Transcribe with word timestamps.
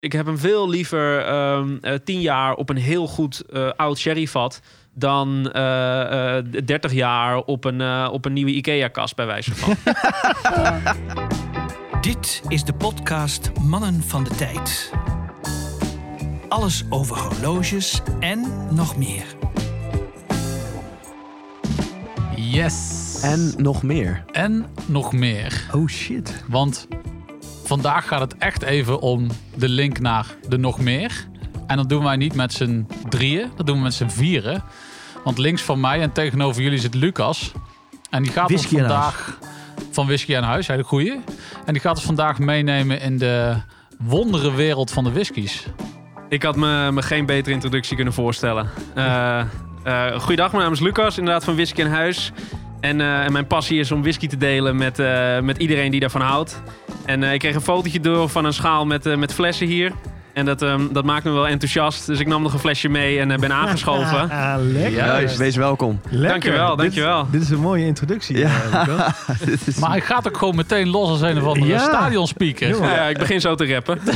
ik 0.00 0.12
heb 0.12 0.26
hem 0.26 0.38
veel 0.38 0.68
liever 0.68 1.24
ehm, 1.24 1.76
eh, 1.80 1.94
tien 2.04 2.20
jaar 2.20 2.54
op 2.54 2.68
een 2.68 2.76
heel 2.76 3.06
goed 3.06 3.40
eh, 3.40 3.70
oud 3.76 3.98
sherryvat 3.98 4.60
dan 4.94 5.50
eh, 5.52 6.36
eh, 6.38 6.44
30 6.64 6.92
jaar 6.92 7.36
op 7.36 7.64
een, 7.64 7.80
eh, 7.80 8.08
op 8.12 8.24
een 8.24 8.32
nieuwe 8.32 8.50
IKEA-kast 8.50 9.16
bij 9.16 9.26
wijze 9.26 9.54
van. 9.54 9.76
Dit 12.00 12.42
is 12.48 12.64
de 12.64 12.72
podcast 12.72 13.50
Mannen 13.60 14.02
van 14.02 14.24
de 14.24 14.30
Tijd. 14.30 14.92
Alles 16.48 16.84
over 16.88 17.18
horloges 17.18 18.00
en 18.20 18.66
nog 18.70 18.96
meer. 18.96 19.24
Yes. 22.36 23.18
En 23.22 23.54
nog 23.56 23.82
meer. 23.82 24.24
En 24.32 24.66
nog 24.86 25.12
meer. 25.12 25.68
Oh 25.74 25.88
shit. 25.88 26.44
Want 26.48 26.88
vandaag 27.70 28.08
gaat 28.08 28.20
het 28.20 28.36
echt 28.38 28.62
even 28.62 29.00
om 29.00 29.26
de 29.54 29.68
link 29.68 29.98
naar 29.98 30.26
de 30.48 30.58
nog 30.58 30.78
meer. 30.78 31.26
En 31.66 31.76
dat 31.76 31.88
doen 31.88 32.04
wij 32.04 32.16
niet 32.16 32.34
met 32.34 32.52
z'n 32.52 32.86
drieën, 33.08 33.50
dat 33.56 33.66
doen 33.66 33.76
we 33.76 33.82
met 33.82 33.94
z'n 33.94 34.08
vieren. 34.08 34.62
Want 35.24 35.38
links 35.38 35.62
van 35.62 35.80
mij 35.80 36.00
en 36.00 36.12
tegenover 36.12 36.62
jullie 36.62 36.78
zit 36.78 36.94
Lucas. 36.94 37.52
En 38.10 38.22
die 38.22 38.32
gaat 38.32 38.48
Whisky 38.48 38.74
ons 38.74 38.82
aan 38.82 38.88
vandaag 38.88 39.38
van 39.90 40.06
Whisky 40.06 40.36
aan 40.36 40.42
Huis, 40.42 40.66
hele 40.66 40.82
goeie. 40.82 41.20
En 41.66 41.72
die 41.72 41.82
gaat 41.82 41.96
ons 41.96 42.04
vandaag 42.04 42.38
meenemen 42.38 43.00
in 43.00 43.18
de 43.18 43.56
wondere 43.98 44.54
wereld 44.54 44.90
van 44.90 45.04
de 45.04 45.12
whiskies. 45.12 45.66
ik 46.28 46.42
had 46.42 46.56
me, 46.56 46.92
me 46.92 47.02
geen 47.02 47.26
betere 47.26 47.54
introductie 47.54 47.96
kunnen 47.96 48.14
voorstellen. 48.14 48.70
Eh 48.94 49.42
eh 49.82 50.20
goeiedag, 50.20 50.50
mijn 50.50 50.62
naam 50.62 50.72
is 50.72 50.80
Lucas, 50.80 51.18
inderdaad 51.18 51.44
van 51.44 51.54
Whisky 51.54 51.80
in 51.80 51.86
Huis. 51.86 52.32
En, 52.80 53.00
eh, 53.00 53.24
en 53.24 53.32
mijn 53.32 53.46
passie 53.46 53.78
is 53.78 53.92
om 53.92 54.02
whisky 54.02 54.26
te 54.26 54.36
delen 54.36 54.76
met, 54.76 54.98
eh, 54.98 55.40
met 55.40 55.58
iedereen 55.58 55.90
die 55.90 56.00
daarvan 56.00 56.20
houdt. 56.20 56.62
En 57.04 57.22
eh, 57.22 57.32
ik 57.32 57.38
kreeg 57.38 57.54
een 57.54 57.60
fotootje 57.60 58.00
door 58.00 58.28
van 58.28 58.44
een 58.44 58.52
schaal 58.52 58.86
met, 58.86 59.16
met 59.16 59.34
flessen 59.34 59.66
hier. 59.66 59.92
En 60.40 60.46
dat, 60.46 60.62
ehm, 60.62 60.82
dat 60.92 61.04
maakt 61.04 61.24
me 61.24 61.30
wel 61.30 61.48
enthousiast. 61.48 62.06
Dus 62.06 62.20
ik 62.20 62.26
nam 62.26 62.42
nog 62.42 62.52
een 62.52 62.58
flesje 62.58 62.88
mee 62.88 63.18
en 63.18 63.30
eh, 63.30 63.38
ben 63.38 63.52
aangeschoven. 63.52 64.28
Ah, 64.40 64.54
lekker. 64.58 64.92
Juist, 64.92 65.36
wees 65.36 65.56
welkom. 65.56 66.00
Lekker. 66.10 66.28
Dankjewel, 66.28 66.68
Dit- 66.68 66.78
dankjewel. 66.78 67.26
Dit, 67.30 67.42
is 67.42 67.50
een 67.50 67.58
mooie 67.60 67.86
introductie. 67.86 68.38
Ja. 68.38 68.48
eh, 68.72 68.82
Lucas. 68.86 69.12
Dit 69.44 69.66
is- 69.66 69.76
Maar 69.78 69.90
hij 69.90 70.00
gaat 70.00 70.28
ook 70.28 70.36
gewoon 70.36 70.56
meteen 70.56 70.88
los 70.88 71.08
als 71.08 71.20
een 71.20 71.36
of 71.38 71.44
andere 71.44 71.66
Ja. 71.66 71.78
stadionspeaker. 71.78 72.68
Ja, 72.68 72.94
ja, 72.94 73.02
ik 73.08 73.18
begin 73.18 73.40
zo 73.40 73.54
te 73.54 73.66
rappen. 73.74 73.98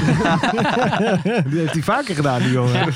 Die 1.50 1.58
heeft 1.60 1.72
hij 1.72 1.82
vaker 1.82 2.14
gedaan, 2.14 2.40
die 2.42 2.50
jongen. 2.52 2.86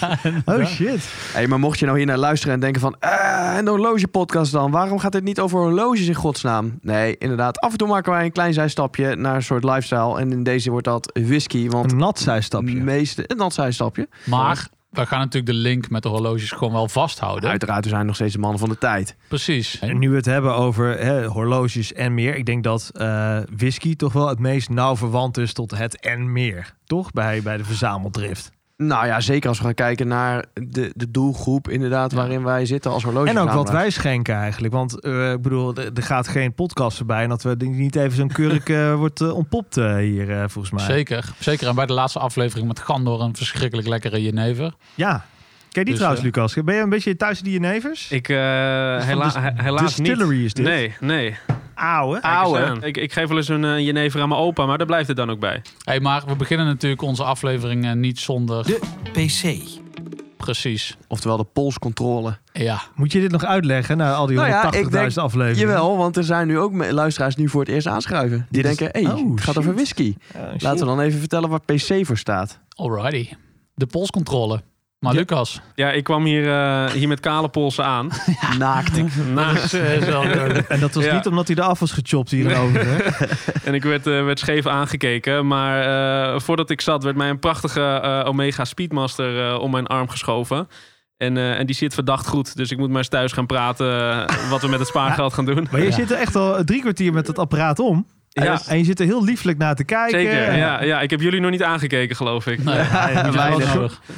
oh 0.44 0.64
shit. 0.66 1.08
Hey, 1.32 1.46
maar 1.46 1.58
mocht 1.58 1.78
je 1.78 1.84
nou 1.84 1.96
hier 1.98 2.06
naar 2.06 2.16
luisteren 2.18 2.54
en 2.54 2.60
denken 2.60 2.80
van... 2.80 2.96
eh, 3.00 3.54
een 3.58 3.68
horlogepodcast 3.68 4.52
dan? 4.52 4.70
Waarom 4.70 4.98
gaat 4.98 5.12
dit 5.12 5.24
niet 5.24 5.40
over 5.40 5.58
horloges 5.58 6.06
in 6.06 6.14
godsnaam? 6.14 6.78
Nee, 6.80 7.16
inderdaad. 7.18 7.60
Af 7.60 7.72
en 7.72 7.78
toe 7.78 7.88
maken 7.88 8.12
wij 8.12 8.24
een 8.24 8.32
klein 8.32 8.52
zijstapje 8.52 9.16
naar 9.16 9.34
een 9.34 9.42
soort 9.42 9.64
lifestyle. 9.64 10.18
En 10.20 10.32
in 10.32 10.42
deze 10.42 10.70
wordt 10.70 10.86
dat 10.86 11.10
whisky. 11.22 11.68
Want 11.68 11.92
Een 11.92 11.98
nat 11.98 12.18
zijstapje. 12.18 12.82
Een 13.26 13.36
nat 13.36 13.54
zijstapje. 13.54 14.08
Maar 14.24 14.68
we 14.90 15.06
gaan 15.06 15.18
natuurlijk 15.18 15.52
de 15.52 15.58
link 15.58 15.90
met 15.90 16.02
de 16.02 16.08
horloges 16.08 16.50
gewoon 16.50 16.72
wel 16.72 16.88
vasthouden. 16.88 17.50
Uiteraard, 17.50 17.84
we 17.84 17.90
zijn 17.90 18.06
nog 18.06 18.14
steeds 18.14 18.32
de 18.32 18.38
mannen 18.38 18.58
van 18.58 18.68
de 18.68 18.78
tijd. 18.78 19.16
Precies. 19.28 19.78
En 19.78 19.98
nu 19.98 20.10
we 20.10 20.16
het 20.16 20.24
hebben 20.24 20.54
over 20.54 20.98
hè, 20.98 21.26
horloges 21.26 21.92
en 21.92 22.14
meer. 22.14 22.36
Ik 22.36 22.46
denk 22.46 22.64
dat 22.64 22.90
eh, 22.94 23.38
whisky 23.56 23.96
toch 23.96 24.12
wel 24.12 24.28
het 24.28 24.38
meest 24.38 24.68
nauw 24.68 24.96
verwant 24.96 25.36
is 25.36 25.52
tot 25.52 25.70
het 25.70 26.00
en 26.00 26.32
meer. 26.32 26.74
Toch? 26.84 27.12
Bij, 27.12 27.42
bij 27.42 27.56
de 27.56 27.64
verzameldrift. 27.64 28.56
Nou 28.82 29.06
ja, 29.06 29.20
zeker 29.20 29.48
als 29.48 29.58
we 29.58 29.64
gaan 29.64 29.74
kijken 29.74 30.08
naar 30.08 30.44
de, 30.54 30.92
de 30.94 31.10
doelgroep 31.10 31.68
inderdaad... 31.68 32.10
Ja. 32.10 32.16
waarin 32.16 32.42
wij 32.44 32.66
zitten 32.66 32.90
als 32.90 33.02
horloge. 33.04 33.28
En 33.28 33.38
ook 33.38 33.52
wat 33.52 33.70
wij 33.70 33.90
schenken 33.90 34.34
eigenlijk. 34.34 34.72
Want 34.74 35.00
eh, 35.00 35.32
ik 35.32 35.42
bedoel, 35.42 35.74
er, 35.76 36.02
gaat 36.02 36.28
geen 36.28 36.54
podcast 36.54 36.96
voorbij. 36.96 37.22
En 37.22 37.28
dat 37.28 37.42
we 37.42 37.54
niet 37.58 37.96
even 37.96 38.16
zo'n 38.16 38.28
kurk 38.32 38.68
eh, 38.78 38.94
wordt 38.94 39.20
eh, 39.20 39.34
ontpopt 39.36 39.74
hier, 39.74 40.30
eh, 40.30 40.44
volgens 40.48 40.70
mij. 40.70 40.84
Zeker. 40.84 41.24
Zeker. 41.38 41.68
En 41.68 41.74
bij 41.74 41.86
de 41.86 41.92
laatste 41.92 42.18
aflevering 42.18 42.68
met 42.68 42.78
Gandor 42.80 43.20
een 43.20 43.36
verschrikkelijk 43.36 43.88
lekkere 43.88 44.22
jenever. 44.22 44.74
Ja. 44.94 45.12
Ken 45.12 45.20
je 45.68 45.84
die 45.84 45.84
Dus, 45.84 45.96
trouwens, 45.96 46.22
Lucas? 46.24 46.54
Ben 46.64 46.74
je 46.74 46.80
een 46.80 46.88
beetje 46.88 47.16
thuis 47.16 47.38
in 47.38 47.44
die 47.44 47.52
jenevers? 47.52 48.10
Ik, 48.10 48.28
eh, 48.28 48.36
van 48.36 48.42
hela 49.06 49.28
de- 49.28 49.62
helaas 49.62 49.96
niet. 49.96 50.06
Distillery 50.06 50.44
is 50.44 50.54
dit. 50.54 50.64
Nee, 50.64 50.94
nee. 51.00 51.36
Ouwe. 51.78 52.78
Ik, 52.80 52.96
ik 52.96 53.12
geef 53.12 53.28
wel 53.28 53.36
eens 53.36 53.48
een 53.48 53.64
uh, 53.64 53.78
jenever 53.78 54.20
aan 54.20 54.28
mijn 54.28 54.40
opa, 54.40 54.66
maar 54.66 54.78
daar 54.78 54.86
blijft 54.86 55.08
het 55.08 55.16
dan 55.16 55.30
ook 55.30 55.40
bij. 55.40 55.62
Hey, 55.84 56.00
maar 56.00 56.22
we 56.26 56.36
beginnen 56.36 56.66
natuurlijk 56.66 57.02
onze 57.02 57.24
aflevering 57.24 57.84
eh, 57.86 57.92
niet 57.92 58.18
zonder... 58.18 58.64
De 58.66 58.80
PC. 59.12 59.56
Precies. 60.36 60.96
Oftewel 61.08 61.36
de 61.36 61.44
polscontrole. 61.44 62.36
Ja. 62.52 62.80
Moet 62.94 63.12
je 63.12 63.20
dit 63.20 63.30
nog 63.30 63.44
uitleggen 63.44 63.96
na 63.96 64.14
al 64.14 64.26
die 64.26 64.36
180.000 64.36 64.40
Nou 64.40 64.50
ja, 64.72 64.72
ik 64.78 64.90
denk- 64.90 65.16
afleveringen? 65.16 65.68
Jawel, 65.68 65.96
want 65.96 66.16
er 66.16 66.24
zijn 66.24 66.46
nu 66.46 66.58
ook 66.58 66.72
me- 66.72 66.92
luisteraars 66.92 67.36
nu 67.36 67.48
voor 67.48 67.60
het 67.60 67.68
eerst 67.70 67.86
aanschuiven. 67.86 68.46
Die 68.50 68.62
Dit 68.62 68.70
is- 68.70 68.76
denken, 68.76 69.00
hé, 69.02 69.06
hey, 69.08 69.16
Oh, 69.22 69.30
het 69.30 69.40
gaat 69.40 69.54
shit. 69.54 69.56
over 69.62 69.74
whisky. 69.74 70.16
Laten 70.58 70.78
we 70.78 70.84
dan 70.84 71.00
even 71.00 71.18
vertellen 71.18 71.48
waar 71.48 71.60
PC 71.60 72.06
voor 72.06 72.18
staat. 72.18 72.58
Alrighty. 72.74 73.28
De 73.74 73.86
polscontrole. 73.86 74.62
Maar 74.98 75.12
Ja. 75.12 75.18
Lucas. 75.18 75.60
Ja, 75.74 75.90
ik 75.92 76.04
kwam 76.04 76.24
hier, 76.24 76.48
eh, 76.52 76.90
hier 76.90 77.08
met 77.08 77.20
kale 77.20 77.48
polsen 77.48 77.84
aan. 77.84 78.08
Naakt. 78.58 79.02
Naast. 79.34 79.74
En 80.68 80.80
dat 80.80 80.94
was 80.94 81.04
Ja. 81.04 81.14
niet 81.14 81.26
omdat 81.26 81.46
hij 81.48 81.56
eraf 81.56 81.78
was 81.78 81.92
gechopt 81.92 82.30
hierover. 82.30 82.86
hè? 82.86 83.26
En 83.64 83.74
ik 83.74 83.82
werd, 83.84 84.06
eh, 84.06 84.24
werd 84.24 84.38
scheef 84.38 84.66
aangekeken. 84.66 85.46
Maar 85.46 85.82
eh, 86.34 86.40
voordat 86.40 86.70
ik 86.70 86.80
zat, 86.80 87.02
werd 87.04 87.16
mij 87.16 87.28
een 87.28 87.38
prachtige 87.38 87.80
eh, 88.02 88.22
Omega 88.28 88.64
Speedmaster 88.64 89.48
eh, 89.48 89.60
om 89.60 89.70
mijn 89.70 89.86
arm 89.86 90.08
geschoven. 90.08 90.68
En, 91.16 91.36
eh, 91.36 91.58
en 91.58 91.66
die 91.66 91.74
zit 91.76 91.94
verdacht 91.94 92.26
goed. 92.26 92.56
Dus 92.56 92.70
ik 92.70 92.78
moet 92.78 92.88
maar 92.88 92.98
eens 92.98 93.08
thuis 93.08 93.32
gaan 93.32 93.46
praten 93.46 94.10
eh, 94.28 94.50
wat 94.50 94.60
we 94.60 94.68
met 94.68 94.78
het 94.78 94.88
spaargeld 94.88 95.34
gaan 95.34 95.44
doen. 95.44 95.68
Maar 95.70 95.80
je 95.80 95.86
Ja. 95.86 95.92
zit 95.92 96.10
er 96.10 96.18
echt 96.18 96.34
al 96.36 96.64
drie 96.64 96.80
kwartier 96.80 97.12
met 97.12 97.26
het 97.26 97.38
apparaat 97.38 97.78
om. 97.78 98.06
Ja, 98.44 98.60
En 98.66 98.78
je 98.78 98.84
zit 98.84 99.00
er 99.00 99.06
heel 99.06 99.24
lieflijk 99.24 99.58
naar 99.58 99.74
te 99.74 99.84
kijken. 99.84 100.20
zeker. 100.20 100.56
Ja, 100.56 100.82
ja, 100.82 101.00
ik 101.00 101.10
heb 101.10 101.20
jullie 101.20 101.40
nog 101.40 101.50
niet 101.50 101.62
aangekeken, 101.62 102.16
geloof 102.16 102.46
ik. 102.46 102.64
Nee, 102.64 102.74
weinig. 103.32 103.74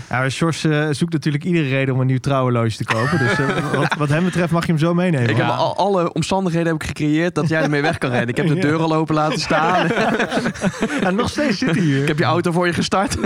Ja, 0.09 0.19
maar 0.19 0.31
Sjors 0.31 0.65
eh, 0.65 0.87
zoekt 0.91 1.13
natuurlijk 1.13 1.45
iedere 1.45 1.69
reden 1.69 1.95
om 1.95 2.01
een 2.01 2.07
nieuw 2.07 2.19
trouwenloosje 2.19 2.77
te 2.77 2.85
kopen. 2.85 3.19
Dus 3.19 3.39
eh, 3.39 3.47
wat, 3.81 3.95
wat 3.99 4.09
hem 4.09 4.25
betreft 4.25 4.53
mag 4.53 4.63
je 4.67 4.69
hem 4.73 4.81
zo 4.81 4.95
meenemen. 4.95 5.29
Ik 5.31 5.37
Ja. 5.37 5.45
heb 5.47 5.55
al, 5.55 5.77
alle 5.77 6.13
omstandigheden 6.13 6.67
heb 6.73 6.83
ik 6.83 6.87
gecreëerd 6.89 7.35
dat 7.35 7.49
jij 7.49 7.63
ermee 7.63 7.83
weg 7.83 7.99
kan 7.99 8.11
rennen. 8.11 8.29
Ik 8.29 8.37
heb 8.37 8.47
de 8.47 8.55
Ja. 8.55 8.61
deur 8.61 8.79
al 8.81 8.95
open 8.95 9.15
laten 9.15 9.41
staan. 9.41 9.87
Ja, 11.01 11.11
nog 11.11 11.29
steeds 11.29 11.59
zit 11.59 11.75
hij 11.75 11.85
hier. 11.85 12.03
ik 12.03 12.09
heb 12.09 12.19
je 12.19 12.25
auto 12.25 12.53
voor 12.53 12.67
je 12.67 12.73
gestart. 12.73 13.17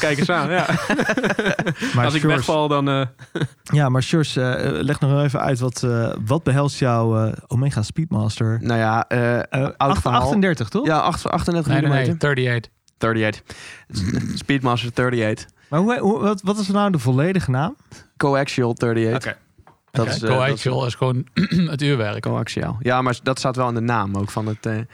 Kijk 0.00 0.18
eens 0.18 0.30
aan. 0.30 0.50
Ja. 0.50 0.66
maar 1.94 2.04
Als 2.04 2.14
ik 2.14 2.22
wegval, 2.22 2.68
dan... 2.68 2.88
eh, 2.88 3.00
Ja, 3.62 3.88
maar 3.88 4.02
Sjors, 4.02 4.34
leg 4.80 5.00
nog 5.00 5.22
even 5.24 5.40
uit. 5.40 5.58
Wat, 5.58 5.82
eh, 5.82 6.12
wat 6.26 6.42
behelst 6.42 6.78
jouw 6.78 7.32
Omega 7.46 7.82
Speedmaster? 7.82 8.58
nou 8.62 8.78
ja, 8.80 9.06
oud 9.76 9.98
verhaal. 9.98 10.20
38, 10.40 10.68
toch? 10.68 10.86
Ja, 10.86 10.98
8, 10.98 11.26
38 11.30 11.72
Nee, 11.72 11.80
nee, 11.80 11.90
nee. 11.90 12.10
38. 12.10 12.70
38. 12.98 13.42
Speedmaster 14.34 14.90
38. 14.92 15.46
Maar 15.68 15.80
hoe, 15.80 15.98
hoe- 15.98 16.18
wat, 16.20 16.40
wat 16.42 16.58
is 16.58 16.68
nou 16.68 16.90
de 16.92 16.98
volledige 16.98 17.50
naam? 17.50 17.76
Coaxial 18.16 18.70
38. 18.70 19.14
Oké. 19.16 19.36
Dat 19.90 20.06
Oké, 20.06 20.14
is, 20.14 20.22
eh, 20.22 20.28
dat 20.28 20.38
is- 20.40 20.46
Coaxial 20.46 20.86
is 20.86 20.94
gewoon 20.94 21.26
het 21.70 21.82
uurwerk. 21.82 22.20
Coaxial. 22.22 22.76
Ja, 22.80 23.02
maar 23.02 23.18
dat 23.22 23.38
staat 23.38 23.56
wel 23.56 23.68
in 23.68 23.74
de 23.74 23.80
naam 23.80 24.16
ook 24.16 24.30
van 24.30 24.46
het... 24.46 24.66
eh 24.66 24.78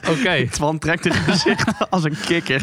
Oké. 0.18 0.48
Twan 0.50 0.78
trekt 0.78 1.04
het 1.04 1.14
gezicht 1.14 1.68
als 1.90 2.04
een 2.04 2.16
kikker. 2.26 2.62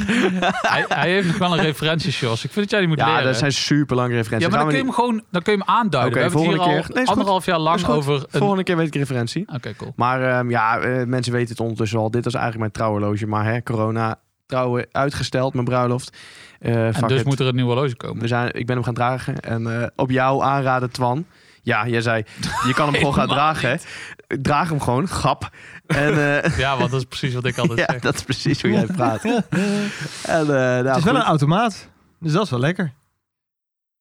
hij, 0.61 0.85
hij 0.87 1.09
heeft 1.11 1.27
nog 1.27 1.37
wel 1.37 1.57
een 1.57 1.63
referentie, 1.63 2.11
Jos. 2.11 2.43
Ik 2.43 2.51
vind 2.51 2.55
dat 2.55 2.69
jij 2.69 2.79
die 2.79 2.87
moet 2.89 2.97
Ja, 2.97 3.07
leren. 3.09 3.23
dat 3.23 3.37
zijn 3.37 3.51
super 3.51 3.95
lange 3.95 4.13
referenties. 4.13 4.47
ja, 4.51 4.55
maar 4.55 4.59
dan 4.59 4.67
kun 4.67 4.77
je 4.77 4.83
hem 4.83 4.93
gewoon 4.93 5.23
dan 5.31 5.41
kun 5.41 5.53
je 5.53 5.59
hem 5.59 5.67
aanduiden. 5.75 6.11
Oké, 6.11 6.29
we 6.29 6.31
hebben 6.31 6.39
het 6.39 6.47
hier 6.49 6.57
volgende 6.57 6.77
al 6.77 6.83
keer. 6.85 6.95
Nee, 6.95 7.05
goed. 7.05 7.13
anderhalf 7.15 7.45
jaar 7.45 7.59
lang 7.59 7.85
over... 7.87 8.13
Een... 8.13 8.39
Volgende 8.39 8.63
keer 8.63 8.77
weet 8.77 8.87
ik 8.87 8.95
referentie. 8.95 9.47
Oké, 9.53 9.75
cool. 9.75 9.93
Maar 9.95 10.21
ehm, 10.21 10.49
ja, 10.49 10.77
eh, 10.79 11.05
mensen 11.05 11.33
weten 11.33 11.49
het 11.49 11.59
ondertussen 11.59 11.99
al. 11.99 12.11
Dit 12.11 12.23
was 12.23 12.33
eigenlijk 12.33 12.61
mijn 12.61 12.71
trouwenloge. 12.73 13.27
Maar 13.27 13.45
hè, 13.45 13.63
corona, 13.63 14.19
trouwen 14.47 14.87
uitgesteld, 14.91 15.53
mijn 15.53 15.65
bruiloft. 15.65 16.17
Eh 16.59 17.01
En 17.01 17.07
dus 17.07 17.19
it. 17.19 17.25
moet 17.25 17.39
er 17.39 17.47
een 17.47 17.55
nieuwe 17.55 17.71
horloge 17.73 17.95
komen. 17.95 18.21
We 18.21 18.27
zijn, 18.27 18.53
ik 18.53 18.65
ben 18.65 18.75
hem 18.75 18.83
gaan 18.85 18.93
dragen. 18.93 19.39
En 19.39 19.81
eh, 19.81 19.87
op 19.95 20.09
jouw 20.09 20.43
aanraden, 20.43 20.91
Twan. 20.91 21.25
Ja, 21.61 21.87
jij 21.87 22.01
zei, 22.01 22.23
je 22.67 22.73
kan 22.73 22.85
hem 22.87 22.95
gewoon 22.99 23.13
gaan 23.13 23.27
dragen. 23.27 23.69
hè. 23.69 23.75
Draag 24.41 24.69
hem 24.69 24.81
gewoon, 24.81 25.07
grap. 25.07 25.49
En 25.87 26.41
eh, 26.43 26.57
Ja, 26.63 26.77
want 26.77 26.91
dat 26.91 26.99
is 26.99 27.05
precies 27.05 27.33
wat 27.33 27.45
ik 27.45 27.57
altijd 27.67 27.79
ja, 27.79 27.85
zeg. 27.89 28.01
dat 28.01 28.15
is 28.15 28.21
precies 28.23 28.61
hoe 28.61 28.71
jij 28.71 28.85
praat. 28.85 29.23
En, 29.23 29.41
eh, 30.25 30.45
nou, 30.47 30.87
het 30.87 30.97
is 30.97 31.03
wel 31.03 31.15
een 31.15 31.21
automaat. 31.21 31.89
Dus 32.19 32.31
dat 32.31 32.43
is 32.43 32.49
wel 32.49 32.59
lekker. 32.59 32.93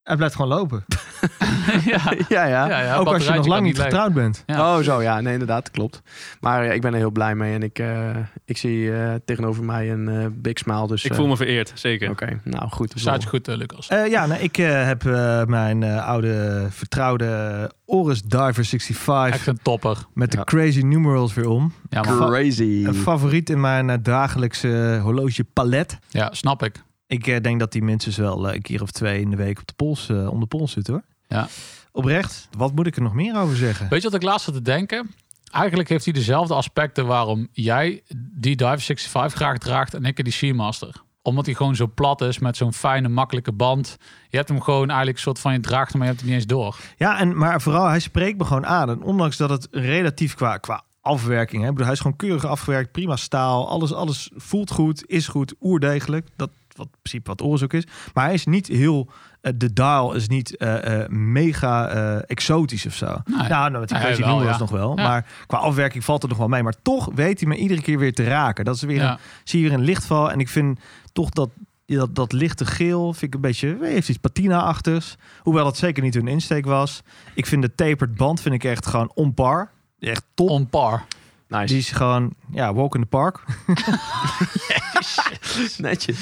Hij 0.07 0.15
blijft 0.15 0.35
gewoon 0.35 0.57
lopen. 0.57 0.85
ja. 1.85 1.99
Ja, 2.29 2.45
ja. 2.45 2.67
Ja, 2.67 2.81
ja, 2.81 2.95
Ook 2.95 3.07
als 3.07 3.27
je 3.27 3.33
nog 3.33 3.45
lang 3.47 3.63
niet 3.63 3.79
getrouwd 3.79 4.13
bent. 4.13 4.43
Ja. 4.45 4.75
Oh, 4.77 4.83
zo 4.83 5.01
ja. 5.01 5.21
Nee, 5.21 5.33
inderdaad, 5.33 5.63
dat 5.65 5.73
klopt. 5.73 6.01
Maar 6.39 6.63
eh, 6.63 6.73
ik 6.75 6.81
ben 6.81 6.91
er 6.93 6.97
heel 6.99 7.11
blij 7.11 7.35
mee. 7.35 7.53
En 7.53 7.63
ik, 7.63 7.79
eh, 7.79 8.09
ik 8.45 8.57
zie 8.57 8.93
eh, 8.95 9.13
tegenover 9.25 9.63
mij 9.63 9.91
een 9.91 10.07
eh, 10.09 10.25
big 10.31 10.57
smile. 10.57 10.87
Dus, 10.87 11.03
Ik 11.05 11.13
voel 11.13 11.27
me 11.27 11.37
vereerd, 11.37 11.71
zeker. 11.75 12.09
Oké, 12.09 12.39
nou 12.43 12.69
goed. 12.69 12.91
Staat 12.95 13.23
je 13.23 13.29
goed, 13.29 13.47
Lucas. 13.47 13.87
Eh, 13.87 14.07
ja, 14.07 14.25
nee, 14.25 14.39
ik 14.39 14.57
eh, 14.57 14.85
heb 14.85 15.03
mijn 15.49 15.83
eh, 15.83 16.07
oude 16.07 16.65
vertrouwde 16.69 17.71
Oris 17.85 18.21
Diver 18.21 18.53
65 18.65 19.27
Echt 19.33 19.47
een 19.47 19.59
topper. 19.61 19.97
met 20.13 20.31
de 20.31 20.37
Ja. 20.37 20.43
crazy 20.43 20.81
numerals 20.81 21.33
weer 21.33 21.49
om. 21.49 21.73
Ja, 21.89 22.01
maar, 22.01 22.27
Crazy. 22.29 22.83
Een 22.85 22.93
favoriet 22.95 23.49
in 23.49 23.61
mijn 23.61 24.03
dagelijkse 24.03 24.99
horloge 25.03 25.43
palet. 25.43 25.99
ja, 26.09 26.29
snap 26.33 26.63
ik. 26.63 26.85
Ik 27.07 27.27
eh, 27.27 27.41
denk 27.41 27.59
dat 27.59 27.71
die 27.71 27.83
minstens 27.83 28.17
wel 28.17 28.47
eh, 28.47 28.55
een 28.55 28.61
keer 28.61 28.81
of 28.81 28.91
twee 28.91 29.21
in 29.21 29.29
de 29.29 29.35
week 29.35 29.59
op 29.59 29.67
de 29.67 29.73
pols, 29.73 30.09
eh, 30.09 30.31
om 30.31 30.39
de 30.39 30.45
pols 30.45 30.71
zit 30.71 30.87
hoor. 30.87 31.03
Ja. 31.27 31.47
Oprecht. 31.91 32.47
Wat 32.57 32.75
moet 32.75 32.87
ik 32.87 32.95
er 32.95 33.01
nog 33.01 33.13
meer 33.13 33.37
over 33.37 33.55
zeggen? 33.55 33.89
Weet 33.89 34.01
je 34.01 34.09
wat 34.09 34.21
ik 34.21 34.27
laatst 34.27 34.45
zat 34.45 34.53
te 34.53 34.61
denken? 34.61 35.11
Eigenlijk 35.51 35.89
heeft 35.89 36.03
hij 36.03 36.13
dezelfde 36.13 36.53
aspecten 36.53 37.05
waarom 37.05 37.47
jij 37.51 38.03
die 38.17 38.55
Dive 38.55 38.77
65 38.77 39.33
graag 39.33 39.57
draagt 39.57 39.93
en 39.93 40.05
ik 40.05 40.23
die 40.23 40.33
Seamaster. 40.33 41.01
Omdat 41.21 41.45
hij 41.45 41.55
gewoon 41.55 41.75
zo 41.75 41.91
plat 41.95 42.21
is 42.21 42.39
met 42.39 42.57
zo'n 42.57 42.73
fijne, 42.73 43.07
makkelijke 43.07 43.51
band. 43.51 43.97
Je 44.29 44.37
hebt 44.37 44.49
hem 44.49 44.61
gewoon 44.61 44.87
eigenlijk 44.87 45.19
soort 45.19 45.39
van 45.39 45.53
je 45.53 45.59
draagt 45.59 45.91
hem, 45.91 45.97
maar 45.97 46.07
je 46.07 46.13
hebt 46.13 46.25
het 46.25 46.29
niet 46.29 46.39
eens 46.39 46.51
door. 46.51 46.77
Ja, 46.97 47.19
en, 47.19 47.37
maar 47.37 47.61
vooral 47.61 47.87
hij 47.87 47.99
spreekt 47.99 48.37
me 48.37 48.45
gewoon 48.45 48.65
aan. 48.65 48.89
En 48.89 49.01
ondanks 49.01 49.37
dat 49.37 49.49
het 49.49 49.67
relatief 49.71 50.33
qua, 50.33 50.57
qua 50.57 50.83
afwerking, 51.01 51.63
hè, 51.63 51.69
bedoel, 51.69 51.85
hij 51.85 51.93
is 51.93 52.01
gewoon 52.01 52.17
keurig 52.17 52.45
afgewerkt, 52.45 52.91
prima 52.91 53.15
staal, 53.15 53.69
alles, 53.69 53.93
alles 53.93 54.31
voelt 54.35 54.71
goed, 54.71 55.03
is 55.09 55.27
goed, 55.27 55.53
oerdegelijk. 55.61 56.27
Dat 56.35 56.49
wat 56.77 56.87
in 56.87 56.99
principe 57.01 57.29
wat 57.35 57.63
ook 57.63 57.73
is. 57.73 57.83
Maar 58.13 58.25
hij 58.25 58.33
is 58.33 58.45
niet 58.45 58.67
heel, 58.67 59.09
eh, 59.41 59.51
de 59.55 59.73
dial 59.73 60.13
is 60.13 60.27
niet 60.27 60.57
eh, 60.57 61.01
eh, 61.01 61.09
mega 61.09 61.89
exotisch 62.19 62.85
of 62.85 62.93
zo. 62.93 63.21
Nee. 63.25 63.37
Nou, 63.37 63.49
nou 63.49 63.79
met 63.79 63.89
die 63.89 63.97
Crazy 63.97 64.21
ja. 64.21 64.57
nog 64.57 64.69
wel. 64.69 64.97
Ja. 64.97 65.03
Maar 65.07 65.25
qua 65.47 65.57
afwerking 65.57 66.03
valt 66.03 66.21
het 66.21 66.31
nog 66.31 66.39
wel 66.39 66.47
mee. 66.47 66.63
Maar 66.63 66.81
toch 66.81 67.09
weet 67.15 67.39
hij 67.39 67.49
me 67.49 67.55
iedere 67.55 67.81
keer 67.81 67.99
weer 67.99 68.13
te 68.13 68.23
raken. 68.23 68.65
Dat 68.65 68.75
is 68.75 68.81
weer 68.81 68.95
Ja. 69.01 69.11
een, 69.11 69.17
zie 69.43 69.61
je 69.61 69.69
weer 69.69 69.77
een 69.77 69.83
lichtval. 69.83 70.31
En 70.31 70.39
ik 70.39 70.49
vind 70.49 70.79
toch 71.13 71.29
dat 71.29 71.49
dat, 71.95 72.15
dat 72.15 72.31
lichte 72.31 72.65
geel 72.65 73.13
vind 73.13 73.23
ik 73.23 73.33
een 73.33 73.41
beetje 73.41 73.77
heeft 73.81 74.09
iets 74.09 74.17
patina-achtigs. 74.17 75.15
Hoewel 75.41 75.63
dat 75.63 75.77
zeker 75.77 76.03
niet 76.03 76.13
hun 76.13 76.27
insteek 76.27 76.65
was. 76.65 77.01
Ik 77.33 77.45
vind 77.45 77.61
de 77.61 77.75
tapered 77.75 78.15
band 78.15 78.41
vind 78.41 78.55
ik 78.55 78.63
echt 78.63 78.85
gewoon 78.85 79.11
on 79.13 79.33
par. 79.33 79.71
Echt 79.99 80.23
top. 80.33 80.49
Nice. 81.47 81.65
Die 81.65 81.77
is 81.77 81.91
gewoon, 81.91 82.33
ja, 82.51 82.73
walk 82.73 82.95
in 82.95 83.01
the 83.01 83.07
park. 83.07 83.39
Netjes. 85.77 86.17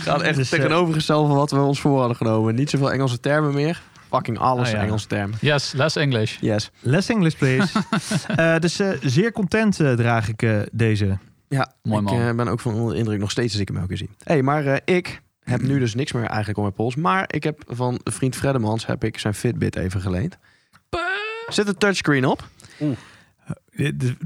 Gaat 0.00 0.20
echt 0.20 0.36
Dus, 0.36 0.50
eh, 0.52 0.58
tegenovergesteld 0.58 1.26
van 1.26 1.36
wat 1.36 1.50
we 1.50 1.58
ons 1.60 1.80
voor 1.80 1.98
hadden 1.98 2.16
genomen. 2.16 2.54
Niet 2.54 2.70
zoveel 2.70 2.92
Engelse 2.92 3.20
termen 3.20 3.54
meer. 3.54 3.82
Fucking 4.10 4.38
alles 4.38 4.66
Ah, 4.68 4.72
ja. 4.74 4.80
Engelse 4.80 5.06
termen. 5.06 5.38
Yes, 5.40 5.72
less 5.72 5.96
English. 5.96 6.36
Yes. 6.40 6.70
Less 6.80 7.08
English, 7.08 7.34
please. 7.34 7.78
Eh, 8.36 8.58
dus 8.58 8.78
eh, 8.80 8.90
zeer 9.02 9.32
content 9.32 9.80
eh, 9.80 9.92
draag 9.92 10.28
ik 10.28 10.42
eh, 10.42 10.60
deze. 10.72 11.18
Ja, 11.48 11.72
Mooi 11.82 11.98
ik 12.02 12.10
man. 12.10 12.20
eh, 12.20 12.34
ben 12.34 12.48
ook 12.48 12.60
van 12.60 12.74
onder 12.74 12.92
de 12.92 12.98
indruk 12.98 13.18
nog 13.18 13.30
steeds 13.30 13.52
als 13.52 13.60
ik 13.60 13.68
hem 13.68 13.76
elke 13.76 13.88
keer 13.88 13.96
zie. 13.96 14.10
hey, 14.24 14.42
maar 14.42 14.66
eh, 14.66 14.96
ik 14.96 15.20
heb 15.44 15.62
nu 15.62 15.78
dus 15.78 15.94
niks 15.94 16.12
meer 16.12 16.24
eigenlijk 16.26 16.56
om 16.56 16.62
mijn 16.62 16.74
pols. 16.74 16.94
Maar 16.96 17.24
ik 17.26 17.42
heb 17.42 17.62
van 17.66 18.00
vriend 18.04 18.36
Freddemans 18.36 18.86
heb 18.86 19.04
ik 19.04 19.18
zijn 19.18 19.34
Fitbit 19.34 19.76
even 19.76 20.00
geleend. 20.00 20.38
Zit 21.48 21.68
een 21.68 21.78
touchscreen 21.78 22.24
op? 22.26 22.48
De- 22.78 22.94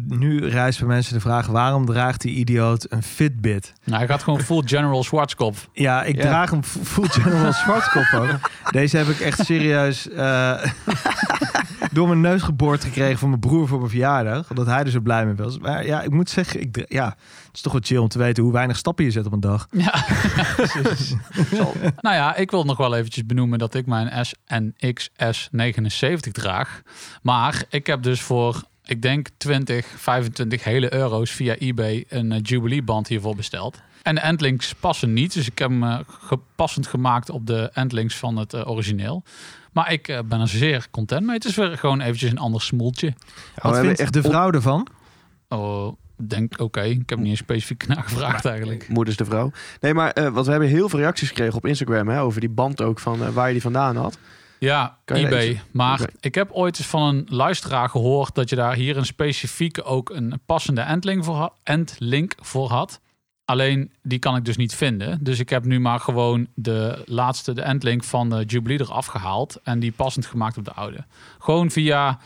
nu 0.08 0.46
rijst 0.48 0.78
bij 0.78 0.88
mensen 0.88 1.14
de 1.14 1.20
vraag: 1.20 1.46
waarom 1.46 1.86
draagt 1.86 2.20
die 2.20 2.34
idioot 2.34 2.86
een 2.88 3.02
Fitbit? 3.02 3.72
Nou, 3.84 3.98
hij 3.98 4.06
gaat 4.06 4.22
gewoon 4.22 4.40
full 4.40 4.62
General 4.64 5.02
Schwarzkopf. 5.02 5.68
Ja, 5.72 6.02
ik 6.02 6.20
draag 6.20 6.50
hem 6.50 6.62
f- 6.64 6.76
full 6.82 7.08
General 7.08 7.52
Schwarzkopf 7.52 8.14
ook. 8.14 8.50
Deze 8.70 8.96
heb 8.96 9.06
ik 9.06 9.20
echt 9.20 9.44
serieus 9.44 10.08
eh, 10.08 10.62
door 11.92 12.08
mijn 12.08 12.20
neus 12.20 12.42
geboord 12.42 12.84
gekregen 12.84 13.18
van 13.18 13.28
mijn 13.28 13.40
broer 13.40 13.68
voor 13.68 13.78
mijn 13.78 13.90
verjaardag. 13.90 14.50
Omdat 14.50 14.66
hij 14.66 14.80
er 14.84 14.90
zo 14.90 15.00
blij 15.00 15.24
mee 15.26 15.34
was. 15.34 15.58
Maar 15.58 15.86
ja, 15.86 16.02
ik 16.02 16.10
moet 16.10 16.30
zeggen, 16.30 16.60
ik, 16.60 16.84
ja, 16.88 17.06
het 17.06 17.54
is 17.54 17.60
toch 17.60 17.72
wel 17.72 17.80
chill 17.84 17.96
om 17.98 18.08
te 18.08 18.18
weten 18.18 18.42
hoe 18.42 18.52
weinig 18.52 18.76
stappen 18.76 19.04
je 19.04 19.10
zet 19.10 19.26
op 19.26 19.32
een 19.32 19.40
dag. 19.40 19.66
Ja. 19.70 20.04
nou 22.00 22.14
ja, 22.16 22.34
ik 22.36 22.50
wil 22.50 22.64
nog 22.64 22.76
wel 22.76 22.94
eventjes 22.96 23.26
benoemen 23.26 23.58
dat 23.58 23.74
ik 23.74 23.86
mijn 23.86 24.26
SNX 24.26 25.10
S79 25.10 26.30
draag. 26.32 26.82
Maar 27.22 27.64
ik 27.68 27.86
heb 27.86 28.02
dus 28.02 28.20
voor, 28.20 28.62
ik 28.84 29.02
denk 29.02 29.28
20, 29.36 29.86
25 29.86 30.64
hele 30.64 30.94
euro's 30.94 31.30
via 31.30 31.54
eBay 31.56 32.04
een 32.08 32.32
eh, 32.32 32.38
Jubilee 32.42 32.82
band 32.82 33.08
hiervoor 33.08 33.36
besteld. 33.36 33.80
En 34.02 34.14
de 34.14 34.20
endlinks 34.20 34.74
passen 34.74 35.12
niet, 35.12 35.32
dus 35.34 35.46
ik 35.46 35.58
heb 35.58 35.68
hem 35.68 35.82
eh, 35.84 35.98
gepassend 36.06 36.86
gemaakt 36.86 37.30
op 37.30 37.46
de 37.46 37.70
endlinks 37.72 38.16
van 38.16 38.36
het 38.36 38.52
eh, 38.54 38.70
origineel. 38.70 39.22
Maar 39.72 39.92
ik 39.92 40.22
ben 40.28 40.40
er 40.40 40.48
zeer 40.48 40.86
content 40.90 41.26
mee. 41.26 41.34
Het 41.34 41.44
is 41.44 41.56
weer 41.56 41.78
gewoon 41.78 42.00
eventjes 42.00 42.30
een 42.30 42.38
ander 42.38 42.60
smoeltje. 42.62 43.12
Wat 43.54 43.62
hebben 43.62 43.82
vindt 43.82 44.00
echt 44.00 44.12
de 44.12 44.18
op- 44.22 44.24
vrouw 44.30 44.50
ervan? 44.50 44.86
Oh, 45.48 45.92
denk 46.16 46.60
oké. 46.60 46.80
Ik 46.82 47.10
heb 47.10 47.18
niet 47.18 47.28
eens 47.28 47.38
specifiek 47.38 47.86
nagevraagd 47.96 48.44
eigenlijk. 48.44 48.88
Moeders 48.88 49.16
de 49.16 49.24
vrouw. 49.24 49.50
Nee, 49.80 49.94
maar 49.94 50.10
eh 50.10 50.28
want 50.28 50.44
we 50.44 50.50
hebben 50.50 50.68
heel 50.68 50.88
veel 50.88 50.98
reacties 50.98 51.28
gekregen 51.28 51.54
op 51.56 51.66
Instagram 51.66 52.08
hè, 52.08 52.20
over 52.20 52.40
die 52.40 52.48
band 52.48 52.82
ook 52.82 52.98
van 52.98 53.32
waar 53.32 53.46
je 53.46 53.52
die 53.52 53.62
vandaan 53.62 53.96
had. 53.96 54.18
Ja, 54.64 54.98
Kan 55.04 55.20
je 55.20 55.26
eBay. 55.26 55.38
lezen? 55.46 55.62
Maar 55.70 56.00
ik 56.20 56.34
heb 56.34 56.50
ooit 56.52 56.78
eens 56.78 56.86
van 56.86 57.02
een 57.02 57.26
luisteraar 57.30 57.88
gehoord 57.88 58.34
dat 58.34 58.50
je 58.50 58.56
daar 58.56 58.74
hier 58.74 58.96
een 58.96 59.06
specifieke 59.06 59.82
ook 59.82 60.10
een 60.10 60.40
passende 60.46 60.80
endlink 60.80 61.24
voor, 61.24 61.52
endlink 61.62 62.34
voor 62.40 62.68
had. 62.68 63.00
Alleen 63.44 63.92
die 64.02 64.18
kan 64.18 64.36
ik 64.36 64.44
dus 64.44 64.56
niet 64.56 64.74
vinden. 64.74 65.18
Dus 65.24 65.38
ik 65.38 65.48
heb 65.48 65.64
nu 65.64 65.80
maar 65.80 66.00
gewoon 66.00 66.46
de 66.54 67.02
laatste, 67.06 67.52
de 67.52 67.62
endlink 67.62 68.04
van 68.04 68.30
de 68.30 68.44
Jubilee 68.44 68.80
eraf 68.80 69.06
gehaald 69.06 69.60
en 69.62 69.78
die 69.80 69.92
passend 69.92 70.26
gemaakt 70.26 70.56
op 70.58 70.64
de 70.64 70.72
oude. 70.72 71.04
Gewoon 71.38 71.70
via 71.70 72.18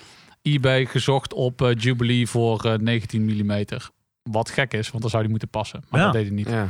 eBay 0.43 0.87
gezocht 0.87 1.32
op 1.35 1.62
eh, 1.62 1.75
Jubilee 1.76 2.26
voor 2.29 2.64
eh, 2.64 2.79
19 2.79 3.25
mm. 3.25 3.64
Wat 4.23 4.50
gek 4.50 4.75
is, 4.75 4.88
want 4.90 5.00
dan 5.00 5.11
zou 5.11 5.23
die 5.23 5.31
moeten 5.31 5.49
passen. 5.49 5.85
Maar 5.88 6.00
Ja. 6.00 6.06
dat 6.06 6.14
deed 6.14 6.26
hij 6.26 6.35
niet. 6.35 6.49
Ja. 6.49 6.69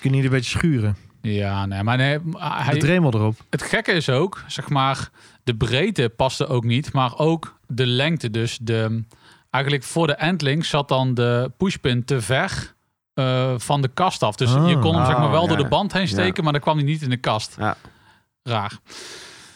Kun 0.00 0.10
je 0.10 0.16
niet 0.16 0.24
een 0.24 0.30
beetje 0.30 0.58
schuren? 0.58 0.96
Ja, 1.22 1.66
nee, 1.66 1.82
maar 1.82 1.96
nee, 1.96 2.20
De 2.22 2.38
hij, 2.40 2.78
dremel 2.78 3.14
erop. 3.14 3.34
het 3.50 3.62
gekke 3.62 3.92
is 3.92 4.08
ook, 4.08 4.44
zeg 4.46 4.68
maar, 4.68 5.10
de 5.44 5.54
breedte 5.54 6.12
paste 6.16 6.46
ook 6.46 6.64
niet, 6.64 6.92
maar 6.92 7.18
ook 7.18 7.58
de 7.66 7.86
lengte. 7.86 8.30
Dus 8.30 8.58
de, 8.62 9.02
eigenlijk 9.50 9.84
voor 9.84 10.06
de 10.06 10.14
endlink 10.14 10.64
zat 10.64 10.88
dan 10.88 11.14
de 11.14 11.50
pushpin 11.56 12.04
te 12.04 12.20
ver 12.20 12.74
eh, 13.14 13.54
van 13.56 13.82
de 13.82 13.88
kast 13.88 14.22
af. 14.22 14.36
Dus 14.36 14.54
Oh. 14.54 14.68
je 14.68 14.78
kon 14.78 14.94
hem 14.94 15.06
zeg 15.06 15.16
maar 15.16 15.24
Oh, 15.26 15.30
wel 15.30 15.42
ja. 15.42 15.48
door 15.48 15.56
de 15.56 15.68
band 15.68 15.92
heen 15.92 16.08
steken, 16.08 16.34
Ja. 16.36 16.42
maar 16.42 16.52
dan 16.52 16.60
kwam 16.60 16.76
hij 16.76 16.84
niet 16.84 17.02
in 17.02 17.10
de 17.10 17.16
kast. 17.16 17.56
Ja. 17.58 17.76
Raar. 18.42 18.78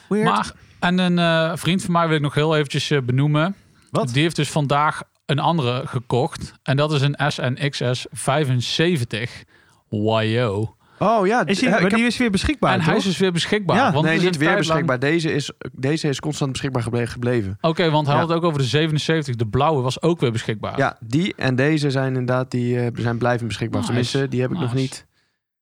Weird. 0.08 0.24
Maar, 0.28 0.52
en 0.78 0.98
een 0.98 1.18
eh, 1.18 1.56
vriend 1.56 1.82
van 1.82 1.92
mij 1.92 2.06
wil 2.06 2.16
ik 2.16 2.22
nog 2.22 2.34
heel 2.34 2.56
eventjes 2.56 2.90
eh, 2.90 3.00
benoemen. 3.02 3.56
Wat? 3.90 4.08
Die 4.12 4.22
heeft 4.22 4.36
dus 4.36 4.50
vandaag 4.50 5.02
een 5.26 5.38
andere 5.38 5.82
gekocht. 5.86 6.52
En 6.62 6.76
dat 6.76 6.92
is 6.92 7.00
een 7.00 7.14
SNXS 7.28 8.06
75. 8.10 9.42
Wajo. 9.88 10.76
Oh 11.02 11.26
ja, 11.26 11.46
is 11.46 11.58
die, 11.58 11.68
heb- 11.68 11.92
is 11.92 12.16
weer 12.16 12.30
beschikbaar, 12.30 12.72
En 12.74 12.80
hij 12.80 12.96
is 12.96 13.04
dus 13.04 13.18
weer 13.18 13.32
beschikbaar. 13.32 13.76
Ja, 13.76 13.92
want 13.92 14.04
nee, 14.04 14.20
niet 14.20 14.36
weer 14.36 14.46
lang- 14.48 14.58
beschikbaar. 14.58 14.98
Deze 14.98 15.32
is, 15.32 15.50
deze 15.72 16.08
is 16.08 16.20
constant 16.20 16.52
beschikbaar 16.52 16.82
geble- 16.82 17.06
gebleven. 17.06 17.58
Oké, 17.60 17.90
want 17.90 18.06
hij 18.06 18.14
Ja. 18.14 18.20
had 18.20 18.28
het 18.30 18.38
ook 18.38 18.44
over 18.44 18.58
de 18.58 18.64
77. 18.66 19.34
De 19.36 19.46
blauwe 19.46 19.82
was 19.82 20.02
ook 20.02 20.20
weer 20.20 20.32
beschikbaar. 20.32 20.78
Ja, 20.78 20.96
die 21.00 21.34
en 21.36 21.54
deze 21.56 21.90
zijn 21.90 22.06
inderdaad 22.06 22.50
die 22.50 22.80
eh, 22.80 22.86
zijn 22.94 23.18
blijven 23.18 23.46
beschikbaar. 23.46 23.80
Nice. 23.80 23.92
Tenminste, 23.92 24.28
die 24.28 24.40
heb 24.40 24.50
ik 24.50 24.58
nog 24.58 24.74
niet. 24.74 25.06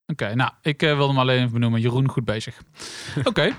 Oké, 0.07 0.35
nou, 0.35 0.51
ik 0.63 0.83
eh, 0.83 0.89
wilde 0.97 1.09
hem 1.13 1.19
alleen 1.19 1.39
even 1.39 1.53
benoemen. 1.53 1.81
Jeroen, 1.81 2.09
goed 2.09 2.25
bezig. 2.25 2.63
Oké. 3.25 3.53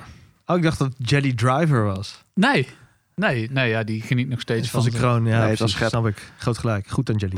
Oh, 0.45 0.57
ik 0.57 0.63
dacht 0.63 0.80
dat 0.80 0.94
het 0.98 1.10
Jelly 1.10 1.34
Driver 1.34 1.84
was. 1.84 2.24
Nee. 2.34 2.68
Nee, 3.16 3.50
nee, 3.51 3.69
ja, 3.69 3.84
die 3.84 4.01
geniet 4.01 4.27
nog 4.30 4.39
steeds 4.42 4.69
Van 4.69 4.81
zijn 4.81 4.94
zijn- 4.94 5.04
kroon, 5.06 5.25
ja, 5.25 5.39
Nee, 5.39 5.50
het 5.50 5.60
was 5.60 5.72
precies, 5.74 5.89
snap 5.89 6.07
ik. 6.07 6.31
Groot 6.38 6.57
gelijk. 6.57 6.88
Goed 6.88 7.10
aan 7.10 7.16
Jelly. 7.16 7.38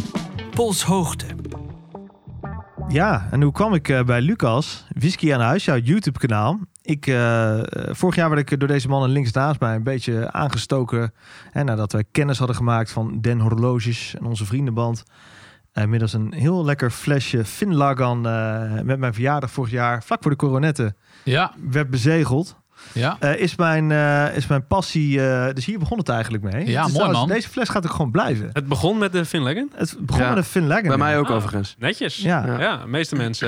Polshoogte. 0.54 1.26
Ja, 2.90 3.28
en 3.32 3.42
hoe 3.42 3.52
kwam 3.52 3.74
ik 3.74 3.90
eh, 3.90 4.04
bij 4.04 4.22
Lucas? 4.22 4.86
Whisky 4.90 5.34
aan 5.34 5.40
huis, 5.40 5.66
jouw 5.66 5.78
YouTube-kanaal. 5.78 6.60
Ik, 6.82 7.08
eh, 7.08 7.60
eh, 7.60 7.66
vorig 7.96 8.16
jaar 8.16 8.30
werd 8.30 8.52
ik 8.52 8.60
door 8.60 8.68
deze 8.68 8.88
mannen 8.88 9.10
links 9.10 9.32
naast 9.32 9.60
mij 9.60 9.76
een 9.76 9.84
beetje 9.84 10.32
aangestoken. 10.32 11.14
Hè, 11.52 11.64
nadat 11.64 11.92
wij 11.92 12.04
kennis 12.12 12.38
hadden 12.38 12.56
gemaakt 12.56 12.92
van 12.92 13.22
Den 13.22 13.40
Horloges 13.40 14.16
en 14.16 14.26
onze 14.26 14.46
vriendenband. 14.46 15.04
Uh, 15.74 15.86
middels 15.86 16.14
een 16.14 16.34
heel 16.34 16.66
lekker 16.66 16.92
flesje 16.92 17.46
Finlagan 17.46 18.28
eh 18.28 18.82
met 18.82 19.00
mijn 19.00 19.14
verjaardag 19.14 19.52
vorig 19.52 19.72
jaar, 19.72 20.04
vlak 20.04 20.22
voor 20.22 20.32
de 20.32 20.38
coronetten, 20.38 20.96
Ja, 21.24 21.54
werd 21.70 21.90
bezegeld. 21.90 22.62
Ja. 22.92 23.18
Eh, 23.20 23.36
is, 23.40 23.56
mijn, 23.56 23.92
eh, 23.92 24.36
is 24.36 24.48
mijn 24.48 24.68
passie, 24.68 25.28
eh, 25.28 25.54
dus 25.54 25.66
hier 25.66 25.80
begon 25.80 25.98
het 25.98 26.10
eigenlijk 26.10 26.44
mee. 26.44 26.68
Ja, 26.68 26.82
mooi, 26.82 26.94
trouwens- 26.94 27.20
man. 27.20 27.28
Deze 27.28 27.50
fles 27.50 27.70
gaat 27.70 27.86
ook 27.86 27.92
gewoon 27.92 28.12
blijven. 28.12 28.50
Het 28.54 28.68
begon 28.68 28.98
met 28.98 29.12
de 29.12 29.26
Finleggen. 29.26 29.72
Het 29.76 29.96
begon 30.00 30.22
Ja. 30.22 30.30
met 30.30 30.38
een 30.38 30.44
Finlagan. 30.44 30.88
Bij 30.88 30.98
mij 30.98 31.18
ook 31.18 31.30
Oh. 31.30 31.36
overigens. 31.36 31.76
Netjes. 31.80 32.18
Ja. 32.18 32.46
Ja. 32.46 32.60
ja 32.60 32.78
de 32.78 32.88
meeste 32.88 33.16
mensen 33.16 33.48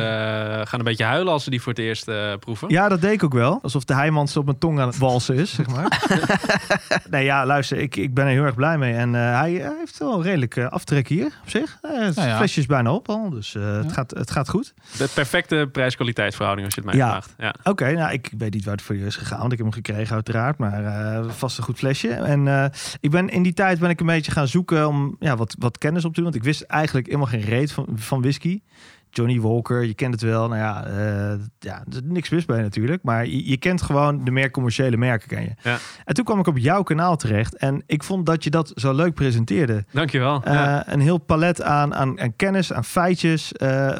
gaan 0.68 0.80
een 0.80 0.86
beetje 0.86 1.04
huilen 1.04 1.34
als 1.34 1.44
ze 1.44 1.50
die 1.50 1.62
voor 1.62 1.74
het 1.74 1.82
eerst 1.82 2.08
eh, 2.08 2.34
proeven. 2.39 2.70
Ja, 2.70 2.89
dat 2.89 3.01
deed 3.01 3.12
ik 3.12 3.24
ook 3.24 3.34
wel. 3.34 3.60
Alsof 3.62 3.84
de 3.84 3.94
Heijmans 3.94 4.38
op 4.38 4.46
mijn 4.46 4.58
tong 4.58 4.80
aan 4.80 4.88
het 4.88 4.98
walsen 4.98 5.36
is, 5.36 5.54
zeg 5.54 5.68
maar. 5.68 6.01
nee, 7.10 7.24
ja, 7.24 7.46
luister, 7.46 7.77
ik, 7.77 7.96
ik 7.96 8.13
ben 8.13 8.25
er 8.25 8.32
heel 8.32 8.44
erg 8.44 8.56
blij 8.56 8.77
mee. 8.77 8.94
En 8.94 9.15
eh, 9.15 9.39
hij 9.39 9.62
eh, 9.62 9.70
heeft 9.80 9.98
wel 9.98 10.13
een 10.13 10.22
redelijk 10.22 10.56
eh, 10.56 10.68
aftrek 10.68 11.08
hier, 11.08 11.25
op 11.25 11.50
zich. 11.50 11.77
Eh, 11.82 11.92
het 12.06 12.15
Nou 12.15 12.27
ja. 12.27 12.38
flesje 12.38 12.60
is 12.60 12.65
bijna 12.65 12.92
op 12.94 13.10
al, 13.10 13.30
dus 13.30 13.56
eh, 13.56 13.75
het, 13.77 13.92
gaat, 13.92 14.12
het 14.12 14.32
gaat 14.32 14.50
goed. 14.50 14.74
De 14.98 15.08
perfecte 15.13 15.70
prijs-kwaliteitsverhouding 15.72 16.65
als 16.68 16.75
je 16.75 16.82
het 16.82 16.89
mij 16.89 17.00
Ja. 17.00 17.10
vraagt. 17.10 17.34
Ja. 17.38 17.56
Oké, 17.72 17.92
nou, 17.92 18.12
ik 18.12 18.32
weet 18.38 18.54
niet 18.54 18.65
waar 18.65 18.74
het 18.75 18.84
voor 18.84 18.96
je 18.96 19.06
is 19.06 19.15
gegaan, 19.25 19.39
want 19.39 19.51
ik 19.51 19.58
heb 19.58 19.67
hem 19.67 19.84
gekregen 19.84 20.15
uiteraard. 20.15 20.58
Maar 20.58 20.86
eh, 20.86 21.29
vast 21.29 21.58
een 21.58 21.63
goed 21.63 21.77
flesje. 21.77 22.10
En 22.10 22.48
eh, 22.48 22.65
ik 23.00 23.12
ben 23.12 23.29
in 23.29 23.44
die 23.44 23.53
tijd 23.53 23.79
ben 23.79 23.89
ik 23.89 24.00
een 24.00 24.05
beetje 24.05 24.32
gaan 24.32 24.48
zoeken 24.48 24.88
om 24.88 25.15
ja, 25.20 25.36
wat, 25.36 25.55
wat 25.60 25.77
kennis 25.77 26.05
op 26.05 26.13
te 26.13 26.22
doen. 26.22 26.32
Want 26.32 26.36
ik 26.36 26.48
wist 26.48 26.62
eigenlijk 26.62 27.05
helemaal 27.05 27.27
geen 27.27 27.41
reet 27.41 27.72
van, 27.72 27.88
van 27.96 28.22
whisky. 28.22 28.62
Johnny 29.10 29.41
Walker, 29.41 29.84
je 29.84 29.94
kent 29.94 30.13
het 30.13 30.24
wel. 30.24 30.48
Nou 30.48 30.62
ja, 30.62 30.86
eh, 30.86 31.39
ja 31.60 31.84
niks 32.03 32.29
mis 32.29 32.46
bij 32.46 32.62
natuurlijk. 32.62 33.03
Maar 33.03 33.25
je, 33.25 33.50
je 33.50 33.58
kent 33.58 33.82
gewoon 33.82 34.24
de 34.24 34.32
meer 34.32 34.51
commerciële 34.51 34.98
merken, 34.98 35.27
ken 35.27 35.41
je. 35.41 35.53
Ja. 35.62 35.77
En 36.05 36.13
toen 36.13 36.25
kwam 36.25 36.39
ik 36.39 36.48
op 36.48 36.58
jouw 36.58 36.84
kanaal 36.84 37.15
terecht. 37.15 37.55
En 37.55 37.84
ik 37.86 38.03
vond 38.03 38.25
dat 38.25 38.44
je 38.44 38.50
dat 38.50 38.72
zo 38.75 38.94
leuk 38.94 39.13
presenteerde. 39.13 39.86
Dankjewel. 39.91 40.41
Ja. 40.46 40.91
Een 40.91 41.00
heel 41.00 41.17
palet 41.17 41.62
aan, 41.62 41.96
aan, 41.96 42.20
aan 42.20 42.36
kennis, 42.36 42.74
aan 42.74 42.86
feitjes. 42.86 43.51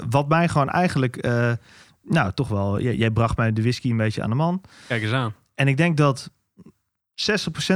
wat 0.10 0.28
mij 0.28 0.48
gewoon 0.48 0.70
eigenlijk... 0.70 1.28
nou, 2.06 2.32
toch 2.34 2.48
wel... 2.48 2.82
Jij, 2.82 2.96
jij 2.96 3.12
bracht 3.12 3.38
mij 3.38 3.54
de 3.54 3.62
whisky 3.62 3.90
een 3.90 3.98
beetje 3.98 4.24
aan 4.24 4.30
de 4.30 4.36
man. 4.36 4.62
Kijk 4.88 5.02
eens 5.02 5.12
aan. 5.12 5.34
En 5.56 5.68
ik 5.68 5.78
denk 5.78 5.98
dat 5.98 6.32
60% 7.16 7.24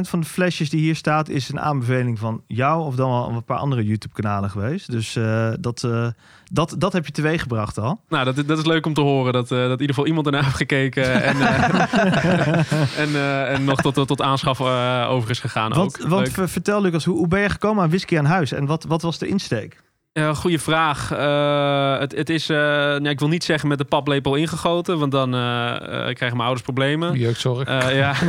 van 0.02 0.20
de 0.20 0.26
flesjes 0.26 0.70
die 0.70 0.80
hier 0.80 0.96
staat 0.96 1.30
is 1.30 1.50
een 1.50 1.60
aanbeveling 1.60 2.20
van 2.20 2.44
jou 2.48 2.86
of 2.86 2.96
dan 2.96 3.10
wel 3.10 3.30
een 3.30 3.44
paar 3.44 3.58
andere 3.58 3.84
YouTube-kanalen 3.84 4.50
geweest. 4.50 4.92
Dus 4.92 5.16
eh, 5.16 5.50
dat, 5.60 5.84
eh, 5.84 6.08
dat, 6.52 6.76
dat 6.78 6.94
heb 6.94 7.06
je 7.06 7.12
teweeg 7.12 7.42
gebracht 7.42 7.78
al. 7.78 8.02
Nou, 8.10 8.26
dat, 8.26 8.48
dat 8.48 8.58
is 8.58 8.66
leuk 8.66 8.86
om 8.86 8.94
te 8.94 9.02
horen. 9.02 9.34
Dat, 9.34 9.52
eh, 9.52 9.58
dat 9.58 9.66
in 9.66 9.72
ieder 9.72 9.88
geval 9.88 10.06
iemand 10.06 10.26
ernaar 10.26 10.44
heeft 10.44 10.56
gekeken. 10.56 11.24
en, 11.24 11.42
en, 12.98 13.16
en 13.48 13.64
nog 13.64 13.82
tot, 13.82 13.94
tot, 13.94 14.08
tot 14.08 14.22
aanschaf 14.22 14.62
over 15.08 15.30
is 15.30 15.40
gegaan 15.40 15.74
Want, 15.74 16.02
ook. 16.02 16.10
want 16.10 16.38
Leuk. 16.38 16.50
vertel 16.50 16.82
Lucas, 16.82 17.06
hoe, 17.06 17.18
hoe 17.18 17.28
ben 17.28 17.42
je 17.42 17.50
gekomen 17.50 17.84
aan 17.84 17.90
whisky 17.90 18.18
aan 18.18 18.26
huis 18.26 18.52
en 18.52 18.66
wat, 18.66 18.84
wat 18.84 19.02
was 19.02 19.18
de 19.18 19.28
insteek? 19.28 19.82
Ja, 20.20 20.34
goeie 20.34 20.60
vraag. 20.60 21.12
Eh, 21.12 22.00
het, 22.00 22.16
het 22.16 22.30
is, 22.30 22.50
eh, 22.50 22.58
nou, 22.58 23.10
ik 23.10 23.20
wil 23.20 23.28
niet 23.28 23.44
zeggen 23.44 23.70
met 23.70 23.78
de 23.78 23.84
paplepel 23.84 24.36
ingegoten, 24.36 25.00
want 25.00 25.12
dan 25.12 25.34
eh, 25.34 25.76
eh, 25.76 25.82
krijgen 25.90 26.30
mijn 26.30 26.40
ouders 26.40 26.62
problemen. 26.62 27.20
Jeugdzorg. 27.20 27.68
Eh, 27.68 27.96
ja. 27.98 28.14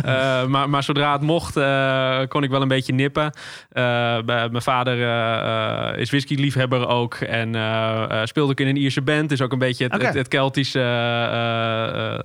Eh, 0.00 0.46
maar, 0.46 0.70
maar 0.70 0.82
zodra 0.82 1.12
het 1.12 1.20
mocht, 1.20 1.56
eh, 1.56 2.20
kon 2.28 2.42
ik 2.42 2.50
wel 2.50 2.62
een 2.62 2.68
beetje 2.68 2.92
nippen. 2.92 3.32
Eh, 3.70 3.82
mijn 4.24 4.62
vader 4.62 5.02
eh, 5.02 5.90
eh, 5.92 5.98
is 5.98 6.10
whisky-liefhebber 6.10 6.88
ook. 6.88 7.14
En 7.14 7.54
eh, 7.54 8.02
eh, 8.10 8.26
speelde 8.26 8.50
ook 8.50 8.60
in 8.60 8.66
een 8.66 8.76
Ierse 8.76 9.02
band. 9.02 9.28
Dus 9.28 9.40
ook 9.40 9.52
een 9.52 9.58
beetje 9.58 9.86
het, 9.88 10.14
het 10.14 10.28
Keltische 10.28 10.80
eh, 10.80 12.14
eh, 12.14 12.18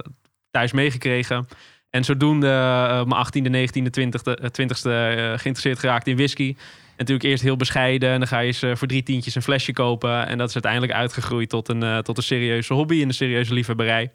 thuis 0.52 0.72
meegekregen. 0.72 1.48
En 1.90 2.04
zodoende 2.04 2.48
eh, 2.48 3.00
op 3.02 3.08
mijn 3.08 3.26
18e, 3.26 3.70
19e, 3.70 3.90
20e, 3.90 4.34
eh, 4.34 4.46
20e 4.46 4.90
eh, 4.90 5.40
geïnteresseerd 5.40 5.80
geraakt 5.80 6.08
in 6.08 6.16
whisky. 6.16 6.56
En 6.96 7.02
natuurlijk 7.02 7.30
eerst 7.30 7.44
heel 7.44 7.56
bescheiden. 7.56 8.10
En 8.10 8.20
dan 8.20 8.28
ga 8.28 8.40
je 8.40 8.48
eens 8.48 8.62
eh, 8.62 8.76
voor 8.76 8.88
drie 8.88 9.04
tientjes 9.04 9.36
een 9.36 9.42
flesje 9.42 9.74
kopen. 9.74 10.28
En 10.28 10.38
dat 10.38 10.48
is 10.48 10.54
uiteindelijk 10.54 10.94
uitgegroeid 10.94 11.50
tot 11.50 11.70
een, 11.70 11.84
eh, 11.84 11.98
tot 11.98 12.18
een 12.18 12.24
serieuze 12.24 12.74
hobby 12.74 13.02
en 13.02 13.08
een 13.08 13.14
serieuze 13.14 13.54
liefhebberij. 13.54 14.12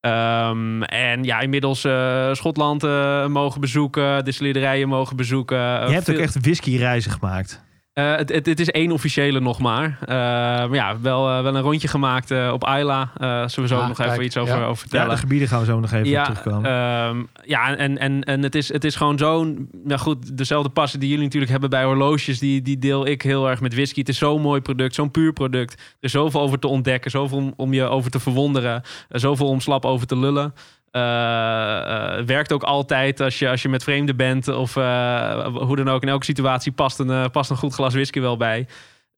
Ehm, 0.00 0.82
en 0.82 1.24
ja, 1.24 1.40
inmiddels 1.40 1.84
eh, 1.84 2.32
Schotland 2.32 2.82
mogen 3.28 3.60
bezoeken, 3.60 4.24
distillerijen 4.24 4.88
mogen 4.88 5.16
bezoeken. 5.16 5.56
je 5.56 5.94
hebt 5.94 6.10
ook 6.10 6.16
echt 6.16 6.40
whisky-reizen 6.40 7.10
gemaakt. 7.10 7.64
Eh, 7.96 8.16
het, 8.16 8.28
het, 8.32 8.46
het 8.46 8.60
is 8.60 8.70
één 8.70 8.92
officiële 8.92 9.40
nog 9.40 9.58
maar. 9.58 9.98
Eh, 10.00 10.06
maar 10.08 10.74
ja, 10.74 11.00
wel, 11.00 11.28
eh, 11.30 11.42
wel 11.42 11.54
een 11.56 11.62
rondje 11.62 11.88
gemaakt 11.88 12.30
op 12.52 12.64
Ayla. 12.64 13.10
Eh 13.16 13.42
sowieso 13.46 13.78
Ah, 13.78 13.88
nog 13.88 14.00
even 14.00 14.24
iets 14.24 14.36
over, 14.36 14.54
ja. 14.56 14.60
over 14.60 14.68
Ja, 14.70 14.76
vertellen. 14.76 15.10
de 15.10 15.16
gebieden 15.16 15.48
gaan 15.48 15.60
we 15.60 15.66
zo 15.66 15.80
nog 15.80 15.92
even 15.92 16.18
op 16.18 16.24
terugkomen. 16.24 16.70
ehm, 16.70 17.22
ja, 17.44 17.76
en, 17.76 17.98
en, 17.98 18.22
en 18.24 18.42
het, 18.42 18.54
is, 18.54 18.72
het 18.72 18.84
is 18.84 18.96
gewoon 18.96 19.18
zo'n... 19.18 19.68
Nou 19.84 20.00
goed, 20.00 20.36
dezelfde 20.36 20.68
passie 20.68 20.98
die 21.00 21.08
jullie 21.08 21.24
natuurlijk 21.24 21.52
hebben 21.52 21.70
bij 21.70 21.84
horloges... 21.84 22.38
Die, 22.38 22.62
die 22.62 22.78
deel 22.78 23.06
ik 23.06 23.22
heel 23.22 23.48
erg 23.48 23.60
met 23.60 23.74
whisky. 23.74 23.98
Het 24.00 24.08
is 24.08 24.18
zo'n 24.18 24.40
mooi 24.40 24.60
product, 24.60 24.94
zo'n 24.94 25.10
puur 25.10 25.32
product. 25.32 25.72
Er 25.72 25.78
is 26.00 26.10
zoveel 26.12 26.40
over 26.40 26.58
te 26.58 26.66
ontdekken, 26.68 27.10
zoveel 27.10 27.38
om, 27.38 27.52
om 27.56 27.72
je 27.72 27.82
over 27.84 28.10
te 28.10 28.20
verwonderen. 28.20 28.82
zoveel 29.08 29.46
om 29.48 29.60
slap 29.60 29.84
over 29.84 30.06
te 30.06 30.16
lullen. 30.18 30.54
Eh, 30.96 32.24
werkt 32.26 32.52
ook 32.52 32.62
altijd 32.62 33.20
als 33.20 33.38
je, 33.38 33.48
als 33.48 33.62
je 33.62 33.68
met 33.68 33.82
vreemden 33.82 34.16
bent... 34.16 34.48
of 34.48 34.76
eh, 34.76 35.46
hoe 35.46 35.76
dan 35.76 35.88
ook. 35.88 36.02
In 36.02 36.08
elke 36.08 36.24
situatie 36.24 36.72
past 36.72 36.98
een, 36.98 37.30
past 37.30 37.50
een 37.50 37.56
goed 37.56 37.74
glas 37.74 37.94
whisky 37.94 38.20
wel 38.20 38.36
bij... 38.36 38.66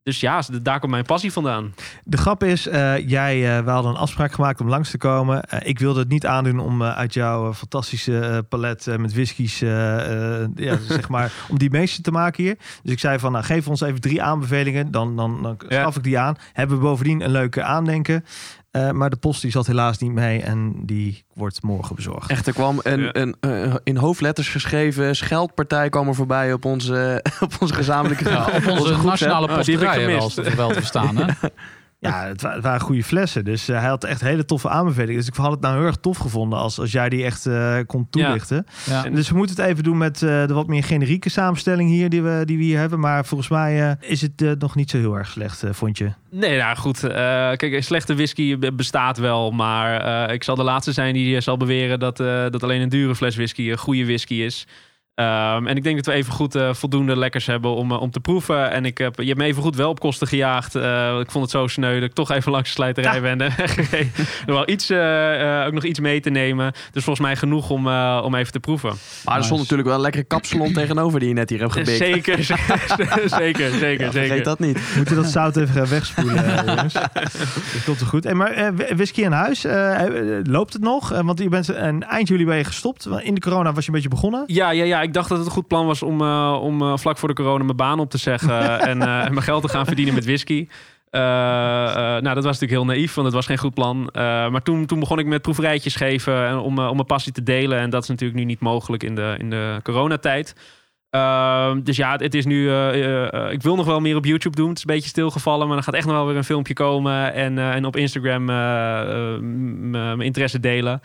Dus 0.02 0.20
ja, 0.20 0.42
daar 0.62 0.80
komt 0.80 0.92
mijn 0.92 1.04
passie 1.04 1.32
vandaan. 1.32 1.74
De 2.04 2.16
grap 2.16 2.44
is, 2.44 2.62
jij, 3.06 3.56
eh, 3.56 3.64
we 3.64 3.70
hadden 3.70 3.90
een 3.90 3.96
afspraak 3.96 4.32
gemaakt 4.32 4.60
om 4.60 4.68
langs 4.68 4.90
te 4.90 4.98
komen. 4.98 5.42
Ik 5.64 5.78
wilde 5.78 5.98
het 6.00 6.08
niet 6.08 6.26
aandoen 6.26 6.58
om 6.58 6.82
uit 6.82 7.14
jouw 7.14 7.54
fantastische 7.54 8.44
palet 8.48 8.86
met 8.98 9.14
whiskies, 9.14 9.58
ja, 9.58 10.38
zeg 10.88 11.08
maar, 11.08 11.32
om 11.48 11.58
die 11.58 11.70
meeste 11.70 12.02
te 12.02 12.10
maken 12.10 12.44
hier. 12.44 12.56
Dus 12.82 12.92
ik 12.92 12.98
zei 12.98 13.18
van, 13.18 13.32
nou, 13.32 13.44
geef 13.44 13.68
ons 13.68 13.80
even 13.80 14.00
drie 14.00 14.22
aanbevelingen, 14.22 14.90
dan, 14.90 15.16
dan, 15.16 15.42
dan 15.42 15.56
Ja. 15.68 15.80
schaf 15.80 15.96
ik 15.96 16.02
die 16.02 16.18
aan. 16.18 16.36
Hebben 16.52 16.76
we 16.76 16.82
bovendien 16.82 17.20
een 17.20 17.30
leuke 17.30 17.62
aandenken. 17.62 18.24
Eh, 18.70 18.90
maar 18.90 19.10
de 19.10 19.16
post 19.16 19.42
die 19.42 19.50
zat 19.50 19.66
helaas 19.66 19.98
niet 19.98 20.12
mee 20.12 20.42
en 20.42 20.72
die 20.86 21.24
wordt 21.34 21.62
morgen 21.62 21.94
bezorgd. 21.96 22.30
Echt, 22.30 22.46
er 22.46 22.52
kwam 22.52 22.80
een, 22.82 23.00
Ja. 23.00 23.14
een, 23.16 23.36
eh, 23.40 23.74
in 23.84 23.96
hoofdletters 23.96 24.48
geschreven 24.48 25.16
scheldpartij 25.16 25.88
kwam 25.88 26.08
er 26.08 26.14
voorbij 26.14 26.52
op 26.52 26.64
onze, 26.64 27.24
op 27.40 27.56
onze 27.60 27.74
gezamenlijke 27.74 28.28
Ja, 28.28 28.44
op 28.44 28.66
onze 28.78 28.92
groep, 28.94 29.04
nationale 29.04 29.48
Oh, 29.48 29.62
die 29.62 29.78
heb 29.78 29.94
ik 29.94 30.00
gemist. 30.00 30.38
als 30.38 30.54
wel 30.54 30.68
te 30.68 30.74
verstaan. 30.74 31.16
Hè? 31.16 31.24
Ja, 32.00 32.26
het, 32.26 32.42
wa- 32.42 32.54
het 32.54 32.62
waren 32.62 32.80
goede 32.80 33.04
flessen. 33.04 33.44
Dus 33.44 33.68
eh, 33.68 33.78
hij 33.78 33.88
had 33.88 34.04
echt 34.04 34.20
hele 34.20 34.44
toffe 34.44 34.68
aanbevelingen. 34.68 35.16
Dus 35.16 35.26
ik 35.28 35.34
had 35.34 35.50
het 35.50 35.60
nou 35.60 35.76
heel 35.76 35.86
erg 35.86 35.96
tof 35.96 36.16
gevonden 36.18 36.58
als, 36.58 36.78
als 36.80 36.92
jij 36.92 37.08
die 37.08 37.24
echt 37.24 37.46
eh, 37.46 37.78
kon 37.86 38.06
toelichten. 38.10 38.66
Ja. 38.86 39.02
Dus 39.02 39.30
we 39.30 39.36
moeten 39.36 39.56
het 39.56 39.64
even 39.66 39.84
doen 39.84 39.98
met 39.98 40.22
eh, 40.22 40.46
de 40.46 40.54
wat 40.54 40.66
meer 40.66 40.84
generieke 40.84 41.28
samenstelling 41.28 41.90
hier 41.90 42.08
die 42.08 42.22
we, 42.22 42.42
die 42.44 42.56
we 42.58 42.62
hier 42.64 42.78
hebben. 42.78 43.00
Maar 43.00 43.24
volgens 43.24 43.48
mij 43.48 43.88
eh, 43.90 44.10
is 44.10 44.20
het 44.20 44.42
eh, 44.42 44.50
nog 44.58 44.74
niet 44.74 44.90
zo 44.90 44.98
heel 44.98 45.14
erg 45.14 45.28
slecht, 45.30 45.62
eh, 45.62 45.70
vond 45.72 45.98
je? 45.98 46.10
Nee, 46.30 46.58
nou 46.58 46.76
goed. 46.76 47.04
eh, 47.04 47.10
kijk, 47.52 47.82
slechte 47.82 48.14
whisky 48.14 48.58
be- 48.58 48.72
bestaat 48.72 49.18
wel. 49.18 49.50
Maar 49.50 50.00
eh, 50.28 50.34
ik 50.34 50.44
zal 50.44 50.54
de 50.56 50.62
laatste 50.62 50.92
zijn 50.92 51.14
die 51.14 51.40
zal 51.40 51.56
beweren 51.56 51.98
dat, 52.00 52.20
eh, 52.20 52.26
dat 52.50 52.62
alleen 52.62 52.80
een 52.80 52.88
dure 52.88 53.14
fles 53.14 53.36
whisky 53.36 53.70
een 53.70 53.78
goede 53.78 54.04
whisky 54.04 54.34
is. 54.34 54.66
Ehm, 55.18 55.66
en 55.66 55.76
ik 55.76 55.82
denk 55.82 55.96
dat 55.96 56.06
we 56.06 56.12
even 56.12 56.32
goed 56.32 56.54
eh, 56.54 56.74
voldoende 56.74 57.16
lekkers 57.16 57.46
hebben 57.46 57.74
om, 57.74 57.92
eh, 57.92 58.00
om 58.00 58.10
te 58.10 58.20
proeven. 58.20 58.70
En 58.70 58.84
ik 58.84 58.98
heb, 58.98 59.16
je 59.20 59.26
hebt 59.26 59.38
me 59.38 59.44
even 59.44 59.62
goed 59.62 59.76
wel 59.76 59.90
op 59.90 60.00
kosten 60.00 60.26
gejaagd. 60.26 60.74
Eh, 60.74 61.18
ik 61.20 61.30
vond 61.30 61.44
het 61.44 61.52
zo 61.52 61.66
sneu 61.66 61.94
dat 61.94 62.08
ik 62.08 62.14
toch 62.14 62.30
even 62.30 62.52
langs 62.52 62.68
de 62.68 62.74
slijterij 62.74 63.20
ben. 63.20 63.40
en 63.40 63.52
weggegeven. 63.56 64.24
er 64.46 64.52
wel 64.52 64.68
iets, 64.68 64.90
ook 65.66 65.72
nog 65.72 65.84
iets 65.84 66.00
mee 66.00 66.20
te 66.20 66.30
nemen. 66.30 66.72
Dus 66.92 67.04
volgens 67.04 67.26
mij 67.26 67.36
genoeg 67.36 67.70
om, 67.70 67.88
eh, 67.88 68.20
om 68.24 68.34
even 68.34 68.52
te 68.52 68.60
proeven. 68.60 68.92
Maar 69.24 69.36
er 69.36 69.44
stond 69.44 69.60
natuurlijk 69.60 69.88
wel 69.88 69.96
een 69.96 70.02
lekkere 70.02 70.24
kapsalon 70.24 70.72
tegenover 70.72 71.18
die 71.20 71.28
je 71.28 71.34
net 71.34 71.50
hier 71.50 71.60
hebt 71.60 71.72
gebikt. 71.72 71.96
Zeker, 71.96 72.44
zeker, 72.44 73.28
zeker, 73.28 73.28
zeker. 73.28 73.70
Ja, 73.70 73.70
zeker. 73.78 74.10
vergeet 74.10 74.44
dat 74.44 74.58
niet. 74.58 74.74
We 74.74 74.96
moeten 74.96 75.16
dat 75.16 75.26
zout 75.26 75.56
even 75.56 75.74
gaan 75.74 75.86
wegspoelen, 75.88 76.64
jongens. 76.66 76.92
Dat 76.92 77.84
komt 77.84 78.00
er 78.00 78.06
goed. 78.06 78.26
En 78.26 78.36
maar 78.36 78.74
wh- 78.74 78.90
whisky 78.94 79.24
aan 79.26 79.32
huis, 79.32 79.66
loopt 80.42 80.72
het 80.72 80.82
nog? 80.82 81.08
Want 81.08 81.38
je 81.38 81.48
bent 81.48 81.68
een 81.68 82.02
eind 82.02 82.28
juli 82.28 82.44
ben 82.44 82.56
je 82.56 82.64
gestopt. 82.64 83.08
In 83.22 83.34
de 83.34 83.40
corona 83.40 83.72
was 83.72 83.82
je 83.82 83.88
een 83.88 83.94
beetje 83.94 84.08
begonnen. 84.08 84.42
Ja, 84.46 84.70
ja, 84.70 84.84
ja, 84.84 85.06
ik 85.08 85.14
dacht 85.14 85.28
dat 85.28 85.38
het 85.38 85.46
een 85.46 85.52
goed 85.52 85.66
plan 85.66 85.86
was 85.86 86.02
om, 86.02 86.20
eh, 86.20 86.58
om 86.62 86.82
eh, 86.82 86.96
vlak 86.96 87.18
voor 87.18 87.28
de 87.28 87.34
corona 87.34 87.64
mijn 87.64 87.76
baan 87.76 88.00
op 88.00 88.10
te 88.10 88.18
zeggen 88.18 88.80
en, 88.90 89.02
eh, 89.02 89.24
en 89.24 89.32
mijn 89.32 89.42
geld 89.42 89.62
te 89.62 89.68
gaan 89.68 89.86
verdienen 89.86 90.14
met 90.14 90.24
whisky. 90.24 90.68
Nou, 91.10 92.22
dat 92.22 92.44
was 92.44 92.60
natuurlijk 92.60 92.70
heel 92.70 92.84
naïef, 92.84 93.14
want 93.14 93.26
het 93.26 93.36
was 93.36 93.46
geen 93.46 93.58
goed 93.58 93.74
plan. 93.74 94.10
Maar 94.12 94.62
toen, 94.62 94.86
toen 94.86 95.00
begon 95.00 95.18
ik 95.18 95.26
met 95.26 95.42
proeverijtjes 95.42 95.96
geven 95.96 96.46
en 96.46 96.56
om, 96.56 96.78
om 96.78 96.94
mijn 96.94 97.06
passie 97.06 97.32
te 97.32 97.42
delen. 97.42 97.78
En 97.78 97.90
dat 97.90 98.02
is 98.02 98.08
natuurlijk 98.08 98.38
nu 98.38 98.44
niet 98.44 98.60
mogelijk 98.60 99.02
in 99.02 99.14
de, 99.14 99.34
in 99.38 99.50
de 99.50 99.80
coronatijd. 99.82 100.54
Ehm, 101.10 101.82
dus 101.82 101.96
ja, 101.96 102.16
het, 102.16 102.34
is 102.34 102.44
nu. 102.44 102.72
ik 103.50 103.62
wil 103.62 103.76
nog 103.76 103.86
wel 103.86 104.00
meer 104.00 104.16
op 104.16 104.24
YouTube 104.24 104.56
doen. 104.56 104.68
Het 104.68 104.76
is 104.76 104.84
een 104.84 104.94
beetje 104.94 105.08
stilgevallen, 105.08 105.68
maar 105.68 105.76
er 105.76 105.82
gaat 105.82 105.94
echt 105.94 106.06
nog 106.06 106.14
wel 106.14 106.26
weer 106.26 106.36
een 106.36 106.44
filmpje 106.44 106.74
komen. 106.74 107.32
En, 107.32 107.58
en 107.58 107.84
op 107.84 107.96
Instagram 107.96 108.44
mijn 109.90 110.20
interesse 110.20 110.60
delen. 110.60 111.00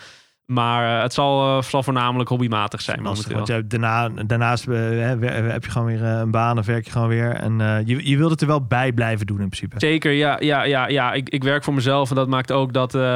Maar 0.45 0.95
eh, 0.97 1.01
het 1.01 1.13
zal, 1.13 1.57
eh, 1.57 1.63
zal 1.63 1.83
voornamelijk 1.83 2.29
hobbymatig 2.29 2.81
zijn. 2.81 3.01
Momenteel. 3.01 3.35
want 3.45 3.69
daarna, 3.69 4.09
daarnaast 4.25 4.67
eh, 4.67 4.75
heb 5.51 5.63
je 5.63 5.71
gewoon 5.71 5.87
weer 5.87 6.03
eh, 6.03 6.19
een 6.19 6.31
baan 6.31 6.57
of 6.57 6.65
werk 6.65 6.85
je 6.85 6.91
gewoon 6.91 7.07
weer. 7.07 7.33
En 7.35 7.61
eh, 7.61 7.77
je, 7.85 8.09
je 8.09 8.17
wilt 8.17 8.31
het 8.31 8.41
er 8.41 8.47
wel 8.47 8.61
bij 8.65 8.91
blijven 8.91 9.25
doen 9.25 9.39
in 9.39 9.49
principe. 9.49 9.75
Zeker, 9.77 10.11
ja, 10.11 10.37
ja, 10.39 10.63
ja, 10.63 10.87
ja. 10.87 11.13
Ik, 11.13 11.29
ik 11.29 11.43
werk 11.43 11.63
voor 11.63 11.73
mezelf 11.73 12.09
en 12.09 12.15
dat 12.15 12.27
maakt 12.27 12.51
ook 12.51 12.73
dat. 12.73 12.95
eh, 12.95 13.01
Je 13.01 13.07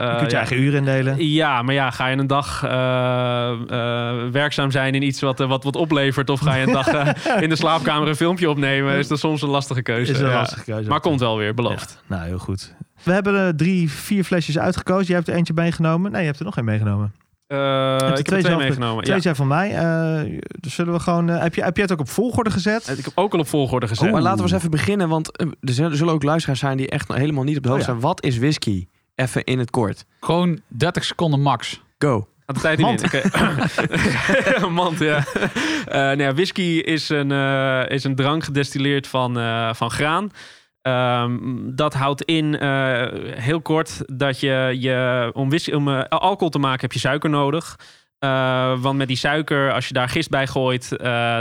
eh, 0.00 0.16
kunt 0.16 0.30
je 0.30 0.36
ja, 0.36 0.36
eigen 0.42 0.60
uren 0.60 0.78
indelen. 0.78 1.28
Ja, 1.28 1.62
maar 1.62 1.74
ja, 1.74 1.90
ga 1.90 2.06
je 2.06 2.16
een 2.16 2.26
dag 2.26 2.62
eh, 2.64 3.50
eh, 3.50 4.30
werkzaam 4.32 4.70
zijn 4.70 4.94
in 4.94 5.02
iets 5.02 5.20
wat, 5.20 5.40
eh, 5.40 5.48
wat, 5.48 5.64
wat 5.64 5.76
oplevert, 5.76 6.30
of 6.30 6.40
ga 6.40 6.54
je 6.54 6.66
een 6.66 6.72
dag 6.72 6.88
eh, 6.88 7.42
in 7.42 7.48
de 7.48 7.56
slaapkamer 7.56 8.08
een 8.08 8.16
filmpje 8.16 8.50
opnemen, 8.50 8.94
is 8.94 9.08
dat 9.08 9.18
soms 9.18 9.42
een 9.42 9.48
lastige 9.48 9.82
keuze. 9.82 10.12
Is 10.12 10.20
een 10.20 10.28
ja. 10.28 10.34
lastige 10.34 10.64
keuze. 10.64 10.88
Maar 10.88 11.00
komt 11.00 11.20
wel 11.20 11.36
weer, 11.36 11.54
beloofd. 11.54 12.02
Ja, 12.08 12.14
nou, 12.16 12.28
heel 12.28 12.38
goed. 12.38 12.74
We 13.08 13.14
hebben 13.14 13.34
er 13.34 13.56
drie, 13.56 13.90
vier 13.90 14.24
flesjes 14.24 14.58
uitgekozen. 14.58 15.06
Jij 15.06 15.16
hebt 15.16 15.28
er 15.28 15.34
eentje 15.34 15.52
meegenomen. 15.54 16.10
Nee, 16.12 16.20
je 16.20 16.26
hebt 16.26 16.38
er 16.38 16.44
nog 16.44 16.56
één 16.56 16.64
meegenomen. 16.64 17.12
Eh, 17.46 17.94
ik 17.94 18.00
heb 18.00 18.16
er 18.16 18.24
twee 18.24 18.42
twee 18.42 18.56
meegenomen. 18.56 19.04
Twee 19.04 19.16
Ja. 19.16 19.22
zijn 19.22 19.36
van 19.36 19.46
mij. 19.46 19.74
Eh, 19.74 20.38
dus 20.60 20.74
zullen 20.74 20.92
we 20.92 21.00
gewoon... 21.00 21.30
eh, 21.30 21.40
heb, 21.42 21.54
je, 21.54 21.62
heb 21.62 21.76
je 21.76 21.82
het 21.82 21.92
ook 21.92 22.00
op 22.00 22.08
volgorde 22.08 22.50
gezet? 22.50 22.88
Ik 22.98 23.04
heb 23.04 23.12
ook 23.14 23.32
al 23.34 23.38
op 23.40 23.48
volgorde 23.48 23.88
gezet. 23.88 24.10
Maar 24.10 24.22
laten 24.22 24.38
we 24.38 24.42
eens 24.42 24.52
even 24.58 24.70
beginnen, 24.70 25.08
want 25.08 25.36
eh, 25.36 25.46
er 25.60 25.72
zullen 25.96 26.14
ook 26.14 26.22
luisteraars 26.22 26.58
zijn 26.60 26.76
die 26.76 26.88
echt 26.88 27.12
helemaal 27.14 27.44
niet 27.44 27.56
op 27.56 27.62
de 27.62 27.68
hoogte 27.68 27.84
Oh 27.90 27.94
ja. 27.94 28.00
zijn. 28.00 28.08
Wat 28.12 28.24
is 28.24 28.38
whisky? 28.38 28.86
Even 29.14 29.44
in 29.44 29.58
het 29.58 29.70
kort. 29.70 30.04
Gewoon 30.20 30.60
30 30.66 31.04
seconden 31.04 31.40
max. 31.40 31.82
Go. 31.98 32.28
Gaat 32.46 32.56
de 32.56 32.62
tijd 32.62 32.78
niet 32.78 32.86
Mand. 32.86 33.04
Oké. 33.04 34.68
Mand, 34.80 34.98
ja. 34.98 35.24
Eh, 35.86 35.92
nou 35.94 36.22
ja. 36.22 36.34
Whisky 36.34 36.62
is 36.84 37.08
een, 37.08 37.32
eh, 37.32 37.82
is 37.88 38.04
een 38.04 38.14
drank 38.14 38.44
gedestilleerd 38.44 39.06
van, 39.06 39.38
eh, 39.38 39.74
van 39.74 39.90
graan. 39.90 40.30
Ehm, 40.88 41.36
dat 41.74 41.94
houdt 41.94 42.22
in, 42.22 42.58
eh, 42.58 43.06
heel 43.34 43.60
kort, 43.60 44.02
dat 44.06 44.40
je, 44.40 44.76
je 44.78 45.30
om, 45.72 45.88
eh, 45.88 46.02
alcohol 46.08 46.48
te 46.48 46.58
maken 46.58 46.80
heb 46.80 46.92
je 46.92 46.98
suiker 46.98 47.30
nodig. 47.30 47.78
Eh, 48.18 48.80
want 48.80 48.96
met 48.96 49.08
die 49.08 49.16
suiker, 49.16 49.72
als 49.72 49.88
je 49.88 49.94
daar 49.94 50.08
gist 50.08 50.30
bij 50.30 50.46
gooit, 50.46 50.88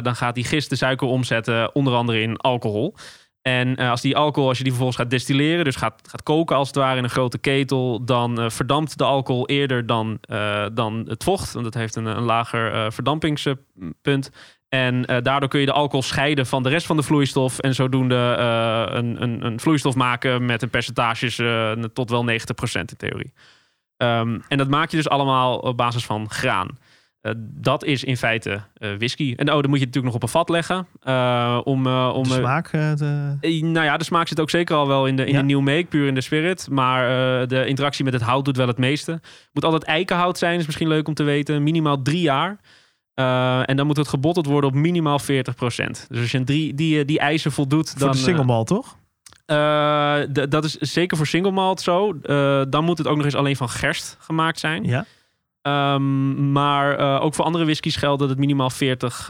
dan 0.03 0.15
gaat 0.15 0.35
die 0.35 0.43
gist 0.43 0.69
de 0.69 0.75
suiker 0.75 1.07
omzetten, 1.07 1.75
onder 1.75 1.93
andere 1.93 2.21
in 2.21 2.37
alcohol. 2.37 2.95
En 3.41 3.75
als 3.75 4.01
die 4.01 4.17
alcohol, 4.17 4.49
als 4.49 4.57
je 4.57 4.63
die 4.63 4.73
vervolgens 4.73 5.01
gaat 5.01 5.11
destilleren, 5.11 5.63
dus 5.63 5.75
gaat, 5.75 6.01
gaat 6.09 6.23
koken 6.23 6.55
als 6.55 6.67
het 6.67 6.75
ware 6.75 6.97
in 6.97 7.03
een 7.03 7.09
grote 7.09 7.37
ketel, 7.37 8.05
dan 8.05 8.51
verdampt 8.51 8.97
de 8.97 9.03
alcohol 9.03 9.47
eerder 9.47 9.85
dan, 9.85 10.19
dan 10.73 11.05
het 11.07 11.23
vocht. 11.23 11.53
Want 11.53 11.65
dat 11.65 11.73
heeft 11.73 11.95
een, 11.95 12.05
een 12.05 12.23
lager 12.23 12.91
verdampingspunt. 12.91 14.29
En 14.69 15.05
eh, 15.05 15.17
daardoor 15.23 15.49
kun 15.49 15.59
je 15.59 15.65
de 15.65 15.71
alcohol 15.71 16.01
scheiden 16.01 16.45
van 16.45 16.63
de 16.63 16.69
rest 16.69 16.85
van 16.85 16.97
de 16.97 17.03
vloeistof. 17.03 17.59
En 17.59 17.75
zodoende 17.75 18.35
eh, 18.39 18.95
een, 18.97 19.21
een, 19.23 19.45
een 19.45 19.59
vloeistof 19.59 19.95
maken 19.95 20.45
met 20.45 20.61
een 20.61 20.69
percentages 20.69 21.39
eh, 21.39 21.71
tot 21.71 22.09
wel 22.09 22.25
90% 22.29 22.33
in 22.73 22.85
theorie. 22.97 23.33
Ehm, 23.97 24.39
en 24.47 24.57
dat 24.57 24.67
maak 24.67 24.89
je 24.89 24.97
dus 24.97 25.09
allemaal 25.09 25.57
op 25.57 25.77
basis 25.77 26.05
van 26.05 26.29
graan. 26.29 26.67
Dat 27.39 27.83
is 27.83 28.03
in 28.03 28.17
feite 28.17 28.61
whisky. 28.97 29.33
En 29.37 29.51
oh, 29.53 29.61
dan 29.61 29.69
moet 29.69 29.79
je 29.79 29.85
het 29.85 29.95
natuurlijk 29.95 30.05
nog 30.05 30.15
op 30.15 30.23
een 30.23 30.29
vat 30.29 30.49
leggen. 30.49 30.87
om, 31.65 31.87
om 32.07 32.23
de 32.23 32.33
smaak 32.33 32.67
eh, 32.67 33.61
Nou 33.61 33.85
ja, 33.85 33.97
de 33.97 34.03
smaak 34.03 34.27
zit 34.27 34.39
ook 34.39 34.49
zeker 34.49 34.75
al 34.75 34.87
wel 34.87 35.07
in 35.07 35.15
de, 35.15 35.25
in 35.25 35.33
Ja. 35.33 35.39
de 35.39 35.45
new 35.45 35.59
make, 35.59 35.85
puur 35.89 36.07
in 36.07 36.13
de 36.13 36.21
spirit. 36.21 36.67
Maar 36.69 37.07
de 37.47 37.65
interactie 37.65 38.03
met 38.03 38.13
het 38.13 38.21
hout 38.21 38.45
doet 38.45 38.57
wel 38.57 38.67
het 38.67 38.77
meeste. 38.77 39.21
Moet 39.53 39.63
altijd 39.65 39.83
eikenhout 39.83 40.37
zijn, 40.37 40.59
is 40.59 40.65
misschien 40.65 40.87
leuk 40.87 41.07
om 41.07 41.13
te 41.13 41.23
weten. 41.23 41.63
Minimaal 41.63 42.01
drie 42.01 42.21
jaar. 42.21 42.57
Eh, 43.17 43.69
en 43.69 43.75
dan 43.75 43.87
moet 43.87 43.97
het 43.97 44.07
gebotteld 44.07 44.45
worden 44.45 44.69
op 44.69 44.75
minimaal 44.75 45.19
40%. 45.19 45.23
Dus 46.07 46.19
als 46.19 46.31
je 46.31 46.43
drie, 46.43 46.73
die, 46.73 47.05
die 47.05 47.19
eisen 47.19 47.51
voldoet, 47.51 47.89
voor 47.89 47.99
dan... 47.99 48.11
de 48.11 48.17
single 48.17 48.41
eh, 48.41 48.47
malt, 48.47 48.67
toch? 48.67 48.97
eh, 49.45 50.19
dat 50.49 50.63
is 50.63 50.73
zeker 50.75 51.17
voor 51.17 51.27
single 51.27 51.51
malt 51.51 51.81
zo. 51.81 52.17
Eh, 52.21 52.61
dan 52.69 52.83
moet 52.83 52.97
het 52.97 53.07
ook 53.07 53.15
nog 53.15 53.25
eens 53.25 53.35
alleen 53.35 53.55
van 53.55 53.69
gerst 53.69 54.17
gemaakt 54.19 54.59
zijn. 54.59 54.83
Ja. 54.83 55.05
Ehm, 55.61 56.51
maar 56.51 56.97
eh, 56.97 57.23
ook 57.23 57.33
voor 57.35 57.45
andere 57.45 57.63
whiskies 57.65 57.95
geldt 57.95 58.19
dat 58.19 58.29
het 58.29 58.37
minimaal 58.37 58.69
40% 58.69 58.75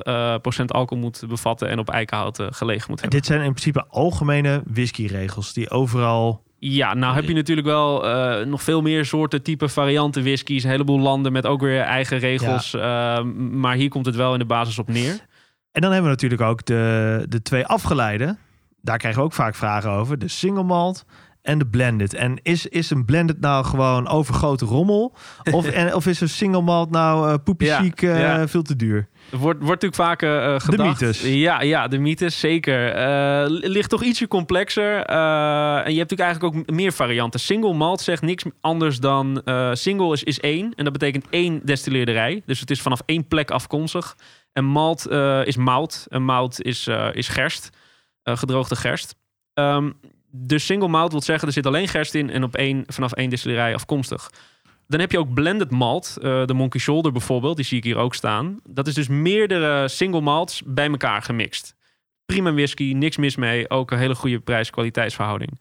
eh, 0.03 0.35
procent 0.41 0.73
alcohol 0.73 1.03
moet 1.03 1.23
bevatten 1.27 1.69
en 1.69 1.79
op 1.79 1.89
eikenhout 1.89 2.39
eh, 2.39 2.47
gelegen 2.49 2.85
moet 2.89 2.97
En 2.97 3.01
hebben. 3.01 3.19
dit 3.19 3.25
zijn 3.25 3.41
in 3.41 3.51
principe 3.51 3.85
algemene 3.89 4.61
whiskyregels 4.65 5.53
die 5.53 5.69
overal... 5.69 6.43
Ja, 6.59 6.93
nou 6.93 7.15
heb 7.15 7.23
je 7.23 7.33
natuurlijk 7.33 7.67
wel 7.67 8.07
eh, 8.07 8.45
nog 8.45 8.61
veel 8.61 8.81
meer 8.81 9.05
soorten, 9.05 9.43
type 9.43 9.69
varianten 9.69 10.23
whiskies. 10.23 10.63
Een 10.63 10.69
heleboel 10.69 10.99
landen 10.99 11.31
met 11.31 11.45
ook 11.45 11.61
weer 11.61 11.81
eigen 11.81 12.17
regels. 12.17 12.73
Ehm, 12.73 13.59
maar 13.59 13.75
hier 13.75 13.89
komt 13.89 14.05
het 14.05 14.15
wel 14.15 14.33
in 14.33 14.39
de 14.39 14.45
basis 14.45 14.79
op 14.79 14.87
neer. 14.87 15.25
En 15.71 15.81
dan 15.81 15.91
hebben 15.91 16.09
we 16.09 16.15
natuurlijk 16.15 16.41
ook 16.41 16.65
de, 16.65 17.25
de 17.29 17.41
twee 17.41 17.65
afgeleiden. 17.65 18.37
Daar 18.81 18.97
krijgen 18.97 19.21
we 19.21 19.27
ook 19.27 19.33
vaak 19.33 19.55
vragen 19.55 19.89
over. 19.91 20.19
De 20.19 20.27
single 20.27 20.63
malt 20.63 21.05
en 21.41 21.57
de 21.57 21.67
blended. 21.67 22.13
En 22.13 22.39
is, 22.41 22.65
is 22.65 22.89
een 22.89 23.05
blended 23.05 23.39
nou 23.39 23.65
gewoon 23.65 24.07
overgrote 24.07 24.65
rommel? 24.65 25.15
Of, 25.51 25.67
en, 25.81 25.93
of 25.93 26.05
is 26.05 26.21
een 26.21 26.29
single 26.29 26.61
malt 26.61 26.89
nou 26.89 27.29
eh 27.29 27.35
poepie 27.43 27.67
Ja, 27.67 27.81
chic, 27.81 28.01
eh, 28.01 28.19
ja. 28.19 28.47
veel 28.47 28.61
te 28.61 28.75
duur? 28.75 29.07
Wordt, 29.29 29.63
wordt 29.63 29.83
natuurlijk 29.83 29.95
vaak 29.95 30.21
eh, 30.21 30.53
eh, 30.55 30.59
gedacht... 30.59 30.99
mythes. 30.99 31.21
Ja, 31.21 31.61
ja, 31.61 31.87
de 31.87 31.97
mythes, 31.97 32.39
zeker. 32.39 32.91
Eh, 32.91 33.43
ligt 33.47 33.89
toch 33.89 34.03
ietsje 34.03 34.27
complexer. 34.27 35.05
Eh, 35.05 35.75
en 35.85 35.91
je 35.91 35.97
hebt 35.97 36.11
natuurlijk 36.11 36.19
eigenlijk 36.19 36.55
ook 36.55 36.71
meer 36.71 36.91
varianten. 36.91 37.39
Single 37.39 37.73
malt 37.73 38.01
zegt 38.01 38.21
niks 38.21 38.43
anders 38.61 38.99
dan... 38.99 39.41
single 39.73 40.13
is, 40.13 40.23
is 40.23 40.39
één. 40.39 40.73
En 40.75 40.83
dat 40.83 40.93
betekent 40.93 41.25
één 41.29 41.61
destilleerderij. 41.63 42.41
Dus 42.45 42.59
het 42.59 42.71
is 42.71 42.81
vanaf 42.81 43.01
één 43.05 43.27
plek 43.27 43.51
afkomstig. 43.51 44.15
En 44.53 44.65
malt 44.65 45.07
is 45.43 45.57
mout. 45.57 46.05
En 46.09 46.23
mout 46.23 46.61
is, 46.61 46.87
is 47.11 47.27
gerst. 47.27 47.69
gedroogde 48.23 48.75
gerst. 48.75 49.15
Ehm, 49.53 49.91
dus 50.31 50.65
single 50.65 50.87
malt 50.87 51.11
wil 51.11 51.21
zeggen, 51.21 51.47
er 51.47 51.53
zit 51.53 51.65
alleen 51.65 51.87
gerst 51.87 52.15
in... 52.15 52.29
en 52.29 52.43
op 52.43 52.55
één, 52.55 52.83
vanaf 52.87 53.11
één 53.11 53.29
destillerij 53.29 53.73
afkomstig. 53.73 54.29
Dan 54.87 54.99
heb 54.99 55.11
je 55.11 55.19
ook 55.19 55.33
blended 55.33 55.71
malt. 55.71 56.17
eh, 56.21 56.45
de 56.45 56.53
Monkey 56.53 56.79
Shoulder 56.79 57.11
bijvoorbeeld, 57.11 57.55
die 57.55 57.65
zie 57.65 57.77
ik 57.77 57.83
hier 57.83 57.97
ook 57.97 58.15
staan. 58.15 58.59
Dat 58.69 58.87
is 58.87 58.93
dus 58.93 59.07
meerdere 59.07 59.87
single 59.87 60.21
malts 60.21 60.61
bij 60.65 60.87
elkaar 60.87 61.21
gemixt. 61.21 61.75
Prima 62.25 62.53
whisky, 62.53 62.93
niks 62.93 63.17
mis 63.17 63.35
mee. 63.35 63.69
Ook 63.69 63.91
een 63.91 63.97
hele 63.97 64.15
goede 64.15 64.39
prijs-kwaliteitsverhouding. 64.39 65.59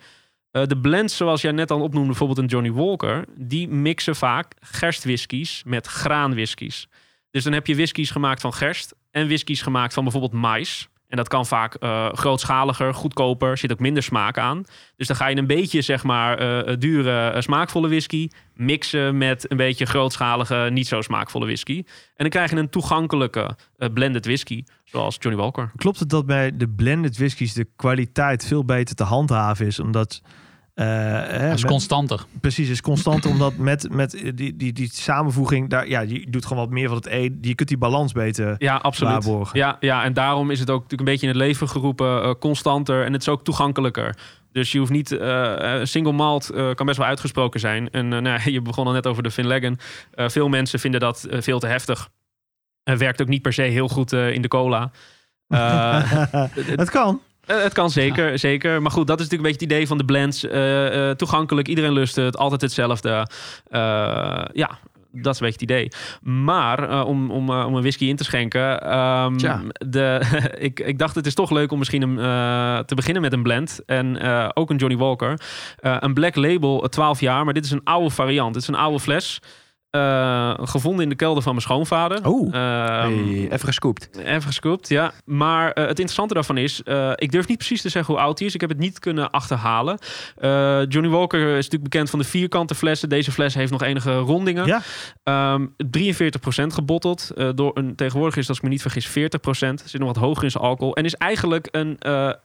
Eh, 0.50 0.66
de 0.66 0.78
blends, 0.78 1.16
zoals 1.16 1.40
jij 1.40 1.52
net 1.52 1.70
al 1.70 1.80
opnoemde, 1.80 2.08
bijvoorbeeld 2.08 2.38
een 2.38 2.46
Johnny 2.46 2.72
Walker... 2.72 3.24
die 3.38 3.68
mixen 3.68 4.16
vaak 4.16 4.54
gerstwhiskies 4.60 5.62
met 5.66 5.86
graanwhiskies. 5.86 6.88
Dus 7.30 7.44
dan 7.44 7.52
heb 7.52 7.66
je 7.66 7.74
whiskies 7.74 8.10
gemaakt 8.10 8.40
van 8.40 8.52
gerst... 8.52 8.94
en 9.10 9.26
whiskies 9.26 9.62
gemaakt 9.62 9.94
van 9.94 10.02
bijvoorbeeld 10.02 10.32
mais... 10.32 10.88
En 11.08 11.16
dat 11.16 11.28
kan 11.28 11.46
vaak 11.46 11.74
eh, 11.74 12.08
grootschaliger, 12.12 12.94
goedkoper, 12.94 13.58
zit 13.58 13.72
ook 13.72 13.78
minder 13.78 14.02
smaak 14.02 14.38
aan. 14.38 14.64
Dus 14.96 15.06
dan 15.06 15.16
ga 15.16 15.26
je 15.26 15.36
een 15.36 15.46
beetje, 15.46 15.82
zeg 15.82 16.04
maar, 16.04 16.38
eh, 16.38 16.74
dure, 16.78 17.28
eh, 17.28 17.40
smaakvolle 17.40 17.88
whisky 17.88 18.28
mixen 18.54 19.18
met 19.18 19.50
een 19.50 19.56
beetje 19.56 19.86
grootschalige, 19.86 20.68
niet 20.72 20.86
zo 20.86 21.00
smaakvolle 21.00 21.44
whisky. 21.44 21.76
En 21.76 21.84
dan 22.16 22.28
krijg 22.28 22.50
je 22.50 22.56
een 22.56 22.70
toegankelijke 22.70 23.56
blended 23.94 24.24
whisky, 24.24 24.64
zoals 24.84 25.16
Johnny 25.18 25.40
Walker. 25.40 25.72
Klopt 25.76 25.98
het 25.98 26.10
dat 26.10 26.26
bij 26.26 26.56
de 26.56 26.68
blended 26.68 27.16
whiskies 27.16 27.52
de 27.52 27.68
kwaliteit 27.76 28.46
veel 28.46 28.64
beter 28.64 28.94
te 28.94 29.04
handhaven 29.04 29.66
is? 29.66 29.80
Omdat... 29.80 30.22
Dat 30.76 31.54
is 31.54 31.62
met- 31.62 31.64
constanter. 31.64 32.24
Precies, 32.40 32.68
is 32.68 32.80
constant 32.80 33.26
omdat 33.32 33.56
met, 33.56 33.88
met 33.92 34.10
die, 34.34 34.56
die, 34.56 34.72
die 34.72 34.88
samenvoeging, 34.92 35.70
daar, 35.70 35.88
ja, 35.88 36.00
je 36.00 36.26
doet 36.30 36.46
gewoon 36.46 36.62
wat 36.64 36.72
meer 36.72 36.86
van 36.88 36.96
het 36.96 37.06
een. 37.10 37.38
Je 37.40 37.54
kunt 37.54 37.68
die 37.68 37.78
balans 37.78 38.12
beter 38.12 38.54
Ja, 38.58 38.76
absoluut. 38.76 39.12
waarborgen. 39.12 39.58
Ja, 39.58 39.76
ja, 39.80 40.04
en 40.04 40.12
daarom 40.12 40.50
is 40.50 40.60
het 40.60 40.70
ook 40.70 40.82
natuurlijk 40.82 41.00
een 41.08 41.14
beetje 41.14 41.26
in 41.26 41.32
het 41.32 41.42
leven 41.42 41.68
geroepen, 41.68 42.22
eh, 42.22 42.30
constanter 42.40 43.04
en 43.04 43.12
het 43.12 43.22
is 43.22 43.28
ook 43.28 43.44
toegankelijker. 43.44 44.16
Dus 44.52 44.72
je 44.72 44.78
hoeft 44.78 44.90
niet, 44.90 45.12
eh, 45.12 45.80
single 45.82 46.12
malt 46.12 46.50
kan 46.74 46.86
best 46.86 46.98
wel 46.98 47.06
uitgesproken 47.06 47.60
zijn. 47.60 47.90
En 47.90 48.08
nou, 48.22 48.24
ja, 48.24 48.38
je 48.44 48.62
begon 48.62 48.86
al 48.86 48.92
net 48.92 49.06
over 49.06 49.22
de 49.22 49.30
Finleggen. 49.30 49.76
Eh 50.10 50.28
veel 50.28 50.48
mensen 50.48 50.80
vinden 50.80 51.00
dat 51.00 51.26
veel 51.30 51.58
te 51.58 51.66
heftig. 51.66 52.08
Het 52.82 52.98
werkt 52.98 53.20
ook 53.22 53.28
niet 53.28 53.42
per 53.42 53.52
se 53.52 53.62
heel 53.62 53.88
goed 53.88 54.12
in 54.12 54.42
de 54.42 54.48
cola. 54.48 54.90
Het 56.76 56.90
kan. 56.90 57.20
Eh, 57.46 57.62
het 57.62 57.72
kan 57.72 57.90
zeker, 57.90 58.38
zeker. 58.38 58.82
Maar 58.82 58.90
goed, 58.90 59.06
dat 59.06 59.20
is 59.20 59.24
natuurlijk 59.24 59.50
een 59.50 59.56
beetje 59.56 59.66
het 59.66 59.74
idee 59.74 59.86
van 59.86 59.98
de 59.98 60.04
blends. 60.04 60.46
Eh, 60.46 61.10
eh, 61.10 61.16
toegankelijk, 61.16 61.68
iedereen 61.68 61.92
lust 61.92 62.16
het, 62.16 62.36
altijd 62.36 62.60
hetzelfde. 62.60 63.28
Ja, 64.52 64.78
dat 65.12 65.34
is 65.34 65.40
een 65.40 65.46
beetje 65.46 65.46
het 65.46 65.62
idee. 65.62 65.88
Maar 66.22 67.04
om, 67.04 67.30
om, 67.30 67.50
om 67.50 67.74
een 67.74 67.80
whisky 67.80 68.04
in 68.04 68.16
te 68.16 68.24
schenken... 68.24 68.82
ehm, 68.82 69.68
de, 69.86 70.20
ik, 70.58 70.80
ik 70.80 70.98
dacht, 70.98 71.14
het 71.14 71.26
is 71.26 71.34
toch 71.34 71.50
leuk 71.50 71.72
om 71.72 71.78
misschien 71.78 72.02
een, 72.02 72.16
te 72.84 72.94
beginnen 72.94 73.22
met 73.22 73.32
een 73.32 73.42
blend. 73.42 73.80
En 73.86 74.22
ook 74.54 74.70
een 74.70 74.76
Johnny 74.76 74.98
Walker. 74.98 75.40
Een 75.80 76.14
Black 76.14 76.36
Label, 76.36 76.82
eh, 76.82 76.88
12 76.88 77.20
jaar. 77.20 77.44
Maar 77.44 77.54
dit 77.54 77.64
is 77.64 77.70
een 77.70 77.84
oude 77.84 78.10
variant. 78.10 78.52
Dit 78.52 78.62
is 78.62 78.68
een 78.68 78.74
oude 78.74 79.00
fles. 79.00 79.40
Eh, 79.90 80.54
gevonden 80.62 81.02
in 81.02 81.08
de 81.08 81.14
kelder 81.14 81.42
van 81.42 81.52
mijn 81.52 81.64
schoonvader. 81.64 82.26
Oh, 82.26 82.52
hey, 82.52 83.48
even 83.50 83.58
gescoopt. 83.58 84.10
Even 84.18 84.42
gescoopt, 84.42 84.88
ja. 84.88 85.12
Maar 85.24 85.72
eh, 85.72 85.82
het 85.82 85.88
interessante 85.88 86.34
daarvan 86.34 86.56
is, 86.56 86.82
eh, 86.82 87.12
ik 87.14 87.32
durf 87.32 87.48
niet 87.48 87.56
precies 87.56 87.82
te 87.82 87.88
zeggen 87.88 88.14
hoe 88.14 88.22
oud 88.22 88.38
hij 88.38 88.48
is. 88.48 88.54
Ik 88.54 88.60
heb 88.60 88.70
het 88.70 88.78
niet 88.78 88.98
kunnen 88.98 89.30
achterhalen. 89.30 89.98
Johnny 90.88 91.08
Walker 91.08 91.40
is 91.40 91.64
natuurlijk 91.64 91.82
bekend 91.82 92.10
van 92.10 92.18
de 92.18 92.24
vierkante 92.24 92.74
flessen. 92.74 93.08
Deze 93.08 93.32
fles 93.32 93.54
heeft 93.54 93.72
nog 93.72 93.82
enige 93.82 94.16
rondingen. 94.16 94.66
Ja. 94.66 94.82
Ehm 95.22 95.66
43% 95.90 96.72
gebotteld. 96.72 97.30
Door 97.54 97.70
een, 97.74 97.94
tegenwoordig 97.94 98.36
is 98.36 98.48
als 98.48 98.56
ik 98.56 98.62
me 98.62 98.68
niet 98.68 98.82
vergis, 98.82 99.08
40%. 99.08 99.10
Zit 99.84 100.00
nog 100.00 100.08
wat 100.08 100.16
hoger 100.16 100.44
in 100.44 100.50
zijn 100.50 100.64
alcohol. 100.64 100.96
En 100.96 101.04
is 101.04 101.14
eigenlijk 101.14 101.68
een, 101.70 101.96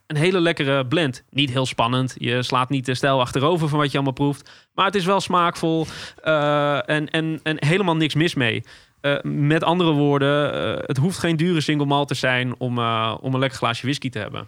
een 0.07 0.15
hele 0.15 0.39
lekkere 0.39 0.87
blend. 0.87 1.23
Niet 1.29 1.49
heel 1.49 1.65
spannend. 1.65 2.15
Je 2.17 2.43
slaat 2.43 2.69
niet 2.69 2.85
de 2.85 2.95
stijl 2.95 3.19
achterover 3.19 3.69
van 3.69 3.79
wat 3.79 3.91
je 3.91 3.95
allemaal 3.95 4.13
proeft. 4.13 4.69
Maar 4.73 4.85
het 4.85 4.95
is 4.95 5.05
wel 5.05 5.19
smaakvol. 5.19 5.85
eh, 6.23 6.89
en, 6.89 7.09
en, 7.09 7.39
en 7.43 7.65
helemaal 7.65 7.95
niks 7.95 8.13
mis 8.15 8.33
mee. 8.35 8.63
Eh, 9.01 9.21
met 9.23 9.63
andere 9.63 9.91
woorden, 9.91 10.53
eh, 10.77 10.83
het 10.87 10.97
hoeft 10.97 11.17
geen 11.19 11.35
dure 11.35 11.61
single 11.61 11.85
malt 11.85 12.07
te 12.07 12.13
zijn 12.13 12.55
om, 12.59 12.77
eh, 12.77 13.17
om 13.21 13.33
een 13.33 13.39
lekker 13.39 13.57
glaasje 13.57 13.81
whisky 13.83 14.09
te 14.09 14.19
hebben. 14.19 14.47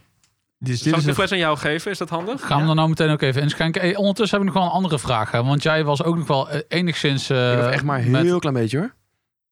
Dus 0.59 0.69
dit 0.75 0.79
Zal 0.81 0.91
ik 0.91 0.97
is 0.97 1.03
de 1.03 1.09
een- 1.09 1.15
fles 1.15 1.31
aan 1.31 1.37
jou 1.37 1.57
geven? 1.57 1.91
Is 1.91 1.97
dat 1.97 2.09
handig? 2.09 2.45
Gaan 2.45 2.59
we 2.61 2.65
dan 2.67 2.75
nou 2.75 2.89
meteen 2.89 3.09
ook 3.09 3.21
even 3.21 3.41
inschenken. 3.41 3.81
Hey, 3.81 3.95
ondertussen 3.95 4.37
heb 4.39 4.47
ik 4.47 4.53
nog 4.53 4.63
wel 4.63 4.71
een 4.71 4.77
andere 4.77 4.99
vraag. 4.99 5.31
Hè? 5.31 5.43
Want 5.43 5.63
jij 5.63 5.83
was 5.83 6.03
ook 6.03 6.15
nog 6.17 6.27
wel 6.27 6.49
enigszins... 6.49 7.29
eh, 7.29 7.53
ik 7.67 7.73
echt 7.73 7.83
maar 7.83 7.99
een 7.99 8.11
met- 8.11 8.21
heel 8.23 8.39
klein 8.39 8.55
beetje 8.55 8.77
hoor. 8.77 8.93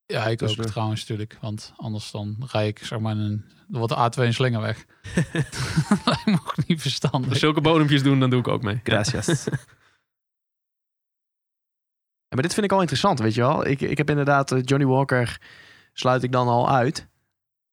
Ja, 0.06 0.26
ik 0.28 0.40
Dus, 0.40 0.60
ook 0.60 0.66
trouwens 0.66 1.00
natuurlijk. 1.02 1.38
Want 1.42 1.74
anders 1.78 2.12
dan 2.12 2.36
rij 2.52 2.68
ik 2.68 2.80
zeg 2.84 3.00
maar 3.00 3.16
een... 3.16 3.46
Er 3.72 3.78
wordt 3.78 3.94
de 4.16 4.22
A2 4.22 4.26
een 4.26 4.34
slinger 4.34 4.62
weg. 4.62 4.86
dat 5.90 6.00
lijkt 6.06 6.26
me 6.26 6.34
ook 6.34 6.68
niet 6.68 6.82
verstandig. 6.82 7.30
Als 7.30 7.40
zulke 7.40 7.62
bodempjes 7.62 8.04
doen, 8.04 8.20
dan 8.20 8.30
doe 8.30 8.40
ik 8.40 8.48
ook 8.48 8.62
mee. 8.64 8.80
Gracias. 8.84 9.46
Ja, 12.32 12.38
maar 12.38 12.46
dit 12.46 12.54
vind 12.54 12.66
ik 12.66 12.72
al 12.72 12.80
interessant, 12.82 13.20
weet 13.20 13.34
je 13.34 13.42
wel. 13.42 13.68
Ik, 13.68 13.82
ik 13.82 13.98
heb 13.98 14.10
inderdaad 14.10 14.52
eh, 14.52 14.60
Johnny 14.64 14.88
Walker 14.88 15.38
sluit 15.94 16.24
ik 16.24 16.32
dan 16.32 16.48
al 16.48 16.70
uit. 16.70 17.08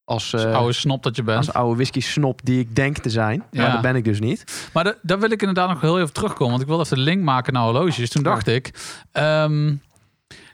Als, 0.05 0.33
Als 0.33 0.45
eh, 0.45 0.55
oude 0.55 0.73
snop 0.73 1.03
dat 1.03 1.17
je 1.17 1.23
bent. 1.23 1.39
als 1.39 1.53
oude 1.53 1.75
whisky 1.75 2.01
snop 2.01 2.41
die 2.45 2.61
ik 2.61 2.77
denk 2.77 2.99
te 2.99 3.11
zijn. 3.11 3.45
Ja. 3.51 3.63
Maar 3.63 3.73
dat 3.73 3.81
ben 3.81 3.97
ik 3.97 4.05
dus 4.05 4.21
niet. 4.21 4.69
Maar 4.73 4.85
da- 4.85 4.95
daar 5.03 5.19
wil 5.21 5.31
ik 5.31 5.41
inderdaad 5.41 5.69
nog 5.69 5.81
heel 5.81 6.01
even 6.01 6.13
terugkomen. 6.13 6.51
Want 6.51 6.63
ik 6.63 6.69
wil 6.69 6.81
even 6.81 6.97
de 6.97 7.03
link 7.03 7.23
maken 7.23 7.53
naar 7.53 7.63
horloges. 7.63 8.11
Toen 8.11 8.23
dacht 8.23 8.47
ik... 8.47 8.71
ehm, 9.13 9.75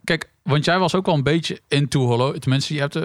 kijk, 0.04 0.30
want 0.42 0.64
jij 0.64 0.78
was 0.78 0.94
ook 0.94 1.06
wel 1.06 1.14
een 1.14 1.22
beetje 1.22 1.60
into 1.68 2.00
horloge. 2.06 2.38
Tenminste, 2.38 2.74
je 2.74 2.80
hebt 2.80 2.96
uh, 2.96 3.04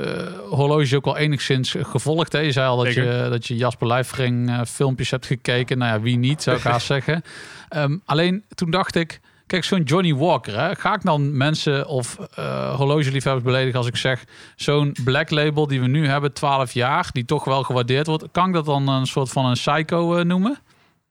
horloges 0.50 0.94
ook 0.94 1.06
wel 1.06 1.18
enigszins 1.18 1.76
gevolgd. 1.80 2.32
Hè? 2.34 2.40
Je 2.40 2.52
zei 2.52 2.68
al 2.68 2.78
dat 2.84 2.94
je, 2.94 3.28
dat 3.30 3.48
je 3.48 3.56
Jasper 3.56 3.88
Lijfring 3.88 4.50
eh, 4.50 4.62
filmpjes 4.68 5.12
hebt 5.12 5.26
gekeken. 5.26 5.78
Nou 5.78 5.94
ja, 5.94 6.02
wie 6.02 6.18
niet, 6.18 6.44
zou 6.44 6.58
ik 6.58 6.64
haast 6.64 6.86
zeggen. 6.86 7.22
Ehm, 7.70 7.98
alleen 8.06 8.44
toen 8.56 8.72
dacht 8.72 8.96
ik... 8.96 9.20
Kijk, 9.50 9.64
zo'n 9.64 9.82
Johnny 9.84 10.16
Walker, 10.16 10.60
hè? 10.60 10.76
ga 10.76 10.94
ik 10.94 11.02
dan 11.04 11.38
mensen 11.38 11.88
of 11.88 12.18
eh 12.36 12.76
horlogeliefhebbers 12.76 13.46
beledigen 13.46 13.78
als 13.78 13.88
ik 13.88 13.96
zeg... 13.96 14.24
zo'n 14.56 14.96
black 15.04 15.30
label 15.30 15.68
die 15.68 15.82
we 15.82 15.88
nu 15.88 16.08
hebben, 16.08 16.34
12 16.34 16.72
jaar, 16.72 17.10
die 17.12 17.26
toch 17.26 17.44
wel 17.46 17.64
gewaardeerd 17.64 18.08
wordt... 18.08 18.26
kan 18.32 18.48
ik 18.48 18.54
dat 18.54 18.66
dan 18.66 18.88
een 18.88 19.06
soort 19.08 19.30
van 19.30 19.46
een 19.46 19.54
psycho 19.54 20.16
eh, 20.16 20.26
noemen? 20.26 20.58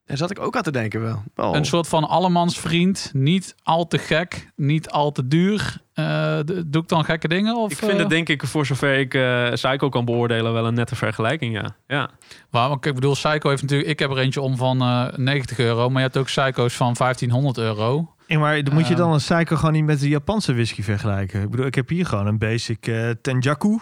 Daar 0.05 0.17
zat 0.17 0.31
ik 0.31 0.41
ook 0.41 0.57
aan 0.57 0.63
te 0.63 0.71
denken 0.71 1.01
wel. 1.01 1.23
Een 1.55 1.65
soort 1.65 1.89
van 1.89 2.05
allemansvriend. 2.09 3.11
Niet 3.15 3.55
al 3.63 3.87
te 3.87 3.99
gek, 3.99 4.51
niet 4.57 4.91
al 4.91 5.13
te 5.13 5.29
duur. 5.29 5.77
Eh, 5.95 6.39
d- 6.39 6.63
doe 6.67 6.83
ik 6.83 6.89
dan 6.89 7.05
gekke 7.05 7.29
dingen? 7.29 7.57
Of, 7.57 7.71
Ik 7.71 7.77
vind 7.79 7.99
het 7.99 8.09
denk 8.11 8.29
ik, 8.29 8.43
voor 8.47 8.67
zover 8.67 8.99
ik 8.99 9.15
eh 9.15 9.51
Psycho 9.53 9.89
kan 9.89 10.05
beoordelen, 10.05 10.53
wel 10.53 10.67
een 10.67 10.75
nette 10.75 10.97
vergelijking, 10.97 11.55
ja. 11.55 11.77
ja. 11.87 12.11
Maar 12.51 12.71
ik 12.71 12.95
bedoel, 12.95 13.13
Psycho 13.13 13.49
heeft 13.49 13.63
natuurlijk... 13.63 13.91
Ik 13.91 13.99
heb 13.99 14.11
er 14.11 14.19
eentje 14.19 14.41
om 14.41 14.57
van 14.57 14.81
eh 14.81 15.07
90 15.17 15.59
euro. 15.59 15.89
Maar 15.89 15.97
je 16.03 16.07
hebt 16.07 16.17
ook 16.17 16.25
Psycho's 16.27 16.75
van 16.75 16.95
1500 16.99 17.59
euro. 17.59 18.15
Ja, 18.29 18.39
maar 18.39 18.63
dan 18.65 18.75
moet 18.75 18.87
je 18.87 18.89
Ehm. 18.95 19.03
dan 19.03 19.13
een 19.13 19.21
suiker 19.21 19.57
gewoon 19.57 19.73
niet 19.73 19.85
met 19.85 20.01
de 20.01 20.09
Japanse 20.09 20.53
whisky 20.55 20.83
vergelijken. 20.83 21.43
Ik 21.43 21.51
bedoel, 21.51 21.67
ik 21.67 21.75
heb 21.75 21.89
hier 21.89 22.07
gewoon 22.07 22.27
een 22.27 22.39
basic 22.39 22.87
eh 22.87 23.11
Tenjaku. 23.23 23.79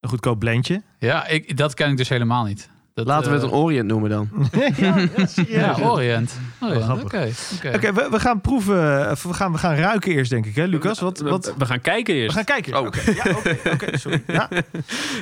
Een 0.00 0.08
goedkoop 0.08 0.38
blendje. 0.38 0.82
Ja, 0.98 1.26
ik, 1.26 1.56
dat 1.56 1.74
ken 1.74 1.90
ik 1.90 1.96
dus 1.96 2.08
helemaal 2.08 2.44
niet. 2.44 2.70
Dat, 2.94 3.06
Laten 3.06 3.28
we 3.30 3.34
het 3.36 3.44
eh, 3.44 3.50
een 3.50 3.54
Orient 3.56 3.86
noemen 3.88 4.10
dan. 4.10 4.28
ja, 4.76 4.98
ja, 5.16 5.26
serieus. 5.26 5.48
Ja, 5.48 5.76
Orient. 5.80 6.38
Orient, 6.60 6.82
grappig. 6.84 7.04
Oké. 7.04 7.30
oké. 7.56 7.74
Oké, 7.76 7.92
we, 7.92 8.08
we 8.10 8.20
gaan 8.20 8.40
proeven. 8.40 9.10
of 9.10 9.22
We 9.22 9.32
gaan, 9.34 9.52
we 9.52 9.58
gaan 9.58 9.74
ruiken 9.74 10.12
eerst, 10.12 10.30
denk 10.30 10.46
ik, 10.46 10.54
hè, 10.54 10.64
Lucas? 10.64 11.00
Wat, 11.00 11.18
wat, 11.18 11.46
We, 11.46 11.52
we 11.58 11.66
gaan 11.66 11.80
kijken 11.80 12.14
we 12.14 12.20
eerst. 12.20 12.34
gaan 12.34 12.44
kijken. 12.44 12.78
Oh. 12.78 12.86
Oké, 12.86 13.00
ja, 13.10 13.24
oké, 13.36 13.56
oké, 13.72 13.98
sorry. 13.98 14.22
Ja. 14.26 14.48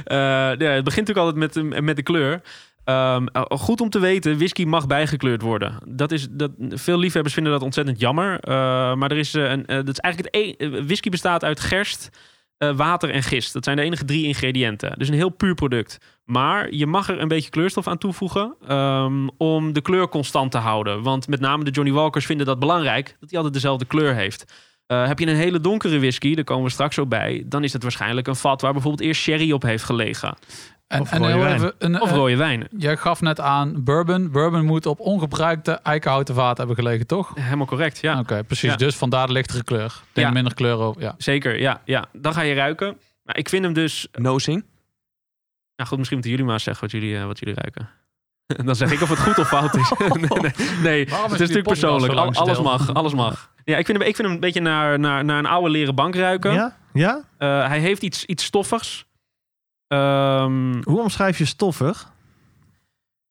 Eh, 0.04 0.16
ja, 0.58 0.70
het 0.70 0.84
begint 0.84 1.08
natuurlijk 1.08 1.18
altijd 1.18 1.36
met, 1.36 1.52
de- 1.52 1.82
met 1.82 1.96
de 1.96 2.02
kleur. 2.02 2.40
Ehm, 2.88 3.26
eh, 3.26 3.42
goed 3.48 3.80
om 3.80 3.90
te 3.90 3.98
weten, 3.98 4.36
whisky 4.38 4.64
mag 4.64 4.86
bijgekleurd 4.86 5.42
worden. 5.42 5.78
Dat 5.86 6.12
is, 6.12 6.26
dat, 6.30 6.50
veel 6.58 6.98
liefhebbers 6.98 7.34
vinden 7.34 7.52
dat 7.52 7.62
ontzettend 7.62 8.00
jammer. 8.00 8.40
Eh, 8.40 8.54
maar 8.94 9.10
er 9.10 9.16
is 9.16 9.34
eh, 9.34 9.50
een, 9.50 9.64
dat 9.66 9.88
is 9.88 9.98
eigenlijk 9.98 10.34
het 10.34 10.58
e- 10.58 10.82
whisky 10.82 11.08
bestaat 11.08 11.44
uit 11.44 11.60
gerst, 11.60 12.10
water 12.76 13.10
en 13.10 13.22
gist. 13.22 13.52
Dat 13.52 13.64
zijn 13.64 13.76
de 13.76 13.82
enige 13.82 14.04
drie 14.04 14.24
ingrediënten. 14.26 14.98
Dus 14.98 15.08
een 15.08 15.14
heel 15.14 15.28
puur 15.28 15.54
product. 15.54 15.98
Maar 16.24 16.72
je 16.72 16.86
mag 16.86 17.08
er 17.08 17.20
een 17.20 17.28
beetje 17.28 17.50
kleurstof 17.50 17.88
aan 17.88 17.98
toevoegen 17.98 18.54
ehm, 18.66 19.28
om 19.36 19.72
de 19.72 19.80
kleur 19.80 20.08
constant 20.08 20.50
te 20.50 20.58
houden. 20.58 21.02
Want 21.02 21.28
met 21.28 21.40
name 21.40 21.64
de 21.64 21.70
Johnny 21.70 21.92
Walkers 21.92 22.26
vinden 22.26 22.46
dat 22.46 22.58
belangrijk, 22.58 23.16
dat 23.20 23.28
hij 23.28 23.38
altijd 23.38 23.54
dezelfde 23.54 23.84
kleur 23.84 24.14
heeft. 24.14 24.52
Heb 24.86 25.18
je 25.18 25.26
een 25.26 25.36
hele 25.36 25.60
donkere 25.60 25.98
whisky, 25.98 26.34
daar 26.34 26.44
komen 26.44 26.64
we 26.64 26.70
straks 26.70 26.94
zo 26.94 27.06
bij, 27.06 27.44
dan 27.46 27.64
is 27.64 27.72
het 27.72 27.82
waarschijnlijk 27.82 28.26
een 28.26 28.36
vat 28.36 28.60
waar 28.60 28.72
bijvoorbeeld 28.72 29.08
eerst 29.08 29.20
sherry 29.20 29.52
op 29.52 29.62
heeft 29.62 29.84
gelegen. 29.84 30.36
En, 30.88 31.00
Of 31.00 31.12
en 31.12 31.18
rode 31.18 31.38
wijn. 31.38 31.54
even, 31.54 31.72
een, 31.78 32.00
Of 32.00 32.08
eh, 32.10 32.14
rode 32.16 32.36
wijn. 32.36 32.68
jij 32.76 32.96
gaf 32.96 33.20
net 33.20 33.40
aan 33.40 33.84
bourbon. 33.84 34.30
Bourbon 34.30 34.64
moet 34.64 34.86
op 34.86 35.00
ongebruikte 35.00 35.72
eikenhouten 35.72 36.34
vaat 36.34 36.58
hebben 36.58 36.76
gelegen, 36.76 37.06
toch? 37.06 37.32
Helemaal 37.34 37.66
correct, 37.66 37.98
ja. 37.98 38.18
Oké, 38.18 38.44
precies. 38.44 38.70
Ja. 38.70 38.76
Dus 38.76 38.96
vandaar 38.96 39.26
de 39.26 39.32
lichtere 39.32 39.64
kleur. 39.64 40.02
Denk 40.12 40.26
Ja. 40.26 40.32
minder 40.32 40.54
kleur 40.54 40.76
over. 40.78 41.02
Ja. 41.02 41.14
Zeker, 41.18 41.60
ja, 41.60 41.80
ja. 41.84 42.04
Dan 42.12 42.32
ga 42.34 42.40
je 42.40 42.54
ruiken. 42.54 42.98
Maar 43.22 43.36
ik 43.36 43.48
vind 43.48 43.64
hem 43.64 43.72
dus... 43.72 44.08
Nosing. 44.12 44.64
Nou 45.76 45.88
goed, 45.88 45.98
misschien 45.98 46.18
moeten 46.18 46.30
jullie 46.30 46.44
maar 46.44 46.54
eens 46.54 46.64
zeggen 46.64 46.82
wat 46.82 46.92
jullie, 46.92 47.18
eh, 47.18 47.24
wat 47.26 47.38
jullie 47.38 47.54
ruiken. 47.54 47.88
Dan 48.66 48.76
zeg 48.76 48.92
ik 48.92 49.00
of 49.00 49.08
het 49.08 49.18
goed 49.18 49.38
of 49.38 49.48
fout 49.48 49.74
is. 49.76 49.92
nee, 49.98 50.08
nee, 50.40 50.52
nee. 50.82 51.06
Waarom 51.08 51.30
het 51.30 51.40
is 51.40 51.48
is 51.48 51.54
natuurlijk 51.54 51.66
persoonlijk. 51.66 52.12
Al- 52.12 52.32
alles 52.34 52.60
mag, 52.60 52.94
alles 52.94 53.14
mag. 53.14 53.52
Ja, 53.64 53.76
ik 53.76 53.86
vind 53.86 53.98
hem, 53.98 54.06
ik 54.08 54.14
vind 54.16 54.26
hem 54.28 54.36
een 54.36 54.42
beetje 54.42 54.60
naar, 54.60 54.98
naar, 54.98 55.24
naar 55.24 55.38
een 55.38 55.46
oude 55.46 55.70
leren 55.70 55.94
bank 55.94 56.14
ruiken. 56.14 56.52
ja? 56.52 56.76
Ja? 56.92 57.22
Eh, 57.38 57.66
hij 57.66 57.78
heeft 57.78 58.02
iets, 58.02 58.24
iets 58.24 58.44
stoffigs. 58.44 59.06
Ehm, 59.88 60.82
Hoe 60.82 61.00
omschrijf 61.00 61.38
je 61.38 61.44
stoffig? 61.44 62.16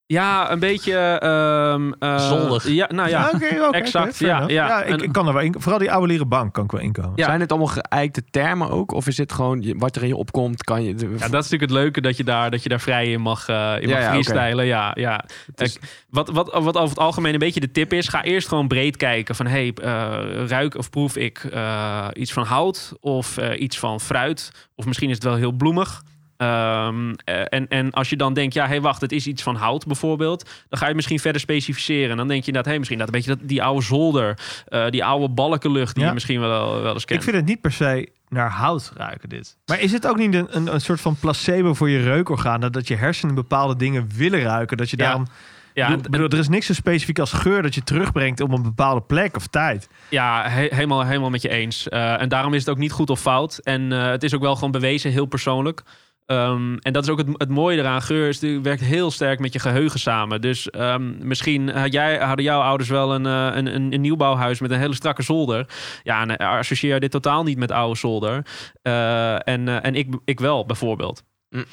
ja, 0.06 0.52
een 0.52 0.60
beetje... 0.60 0.94
ehm, 0.98 1.92
eh, 2.00 2.28
Zolder. 2.28 2.72
Ja, 2.72 2.90
nou 2.94 3.10
ja. 3.10 3.32
exact, 3.72 4.18
ja, 4.20 4.36
enough. 4.36 4.52
ja. 4.52 4.84
ik, 4.84 5.02
En- 5.02 5.12
kan 5.12 5.28
er 5.28 5.34
wel 5.34 5.42
in, 5.42 5.56
vooral 5.58 5.80
die 5.80 5.92
oude 5.92 6.08
leren 6.08 6.28
bank 6.28 6.54
kan 6.54 6.64
ik 6.64 6.72
wel 6.72 6.82
inkomen. 6.82 7.12
Ja. 7.16 7.26
Zijn 7.26 7.40
het 7.40 7.52
allemaal 7.52 7.74
geëikte 7.90 8.24
termen 8.32 8.70
ook? 8.70 8.92
Of 8.92 9.08
is 9.08 9.18
het 9.18 9.32
gewoon 9.32 9.74
wat 9.78 9.96
er 9.96 10.02
in 10.02 10.08
je 10.08 10.16
opkomt? 10.16 10.64
Kan 10.64 10.84
je, 10.84 10.88
Ja, 10.90 11.08
dat 11.08 11.20
is 11.20 11.20
natuurlijk 11.32 11.62
het 11.62 11.72
leuke 11.72 12.02
dat 12.02 12.18
je 12.18 12.24
daar, 12.24 12.52
dat 12.52 12.64
je 12.64 12.70
daar 12.70 12.80
vrij 12.80 13.12
in 13.12 13.22
mag, 13.22 13.48
eh 13.48 13.76
in 13.80 13.88
Ja, 13.88 13.94
mag 13.96 14.04
ja, 14.04 14.10
freestylen. 14.12 14.66
Ja, 14.66 14.92
ja. 14.94 15.24
is- 15.56 15.80
wat, 16.10 16.30
wat, 16.30 16.52
wat 16.54 16.76
over 16.78 16.90
het 16.90 17.00
algemeen 17.00 17.34
een 17.34 17.40
beetje 17.40 17.60
de 17.60 17.72
tip 17.72 17.94
is, 17.94 18.08
ga 18.08 18.24
eerst 18.24 18.48
gewoon 18.48 18.68
breed 18.68 18.98
kijken 18.98 19.36
van 19.36 19.48
hey, 19.48 19.74
eh, 19.82 20.46
ruik 20.48 20.76
of 20.76 20.90
proef 20.90 21.16
ik 21.18 21.44
eh, 21.44 22.08
iets 22.14 22.34
van 22.34 22.44
hout 22.46 22.94
of 23.00 23.38
eh, 23.38 23.62
iets 23.62 23.80
van 23.80 24.00
fruit 24.00 24.52
of 24.76 24.86
misschien 24.86 25.10
is 25.10 25.16
het 25.16 25.24
wel 25.24 25.36
heel 25.36 25.52
bloemig. 25.52 26.04
Ehm, 26.38 27.14
eh, 27.24 27.42
en, 27.50 27.68
en 27.68 27.92
als 27.92 28.10
je 28.10 28.16
dan 28.16 28.34
denkt, 28.34 28.54
ja, 28.54 28.68
hey, 28.68 28.82
wacht, 28.82 29.02
het 29.02 29.12
is 29.12 29.28
iets 29.28 29.44
van 29.44 29.56
hout 29.56 29.86
bijvoorbeeld, 29.86 30.50
dan 30.70 30.80
ga 30.80 30.88
je 30.88 30.96
misschien 30.96 31.20
verder 31.20 31.42
specificeren. 31.42 32.12
En 32.12 32.18
dan 32.18 32.28
denk 32.28 32.44
je 32.44 32.52
dat, 32.52 32.66
hey, 32.66 32.78
misschien 32.78 32.98
dat 33.00 33.08
een 33.08 33.14
beetje 33.14 33.36
dat, 33.36 33.40
die 33.48 33.64
oude 33.64 33.82
zolder, 33.86 34.38
eh, 34.68 34.90
die 34.90 35.06
oude 35.06 35.30
balkenlucht 35.34 35.94
die 35.94 36.02
Ja. 36.04 36.08
je 36.10 36.14
misschien 36.14 36.40
wel, 36.40 36.82
wel 36.82 36.94
eens 36.94 37.06
kent. 37.06 37.20
Ik 37.20 37.26
vind 37.26 37.36
het 37.42 37.46
niet 37.46 37.62
per 37.62 37.72
se 37.72 38.10
naar 38.30 38.50
hout 38.52 38.92
ruiken 38.96 39.30
dit. 39.30 39.58
Maar 39.66 39.80
is 39.80 39.92
het 39.92 40.08
ook 40.08 40.18
niet 40.18 40.34
een, 40.34 40.48
een, 40.50 40.74
een 40.74 40.82
soort 40.82 41.02
van 41.02 41.16
placebo 41.16 41.74
voor 41.74 41.90
je 41.90 42.04
reukorganen? 42.04 42.72
Dat 42.72 42.88
je 42.88 42.96
hersenen 42.96 43.36
bepaalde 43.36 43.76
dingen 43.76 44.10
willen 44.16 44.42
ruiken? 44.42 44.78
Dat 44.78 44.90
je 44.90 44.98
Ja. 44.98 45.04
daarom... 45.04 45.28
ja, 45.74 45.98
bedoel, 46.10 46.28
er 46.30 46.38
is 46.38 46.48
niks 46.50 46.66
zo 46.66 46.74
specifiek 46.74 47.20
als 47.20 47.32
geur 47.34 47.62
dat 47.62 47.76
je 47.76 47.84
terugbrengt 47.84 48.42
op 48.42 48.52
een 48.52 48.62
bepaalde 48.64 49.02
plek 49.02 49.36
of 49.36 49.48
tijd. 49.48 49.88
Ja, 50.10 50.50
he- 50.50 50.68
helemaal, 50.70 51.06
helemaal 51.06 51.30
met 51.30 51.42
je 51.42 51.50
eens. 51.50 51.90
Eh, 51.90 52.22
en 52.22 52.30
daarom 52.30 52.54
is 52.54 52.60
het 52.60 52.70
ook 52.70 52.78
niet 52.78 52.92
goed 52.92 53.10
of 53.10 53.20
fout. 53.20 53.58
En 53.58 53.92
het 53.92 54.24
is 54.24 54.34
ook 54.36 54.42
wel 54.42 54.56
gewoon 54.56 54.72
bewezen, 54.72 55.12
heel 55.12 55.26
persoonlijk. 55.26 55.84
Ehm, 56.28 56.78
en 56.78 56.94
dat 56.94 57.04
is 57.04 57.10
ook 57.10 57.18
het, 57.18 57.50
mooie 57.50 57.78
eraan. 57.78 58.02
Geur 58.02 58.28
is, 58.28 58.40
werkt 58.40 58.82
heel 58.82 59.12
sterk 59.12 59.40
met 59.40 59.54
je 59.54 59.60
geheugen 59.60 60.00
samen. 60.00 60.42
Dus 60.42 60.70
ehm, 60.70 61.28
misschien 61.28 61.70
had 61.70 61.94
jij, 61.94 62.18
hadden 62.18 62.46
jouw 62.46 62.62
ouders 62.62 62.90
wel 62.90 63.14
een, 63.14 63.26
eh, 63.26 63.50
een, 63.56 63.94
een, 63.94 64.02
nieuwbouwhuis 64.02 64.60
met 64.60 64.72
een 64.72 64.80
hele 64.80 64.96
strakke 64.96 65.24
zolder. 65.24 65.68
Ja, 66.04 66.22
en 66.22 66.38
eh, 66.38 66.48
associeer 66.48 67.00
dit 67.00 67.12
totaal 67.12 67.44
niet 67.44 67.58
met 67.58 67.72
oude 67.72 67.98
zolder. 67.98 68.46
Eh, 68.82 69.48
en 69.48 69.82
en 69.84 69.96
ik, 69.96 70.16
ik 70.26 70.40
wel, 70.40 70.66
bijvoorbeeld. 70.66 71.24
We 71.50 71.66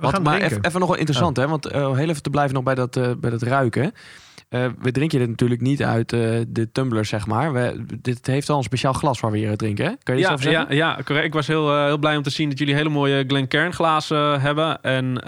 Wat, 0.00 0.22
maar 0.22 0.40
even, 0.40 0.64
even 0.64 0.80
nog 0.80 0.88
wel 0.88 0.98
interessant, 0.98 1.36
hè? 1.36 1.48
Want 1.48 1.66
eh, 1.66 1.96
heel 1.96 2.08
even 2.08 2.22
te 2.22 2.30
blijven 2.30 2.54
nog 2.54 2.64
bij 2.64 2.74
dat, 2.74 2.96
eh, 2.96 3.10
bij 3.20 3.30
dat 3.30 3.42
ruiken. 3.42 3.92
Eh, 4.48 4.66
we 4.78 4.90
drinken 4.90 5.18
dit 5.18 5.28
natuurlijk 5.28 5.60
niet 5.60 5.82
uit 5.82 6.08
de 6.08 6.68
tumbler, 6.72 7.04
zeg 7.04 7.26
maar. 7.26 7.52
We, 7.52 7.84
dit 8.00 8.26
heeft 8.26 8.50
al 8.50 8.56
een 8.56 8.62
speciaal 8.62 8.92
glas 8.92 9.20
waar 9.20 9.30
we 9.30 9.38
hier 9.38 9.56
drinken, 9.56 9.84
hè? 9.84 9.92
Kan 10.02 10.16
je 10.16 10.20
Ja, 10.20 10.36
ja, 10.40 10.66
ja, 10.68 10.98
correct. 11.04 11.26
Ik 11.26 11.32
was 11.32 11.46
heel, 11.46 11.84
heel 11.84 11.98
blij 11.98 12.16
om 12.16 12.22
te 12.22 12.30
zien 12.30 12.48
dat 12.48 12.58
jullie 12.58 12.74
hele 12.74 12.88
mooie 12.88 13.24
Glencairn 13.26 13.72
glazen 13.72 14.40
hebben. 14.40 14.82
En 14.82 15.20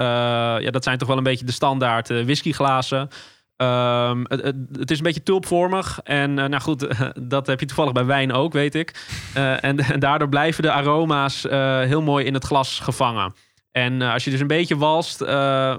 ja, 0.60 0.70
dat 0.70 0.84
zijn 0.84 0.98
toch 0.98 1.08
wel 1.08 1.16
een 1.16 1.22
beetje 1.22 1.44
de 1.44 1.52
standaard 1.52 2.08
whiskyglazen. 2.08 3.08
Ehm, 3.56 4.20
het, 4.22 4.42
het, 4.42 4.56
het 4.72 4.90
is 4.90 4.96
een 4.96 5.04
beetje 5.04 5.22
tulpvormig. 5.22 6.00
En 6.04 6.34
nou 6.34 6.60
goed, 6.60 6.86
dat 7.34 7.46
heb 7.46 7.60
je 7.60 7.66
toevallig 7.66 7.92
bij 7.92 8.04
wijn 8.04 8.32
ook, 8.32 8.52
weet 8.52 8.74
ik. 8.74 8.94
En, 9.34 9.78
en 9.92 10.00
daardoor 10.00 10.28
blijven 10.28 10.62
de 10.62 10.72
aroma's 10.72 11.42
heel 11.86 12.02
mooi 12.02 12.24
in 12.24 12.34
het 12.34 12.44
glas 12.44 12.80
gevangen. 12.80 13.32
En 13.72 14.02
eh, 14.02 14.12
als 14.12 14.24
je 14.24 14.30
dus 14.30 14.40
een 14.40 14.46
beetje 14.46 14.76
walst, 14.76 15.20
eh, 15.20 15.28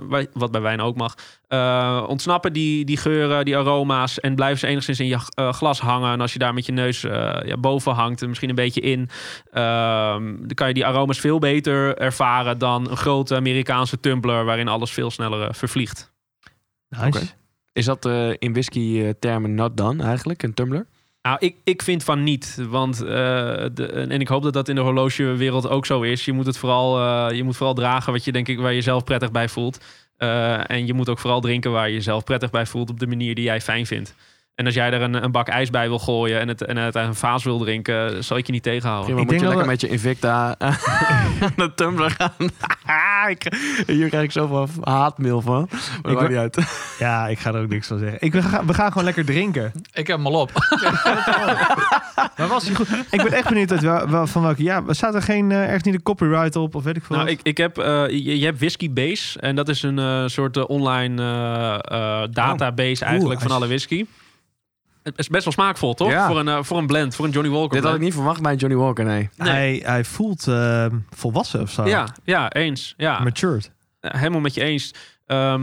wa- 0.01 0.25
wat 0.33 0.51
bij 0.51 0.61
wijn 0.61 0.81
ook 0.81 0.95
mag, 0.95 1.15
eh, 1.47 2.03
ontsnappen 2.07 2.53
die, 2.53 2.85
die 2.85 2.97
geuren, 2.97 3.45
die 3.45 3.57
aroma's 3.57 4.19
en 4.19 4.35
blijven 4.35 4.59
ze 4.59 4.67
enigszins 4.67 4.99
in 4.99 5.07
je 5.07 5.17
eh, 5.33 5.53
glas 5.53 5.79
hangen. 5.79 6.11
En 6.11 6.21
als 6.21 6.33
je 6.33 6.39
daar 6.39 6.53
met 6.53 6.65
je 6.65 6.71
neus 6.71 7.03
eh, 7.03 7.39
ja, 7.45 7.57
boven 7.57 7.93
hangt, 7.93 8.21
en 8.21 8.27
misschien 8.27 8.49
een 8.49 8.55
beetje 8.55 8.81
in, 8.81 9.09
ehm, 9.51 10.35
dan 10.37 10.53
kan 10.53 10.67
je 10.67 10.73
die 10.73 10.85
aroma's 10.85 11.19
veel 11.19 11.39
beter 11.39 11.97
ervaren 11.97 12.57
dan 12.57 12.89
een 12.89 12.97
grote 12.97 13.35
Amerikaanse 13.35 13.99
tumbler 13.99 14.45
waarin 14.45 14.67
alles 14.67 14.91
veel 14.91 15.11
sneller 15.11 15.55
vervliegt. 15.55 16.11
Nice. 16.89 17.05
Oké. 17.07 17.19
Is 17.73 17.85
dat 17.85 18.05
eh, 18.05 18.29
in 18.37 18.51
whisky-termen 18.53 19.55
not 19.55 19.77
done 19.77 20.03
eigenlijk, 20.03 20.43
een 20.43 20.53
tumbler? 20.53 20.85
Nou, 21.21 21.37
ik, 21.39 21.55
ik 21.63 21.81
vind 21.81 22.03
van 22.03 22.23
niet. 22.23 22.57
Want, 22.69 23.01
eh, 23.01 23.07
de, 23.73 23.85
en 24.09 24.21
ik 24.21 24.27
hoop 24.27 24.43
dat 24.43 24.53
dat 24.53 24.69
in 24.69 24.75
de 24.75 24.81
horlogewereld 24.81 25.69
ook 25.69 25.85
zo 25.85 26.01
is. 26.01 26.25
Je 26.25 26.33
moet 26.33 26.45
het 26.45 26.57
vooral, 26.57 26.99
eh, 26.99 27.35
je 27.35 27.43
moet 27.43 27.57
vooral 27.57 27.75
dragen 27.75 28.13
wat 28.13 28.23
je, 28.23 28.31
denk 28.31 28.47
ik, 28.47 28.59
waar 28.59 28.69
je 28.69 28.75
jezelf 28.75 29.03
prettig 29.03 29.31
bij 29.31 29.49
voelt. 29.49 29.83
Eh, 30.17 30.69
en 30.69 30.85
je 30.85 30.93
moet 30.93 31.09
ook 31.09 31.19
vooral 31.19 31.41
drinken 31.41 31.71
waar 31.71 31.87
je 31.87 31.93
jezelf 31.93 32.23
prettig 32.23 32.49
bij 32.49 32.65
voelt 32.65 32.89
op 32.89 32.99
de 32.99 33.07
manier 33.07 33.35
die 33.35 33.43
jij 33.43 33.61
fijn 33.61 33.85
vindt. 33.85 34.15
En 34.55 34.65
als 34.65 34.75
jij 34.75 34.91
er 34.91 35.01
een, 35.01 35.23
een 35.23 35.31
bak 35.31 35.47
ijs 35.47 35.69
bij 35.69 35.87
wil 35.87 35.99
gooien 35.99 36.39
en 36.39 36.47
het, 36.47 36.65
en 36.65 36.77
het 36.77 36.97
uit 36.97 37.07
een 37.07 37.15
vaas 37.15 37.43
wil 37.43 37.59
drinken, 37.59 38.23
zal 38.23 38.37
ik 38.37 38.45
je 38.45 38.51
niet 38.51 38.63
tegenhouden. 38.63 39.05
Prima, 39.05 39.21
Ik 39.21 39.31
moet 39.31 39.39
je 39.39 39.47
lekker 39.47 39.65
met 39.65 39.81
je 39.81 39.87
Invicta 39.87 40.55
aan 41.39 41.53
de 41.55 41.71
tumbler 41.75 42.11
gaan. 42.11 42.49
Hier 43.87 44.07
krijg 44.09 44.23
ik 44.23 44.31
zoveel 44.31 44.67
haatmail 44.81 45.41
van. 45.41 45.69
Maar 46.01 46.11
Ik 46.11 46.17
maakt 46.17 46.29
niet 46.29 46.37
uit. 46.37 46.57
Ja, 46.99 47.27
ik 47.27 47.39
ga 47.39 47.53
er 47.53 47.61
ook 47.61 47.69
niks 47.69 47.87
van 47.87 47.97
zeggen. 47.99 48.17
Ik, 48.21 48.31
we, 48.33 48.41
gaan, 48.41 48.67
we 48.67 48.73
gaan 48.73 48.87
gewoon 48.87 49.03
lekker 49.03 49.25
drinken. 49.25 49.71
Ik 49.93 50.07
heb 50.07 50.17
hem 50.17 50.25
al 50.27 50.41
op. 50.41 50.51
Maar 52.37 52.47
was 52.47 52.65
hij 52.65 52.75
goed? 52.75 52.87
Ik 53.11 53.23
ben 53.23 53.31
echt 53.33 53.47
benieuwd 53.49 53.71
uit 53.71 53.81
wel, 53.81 54.09
wel- 54.09 54.27
van 54.27 54.41
welke. 54.41 54.63
Ja, 54.63 54.83
staat 54.87 55.15
er 55.15 55.21
geen 55.21 55.51
ergens 55.51 55.83
niet 55.83 55.93
de 55.93 56.01
copyright 56.03 56.55
op 56.55 56.75
of 56.75 56.83
weet 56.83 56.95
ik 56.95 57.03
veel? 57.05 57.15
Nou, 57.15 57.29
wat? 57.29 57.37
ik, 57.39 57.43
ik 57.47 57.57
heb, 57.57 57.77
eh, 57.77 58.07
je, 58.09 58.39
je 58.39 58.45
hebt 58.45 58.59
Whisky 58.59 58.91
Base. 58.93 59.39
En 59.39 59.55
dat 59.55 59.69
is 59.69 59.83
een 59.83 59.99
eh, 59.99 60.23
soort 60.25 60.57
eh, 60.57 60.63
online 60.69 61.21
eh, 61.21 61.73
eh, 62.23 62.29
database 62.31 63.05
eigenlijk 63.05 63.39
Oeh, 63.39 63.47
van 63.49 63.57
alle 63.57 63.67
whisky. 63.67 64.05
Het 65.03 65.17
is 65.17 65.27
best 65.27 65.43
wel 65.43 65.53
smaakvol, 65.53 65.93
toch? 65.93 66.09
Ja. 66.09 66.27
Voor, 66.27 66.39
een, 66.39 66.47
eh, 66.47 66.63
voor 66.63 66.77
een 66.77 66.87
blend, 66.87 67.15
voor 67.15 67.25
een 67.25 67.31
Johnny 67.31 67.51
Walker 67.51 67.75
Dit 67.75 67.83
had 67.83 67.95
ik 67.95 68.01
niet 68.01 68.13
verwacht 68.13 68.41
bij 68.41 68.55
Johnny 68.55 68.79
Walker, 68.79 69.05
nee. 69.05 69.29
nee. 69.35 69.49
hij, 69.49 69.81
hij 69.85 70.03
voelt 70.03 70.47
eh, 70.47 70.85
volwassen 71.09 71.61
of 71.61 71.71
zo. 71.71 71.87
Ja, 71.87 72.07
ja, 72.23 72.51
eens. 72.51 72.93
Ja, 72.97 73.19
Matured. 73.19 73.71
Eh, 73.99 74.11
helemaal 74.13 74.39
met 74.39 74.53
je 74.53 74.61
eens. 74.61 74.93
Ehm, 75.31 75.61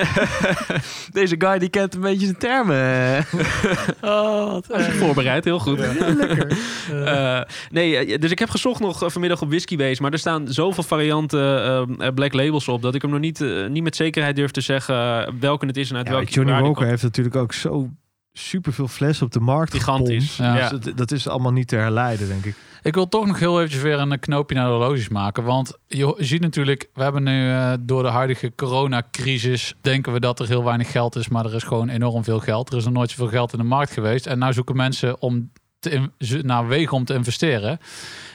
Deze 1.18 1.34
guy 1.38 1.58
die 1.58 1.68
kent 1.68 1.94
een 1.94 2.00
beetje 2.00 2.26
zijn 2.26 2.38
termen. 2.38 3.18
oh, 4.00 4.52
wat 4.52 4.66
je 4.66 4.92
voorbereid, 4.92 5.44
heel 5.44 5.58
goed. 5.58 5.78
Lekker. 6.16 6.58
Eh, 7.04 7.40
nee, 7.70 8.18
dus 8.18 8.30
ik 8.30 8.38
heb 8.38 8.50
gezocht 8.50 8.80
nog 8.80 9.12
vanmiddag 9.12 9.42
op 9.42 9.48
Whiskybase, 9.48 10.02
maar 10.02 10.12
er 10.12 10.18
staan 10.18 10.48
zoveel 10.48 10.82
varianten 10.82 11.40
eh, 11.40 12.06
eh, 12.06 12.14
black 12.14 12.32
labels 12.32 12.68
op 12.68 12.82
dat 12.82 12.94
ik 12.94 13.02
hem 13.02 13.10
nog 13.10 13.20
niet, 13.20 13.44
niet 13.68 13.82
met 13.82 13.96
zekerheid 13.96 14.36
durf 14.36 14.50
te 14.50 14.60
zeggen 14.60 14.94
welke 15.40 15.66
het 15.66 15.76
is 15.76 15.90
en 15.90 15.96
uit 15.96 16.06
Ja, 16.06 16.12
welke 16.12 16.30
Johnny 16.30 16.52
Walker 16.52 16.74
komt. 16.74 16.88
heeft 16.88 17.02
natuurlijk 17.02 17.36
ook 17.36 17.52
zo 17.52 17.90
superveel 18.32 18.88
flessen 18.88 19.26
op 19.26 19.32
de 19.32 19.40
markt 19.40 19.72
Gigantisch. 19.72 20.36
Ja. 20.36 20.68
Dus 20.68 20.80
dat, 20.80 20.96
dat 20.96 21.10
is 21.10 21.28
allemaal 21.28 21.52
niet 21.52 21.68
te 21.68 21.76
herleiden, 21.76 22.28
denk 22.28 22.44
ik. 22.44 22.54
Ik 22.82 22.94
wil 22.94 23.08
toch 23.08 23.26
nog 23.26 23.38
heel 23.38 23.58
eventjes 23.58 23.82
weer 23.82 23.98
een 23.98 24.18
knoopje 24.18 24.56
naar 24.56 24.66
de 24.66 24.72
horloges 24.72 25.08
maken. 25.08 25.44
Want 25.44 25.78
je 25.86 26.14
ziet 26.18 26.40
natuurlijk, 26.40 26.90
we 26.94 27.02
hebben 27.02 27.22
nu 27.22 27.50
eh, 27.50 27.72
door 27.80 28.02
de 28.02 28.08
huidige 28.08 28.52
coronacrisis... 28.56 29.74
denken 29.80 30.12
we 30.12 30.20
dat 30.20 30.40
er 30.40 30.46
heel 30.46 30.64
weinig 30.64 30.90
geld 30.90 31.16
is, 31.16 31.28
maar 31.28 31.44
er 31.44 31.54
is 31.54 31.62
gewoon 31.62 31.88
enorm 31.88 32.24
veel 32.24 32.40
geld. 32.40 32.70
Er 32.70 32.76
is 32.76 32.84
nog 32.84 32.92
nooit 32.92 33.10
zoveel 33.10 33.28
geld 33.28 33.52
in 33.52 33.58
de 33.58 33.64
markt 33.64 33.92
geweest. 33.92 34.26
En 34.26 34.38
nou 34.38 34.52
zoeken 34.52 34.76
mensen 34.76 35.20
om 35.20 35.50
te 35.78 36.08
naar 36.42 36.68
wegen 36.68 36.96
om 36.96 37.04
te 37.04 37.14
investeren. 37.14 37.78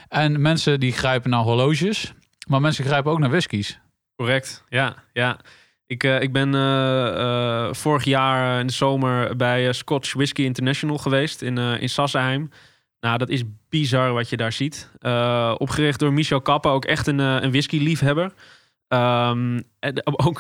En 0.07 0.41
mensen 0.41 0.79
die 0.79 0.91
grijpen 0.91 1.29
naar 1.29 1.43
horloges, 1.43 2.13
maar 2.47 2.61
mensen 2.61 2.85
grijpen 2.85 3.11
ook 3.11 3.19
naar 3.19 3.29
whiskies. 3.29 3.79
Correct, 4.15 4.63
ja. 4.69 4.95
ja. 5.13 5.39
Ik, 5.87 6.03
eh, 6.03 6.21
ik 6.21 6.33
ben 6.33 6.55
eh, 6.55 7.07
eh, 7.07 7.73
vorig 7.73 8.03
jaar 8.03 8.59
in 8.59 8.67
de 8.67 8.73
zomer 8.73 9.35
bij 9.35 9.73
Scotch 9.73 10.13
Whisky 10.13 10.43
International 10.43 10.97
geweest 10.97 11.41
in, 11.41 11.57
in 11.57 11.89
Sassenheim. 11.89 12.49
Nou, 12.99 13.17
dat 13.17 13.29
is 13.29 13.43
bizar 13.69 14.13
wat 14.13 14.29
je 14.29 14.37
daar 14.37 14.51
ziet. 14.51 14.91
Opgericht 15.57 15.99
door 15.99 16.13
Michel 16.13 16.41
Kappa, 16.41 16.69
ook 16.69 16.85
echt 16.85 17.07
een, 17.07 17.19
een 17.19 17.51
whisky-liefhebber. 17.51 18.33
En 18.87 20.01
ook 20.03 20.39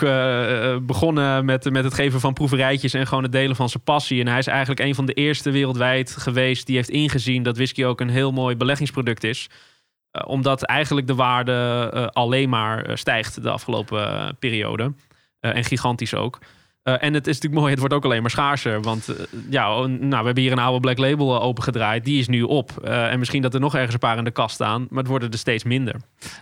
begonnen 0.85 1.45
met, 1.45 1.71
met 1.71 1.83
het 1.83 1.93
geven 1.93 2.19
van 2.19 2.33
proeverijtjes 2.33 2.93
en 2.93 3.07
gewoon 3.07 3.23
het 3.23 3.31
delen 3.31 3.55
van 3.55 3.69
zijn 3.69 3.83
passie. 3.83 4.21
En 4.21 4.27
hij 4.27 4.37
is 4.37 4.47
eigenlijk 4.47 4.79
een 4.79 4.95
van 4.95 5.05
de 5.05 5.13
eerste 5.13 5.51
wereldwijd 5.51 6.11
geweest 6.11 6.65
die 6.65 6.75
heeft 6.75 6.89
ingezien 6.89 7.43
dat 7.43 7.55
whisky 7.55 7.83
ook 7.83 8.01
een 8.01 8.09
heel 8.09 8.31
mooi 8.31 8.55
beleggingsproduct 8.55 9.23
is. 9.23 9.49
Omdat 10.25 10.63
eigenlijk 10.63 11.07
de 11.07 11.15
waarde 11.15 12.09
alleen 12.13 12.49
maar 12.49 12.97
stijgt 12.97 13.43
de 13.43 13.49
afgelopen 13.49 14.35
periode. 14.39 14.93
Eh, 15.45 15.55
en 15.55 15.63
gigantisch 15.63 16.13
ook. 16.13 16.39
Eh, 16.83 17.03
en 17.03 17.13
het 17.13 17.27
is 17.27 17.33
natuurlijk 17.33 17.61
mooi, 17.61 17.71
het 17.71 17.79
wordt 17.79 17.93
ook 17.93 18.03
alleen 18.03 18.21
maar 18.21 18.31
schaarser. 18.31 18.81
Want 18.81 19.07
eh, 19.07 19.15
ja, 19.49 19.77
oh, 19.77 19.85
nou, 19.85 20.19
we 20.19 20.25
hebben 20.25 20.43
hier 20.43 20.51
een 20.51 20.59
oude 20.59 20.79
Black 20.79 20.97
Label 20.97 21.41
opengedraaid. 21.41 22.05
Die 22.05 22.19
is 22.19 22.27
nu 22.27 22.41
op. 22.41 22.83
En 22.83 23.19
misschien 23.19 23.41
dat 23.41 23.53
er 23.53 23.59
nog 23.59 23.75
ergens 23.75 23.93
een 23.93 23.99
paar 23.99 24.17
in 24.17 24.23
de 24.23 24.31
kast 24.31 24.55
staan. 24.55 24.87
Maar 24.89 24.99
het 24.99 25.07
worden 25.07 25.31
er 25.31 25.37
steeds 25.37 25.63
minder. 25.63 25.95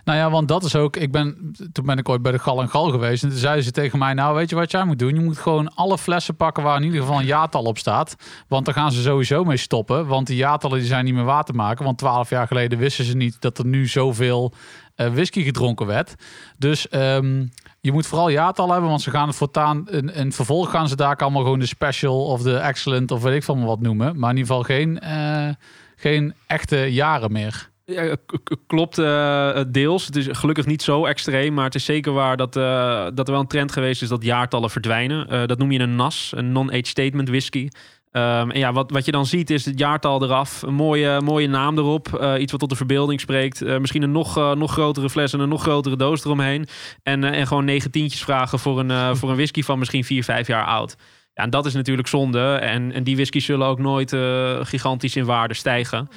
Nou 0.04 0.18
ja, 0.18 0.30
want 0.30 0.48
dat 0.48 0.64
is 0.64 0.76
ook. 0.76 0.96
Ik 0.96 1.12
ben, 1.12 1.54
toen 1.72 1.86
ben 1.86 1.98
ik 1.98 2.08
ooit 2.08 2.22
bij 2.22 2.32
de 2.32 2.38
Gal 2.38 2.60
en 2.60 2.68
Gal 2.68 2.90
geweest. 2.90 3.22
En 3.22 3.28
toen 3.28 3.38
zeiden 3.38 3.64
ze 3.64 3.70
tegen 3.70 3.98
mij: 3.98 4.14
Nou, 4.14 4.34
weet 4.34 4.50
je 4.50 4.56
wat 4.56 4.70
jij 4.70 4.84
moet 4.84 4.98
doen? 4.98 5.14
Je 5.14 5.20
moet 5.20 5.38
gewoon 5.38 5.74
alle 5.74 5.98
flessen 5.98 6.36
pakken 6.36 6.62
waar 6.62 6.76
in 6.76 6.84
ieder 6.84 7.00
geval 7.00 7.18
een 7.18 7.26
jaartal 7.26 7.62
op 7.62 7.78
staat. 7.78 8.16
Want 8.48 8.64
daar 8.64 8.74
gaan 8.74 8.92
ze 8.92 9.02
sowieso 9.02 9.44
mee 9.44 9.56
stoppen. 9.56 10.06
Want 10.06 10.26
die 10.26 10.36
jaartallen 10.36 10.78
die 10.78 10.86
zijn 10.86 11.04
niet 11.04 11.14
meer 11.14 11.24
waar 11.24 11.44
te 11.44 11.52
maken. 11.52 11.84
Want 11.84 11.98
twaalf 11.98 12.30
jaar 12.30 12.46
geleden 12.46 12.78
wisten 12.78 13.04
ze 13.04 13.16
niet 13.16 13.40
dat 13.40 13.58
er 13.58 13.66
nu 13.66 13.86
zoveel 13.86 14.52
eh, 14.94 15.08
whisky 15.08 15.42
gedronken 15.42 15.86
werd. 15.86 16.14
Dus 16.58 16.88
ehm, 16.88 17.46
je 17.84 17.92
moet 17.92 18.06
vooral 18.06 18.28
jaartal 18.28 18.70
hebben, 18.70 18.88
want 18.88 19.02
ze 19.02 19.10
gaan 19.10 19.26
het 19.26 19.36
voortaan. 19.36 19.88
In, 19.90 20.14
in 20.14 20.32
vervolg 20.32 20.70
gaan 20.70 20.88
ze 20.88 20.96
daar 20.96 21.16
allemaal 21.16 21.42
gewoon 21.42 21.58
de 21.58 21.66
special 21.66 22.24
of 22.24 22.42
de 22.42 22.56
excellent 22.56 23.10
of 23.10 23.22
weet 23.22 23.34
ik 23.34 23.42
van 23.42 23.64
wat 23.64 23.80
noemen. 23.80 24.18
Maar 24.18 24.30
in 24.30 24.36
ieder 24.36 24.54
geval 24.54 24.62
geen, 24.62 25.00
eh, 25.00 25.48
geen 25.96 26.34
echte 26.46 26.76
jaren 26.76 27.32
meer. 27.32 27.70
Klopt 28.66 28.98
eh, 28.98 29.60
deels. 29.68 30.06
Het 30.06 30.16
is 30.16 30.26
gelukkig 30.30 30.66
niet 30.66 30.82
zo 30.82 31.04
extreem, 31.04 31.54
maar 31.54 31.64
het 31.64 31.74
is 31.74 31.84
zeker 31.84 32.12
waar 32.12 32.36
dat, 32.36 32.56
eh, 32.56 33.06
dat 33.14 33.26
er 33.26 33.32
wel 33.32 33.40
een 33.40 33.46
trend 33.46 33.72
geweest 33.72 34.02
is 34.02 34.08
dat 34.08 34.22
jaartallen 34.22 34.70
verdwijnen. 34.70 35.48
Dat 35.48 35.58
noem 35.58 35.72
je 35.72 35.78
een 35.78 35.96
NAS, 35.96 36.32
een 36.34 36.52
non-age 36.52 36.86
statement 36.86 37.28
whisky. 37.28 37.68
Ehm, 38.14 38.50
en 38.50 38.58
ja, 38.58 38.72
wat, 38.72 38.90
wat 38.90 39.04
je 39.04 39.12
dan 39.12 39.26
ziet 39.26 39.50
is 39.50 39.64
het 39.64 39.78
jaartal 39.78 40.22
eraf, 40.22 40.62
een 40.62 40.74
mooie, 40.74 41.20
mooie 41.20 41.48
naam 41.48 41.78
erop, 41.78 42.14
eh, 42.14 42.40
iets 42.40 42.50
wat 42.50 42.60
tot 42.60 42.70
de 42.70 42.76
verbeelding 42.76 43.20
spreekt. 43.20 43.62
Eh, 43.62 43.78
misschien 43.78 44.02
een 44.02 44.12
nog, 44.12 44.36
eh, 44.36 44.54
nog 44.54 44.72
grotere 44.72 45.10
fles 45.10 45.32
en 45.32 45.40
een 45.40 45.48
nog 45.48 45.62
grotere 45.62 45.96
doos 45.96 46.24
eromheen. 46.24 46.66
En, 47.02 47.24
en 47.24 47.46
gewoon 47.46 47.64
negen 47.64 47.90
tientjes 47.90 48.22
vragen 48.22 48.58
voor 48.58 48.78
een, 48.78 49.16
voor 49.16 49.28
een 49.30 49.36
whisky 49.36 49.62
van 49.62 49.78
misschien 49.78 50.04
vier, 50.04 50.24
vijf 50.24 50.46
jaar 50.46 50.64
oud. 50.64 50.96
Ja, 51.32 51.42
en 51.42 51.50
dat 51.50 51.66
is 51.66 51.74
natuurlijk 51.74 52.08
zonde. 52.08 52.54
En, 52.54 52.92
en 52.92 53.04
die 53.04 53.14
whiskies 53.14 53.44
zullen 53.44 53.66
ook 53.66 53.78
nooit 53.78 54.16
gigantisch 54.60 55.16
in 55.16 55.24
waarde 55.24 55.54
stijgen. 55.54 56.08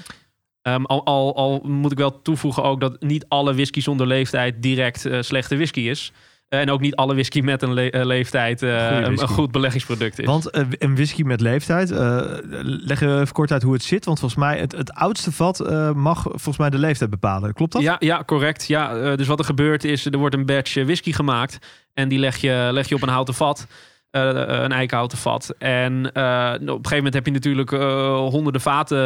Ehm, 0.62 0.84
al, 0.84 1.06
al, 1.06 1.36
al 1.36 1.60
moet 1.64 1.92
ik 1.92 1.98
wel 1.98 2.22
toevoegen 2.22 2.64
ook 2.64 2.80
dat 2.80 3.02
niet 3.02 3.26
alle 3.28 3.54
whisky 3.54 3.82
zonder 3.82 4.08
leeftijd 4.08 4.62
direct 4.62 5.10
slechte 5.20 5.56
whisky 5.56 5.82
is. 5.82 6.12
En 6.50 6.70
ook 6.70 6.80
niet 6.82 6.96
alle 6.96 7.14
whisky 7.14 7.40
met 7.42 7.62
een 7.62 7.74
le- 7.74 7.88
eh, 7.90 8.06
leeftijd 8.06 8.62
eh, 8.64 8.70
een, 8.90 9.22
een 9.22 9.28
goed 9.28 9.52
beleggingsproduct 9.52 10.20
is. 10.20 10.26
Want 10.26 10.50
eh, 10.50 10.66
een 10.70 10.96
whisky 10.96 11.22
met 11.24 11.42
leeftijd, 11.42 11.92
eh 11.92 12.22
leg 12.62 13.02
even 13.02 13.32
kort 13.32 13.52
uit 13.52 13.62
hoe 13.64 13.74
het 13.74 13.84
zit. 13.84 14.06
Want 14.06 14.20
volgens 14.20 14.40
mij, 14.42 14.60
het, 14.60 14.72
het 14.72 14.94
oudste 14.94 15.32
vat 15.32 15.60
mag 15.96 16.22
volgens 16.22 16.58
mij 16.58 16.70
de 16.70 16.78
leeftijd 16.78 17.10
bepalen. 17.10 17.54
Klopt 17.54 17.72
dat? 17.72 17.82
Ja, 17.82 17.96
ja, 18.00 18.24
correct. 18.26 18.68
Ja, 18.68 19.16
dus 19.16 19.28
wat 19.28 19.40
er 19.40 19.46
gebeurt 19.46 19.84
is, 19.84 20.06
er 20.06 20.18
wordt 20.18 20.36
een 20.36 20.46
batch 20.46 20.74
whisky 20.74 21.12
gemaakt. 21.12 21.58
En 21.94 22.08
die 22.10 22.20
leg 22.20 22.38
je, 22.38 22.70
leg 22.72 22.90
je 22.90 22.96
op 22.96 23.02
een 23.02 23.10
houten 23.10 23.34
vat. 23.34 23.68
Eh, 24.12 24.22
een 24.64 24.72
eikenhouten 24.72 25.18
vat. 25.18 25.54
En 25.58 26.12
eh, 26.14 26.54
op 26.54 26.60
een 26.60 26.70
gegeven 26.70 26.96
moment 26.96 27.14
heb 27.14 27.26
je 27.26 27.32
natuurlijk 27.32 27.72
eh, 27.72 28.18
honderden 28.18 28.62
vaten 28.62 28.98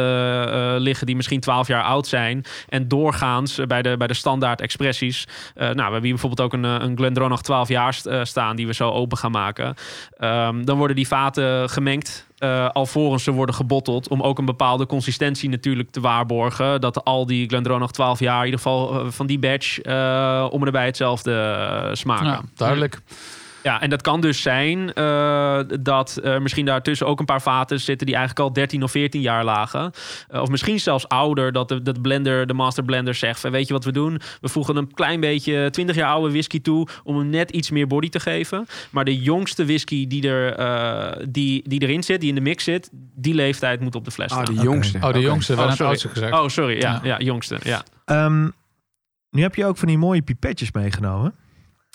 eh, 0.52 0.74
liggen 0.78 1.06
die 1.06 1.16
misschien 1.16 1.40
12 1.40 1.66
jaar 1.68 1.82
oud 1.82 2.06
zijn. 2.06 2.44
En 2.68 2.88
doorgaans 2.88 3.58
eh, 3.58 3.66
bij 3.66 3.82
de, 3.82 3.96
bij 3.96 4.06
de 4.06 4.14
standaard 4.14 4.60
expressies. 4.60 5.26
eh, 5.54 5.64
nou, 5.64 5.74
we 5.76 5.82
hebben 5.82 6.02
hier 6.02 6.10
bijvoorbeeld 6.12 6.40
ook 6.40 6.52
een, 6.52 6.64
eh, 6.64 6.86
een 6.88 6.96
Glendronach 6.96 7.42
12 7.42 7.68
jaar 7.68 7.94
st- 7.94 8.06
eh, 8.06 8.20
staan 8.24 8.56
die 8.56 8.66
we 8.66 8.74
zo 8.74 8.90
open 8.90 9.18
gaan 9.18 9.30
maken. 9.30 9.74
Ehm, 10.16 10.64
dan 10.64 10.76
worden 10.78 10.96
die 10.96 11.06
vaten 11.06 11.70
gemengd. 11.70 12.30
eh, 12.38 12.68
alvorens 12.68 13.24
ze 13.24 13.30
worden 13.30 13.54
gebotteld. 13.54 14.08
Om 14.08 14.20
ook 14.22 14.38
een 14.38 14.44
bepaalde 14.44 14.86
consistentie 14.86 15.48
natuurlijk 15.48 15.90
te 15.90 16.00
waarborgen. 16.00 16.80
Dat 16.80 17.04
al 17.04 17.26
die 17.26 17.48
Glendronach 17.48 17.90
12 17.90 18.18
jaar, 18.20 18.38
in 18.38 18.44
ieder 18.44 18.60
geval 18.60 19.00
eh, 19.00 19.06
van 19.10 19.26
die 19.26 19.38
batch, 19.38 19.78
eh, 19.78 20.46
om 20.50 20.60
en 20.60 20.66
erbij 20.66 20.84
hetzelfde 20.86 21.32
eh, 21.34 21.88
smaken. 21.94 22.26
Ja, 22.26 22.40
duidelijk. 22.54 23.00
Ja, 23.08 23.14
en 23.62 23.90
dat 23.90 24.02
kan 24.02 24.20
dus 24.20 24.42
zijn 24.42 24.92
eh, 24.92 25.60
dat 25.80 26.16
eh, 26.16 26.38
misschien 26.38 26.64
daartussen 26.66 27.06
ook 27.06 27.18
een 27.20 27.24
paar 27.26 27.42
vaten 27.42 27.80
zitten 27.80 28.06
die 28.06 28.16
eigenlijk 28.16 28.46
al 28.48 28.52
13 28.54 28.82
of 28.82 28.90
14 28.90 29.20
jaar 29.20 29.44
lagen. 29.44 29.92
Eh, 30.28 30.40
of 30.40 30.48
misschien 30.48 30.80
zelfs 30.80 31.08
ouder, 31.08 31.52
dat 31.52 31.68
de, 31.68 31.82
dat 31.82 31.94
de 31.94 32.00
blender, 32.00 32.46
de 32.46 32.54
master 32.54 32.84
blender 32.84 33.14
zegt: 33.14 33.40
van, 33.40 33.50
Weet 33.50 33.66
je 33.66 33.72
wat 33.72 33.84
we 33.84 33.92
doen? 33.92 34.20
We 34.40 34.48
voegen 34.48 34.76
een 34.76 34.94
klein 34.94 35.20
beetje 35.20 35.70
20 35.70 35.96
jaar 35.96 36.08
oude 36.10 36.30
whisky 36.32 36.60
toe 36.60 36.86
om 37.04 37.18
hem 37.18 37.28
net 37.28 37.50
iets 37.50 37.70
meer 37.70 37.86
body 37.86 38.08
te 38.08 38.20
geven. 38.20 38.66
Maar 38.90 39.04
de 39.04 39.18
jongste 39.22 39.64
whisky 39.64 40.06
die, 40.06 40.28
er, 40.28 40.54
eh, 40.54 41.26
die, 41.28 41.68
die 41.68 41.80
erin 41.82 42.02
zit, 42.02 42.20
die 42.20 42.28
in 42.28 42.34
de 42.34 42.40
mix 42.40 42.64
zit, 42.64 42.90
die 43.14 43.34
leeftijd 43.34 43.80
moet 43.80 43.94
op 43.94 44.04
de 44.04 44.10
fles 44.10 44.30
Ah, 44.32 44.42
staan. 44.42 44.54
de 44.54 44.62
jongste. 44.62 44.98
Oh, 45.02 45.12
de 45.12 45.20
jongste, 45.20 45.54
wel 45.54 45.62
Oh, 45.62 45.68
het 45.68 45.76
sorry. 45.76 45.90
oudste 45.90 46.08
gezegd. 46.08 46.32
Oh, 46.32 46.48
sorry. 46.48 46.80
Ja, 46.80 47.00
Ja. 47.02 47.16
ja. 47.18 47.18
jongste. 47.18 47.58
Ja. 47.62 47.82
Ehm, 48.04 48.48
nu 49.30 49.42
heb 49.42 49.54
je 49.54 49.64
ook 49.66 49.76
van 49.76 49.88
die 49.88 49.98
mooie 49.98 50.22
pipetjes 50.22 50.72
meegenomen. 50.72 51.34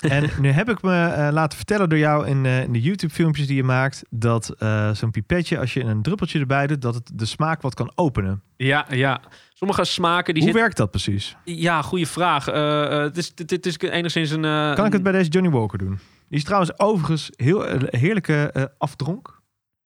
En 0.01 0.29
nu 0.41 0.49
heb 0.51 0.69
ik 0.69 0.81
me 0.81 1.05
eh, 1.05 1.27
laten 1.31 1.57
vertellen 1.57 1.89
door 1.89 1.97
jou 1.97 2.27
in, 2.27 2.45
eh, 2.45 2.63
in 2.63 2.73
de 2.73 2.81
YouTube-filmpjes 2.81 3.47
die 3.47 3.55
je 3.55 3.63
maakt... 3.63 4.03
dat 4.09 4.49
eh, 4.49 4.91
zo'n 4.93 5.11
pipetje, 5.11 5.59
als 5.59 5.73
je 5.73 5.83
een 5.83 6.01
druppeltje 6.01 6.39
erbij 6.39 6.67
doet... 6.67 6.81
dat 6.81 6.93
het 6.95 7.11
de 7.13 7.25
smaak 7.25 7.61
wat 7.61 7.73
kan 7.73 7.91
openen. 7.95 8.41
Ja, 8.57 8.85
ja. 8.89 9.21
Sommige 9.53 9.83
smaken 9.83 10.33
die 10.33 10.43
Hoe 10.43 10.53
werkt 10.53 10.77
dat 10.77 10.89
precies? 10.91 11.35
Ja, 11.43 11.81
goede 11.81 12.05
vraag. 12.05 12.47
Eh, 12.47 12.83
eh, 12.83 13.01
het, 13.01 13.17
is, 13.17 13.31
het, 13.35 13.49
het 13.49 13.65
is 13.65 13.77
enigszins 13.77 14.29
een... 14.31 14.45
eh, 14.45 14.73
Kan 14.75 14.85
ik 14.85 14.93
het 14.93 15.03
bij 15.03 15.11
deze 15.11 15.29
Johnny 15.29 15.51
Walker 15.51 15.77
doen? 15.77 15.99
Die 16.29 16.37
is 16.37 16.43
trouwens 16.43 16.79
overigens 16.79 17.29
heel 17.35 17.65
heerlijke 17.89 18.49
eh, 18.53 18.63
afdronk. 18.77 19.41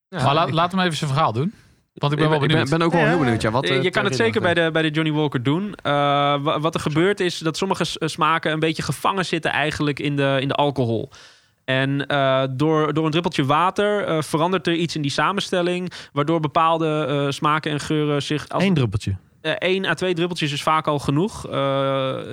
maar 0.10 0.34
laat, 0.34 0.52
laat 0.52 0.72
hem 0.72 0.82
even 0.82 0.98
zijn 0.98 1.10
verhaal 1.12 1.34
doen. 1.34 1.54
Want 1.94 2.14
ik 2.14 2.20
ben 2.20 2.30
wel 2.30 2.44
ik 2.44 2.70
ben, 2.70 2.82
ook 2.82 2.92
wel 2.92 3.02
Ja, 3.02 3.08
heel 3.08 3.16
ja, 3.18 3.24
benieuwd. 3.24 3.42
Ja, 3.42 3.52
wat, 3.52 3.64
Eh, 3.64 3.76
eh, 3.78 3.84
je 3.84 3.90
kan 3.90 4.06
het 4.06 4.16
zeker 4.16 4.42
bij 4.42 4.54
de, 4.54 4.70
bij 4.74 4.82
de 4.82 4.90
Johnny 4.90 5.12
Walker 5.14 5.44
doen. 5.44 5.74
Eh, 5.76 5.92
wa- 6.42 6.60
wat 6.60 6.74
er 6.74 6.80
gebeurt 6.80 7.20
is 7.20 7.38
dat 7.38 7.58
sommige 7.58 7.84
smaken 8.00 8.52
een 8.52 8.60
beetje 8.60 8.84
gevangen 8.84 9.26
zitten 9.26 9.52
eigenlijk 9.52 10.00
in 10.00 10.16
de, 10.16 10.38
in 10.42 10.48
de 10.48 10.54
alcohol. 10.54 11.10
En 11.66 12.06
eh, 12.08 12.44
door, 12.52 12.94
door 12.94 13.06
een 13.06 13.12
druppeltje 13.12 13.46
water 13.46 14.04
eh, 14.04 14.22
verandert 14.22 14.68
er 14.68 14.74
iets 14.74 14.96
in 14.96 15.02
die 15.02 15.12
samenstelling, 15.12 15.92
waardoor 16.14 16.40
bepaalde 16.40 17.06
eh, 17.08 17.32
smaken 17.32 17.72
en 17.72 17.80
geuren 17.80 18.22
zich 18.24 18.50
als 18.50 18.64
Eén 18.64 18.74
druppeltje. 18.74 19.16
Eh, 19.42 19.52
één 19.52 19.86
à 19.86 19.94
twee 19.94 20.14
druppeltjes 20.14 20.52
is 20.52 20.64
vaak 20.64 20.88
al 20.88 21.00
genoeg. 21.00 21.48
Eh, 21.48 21.52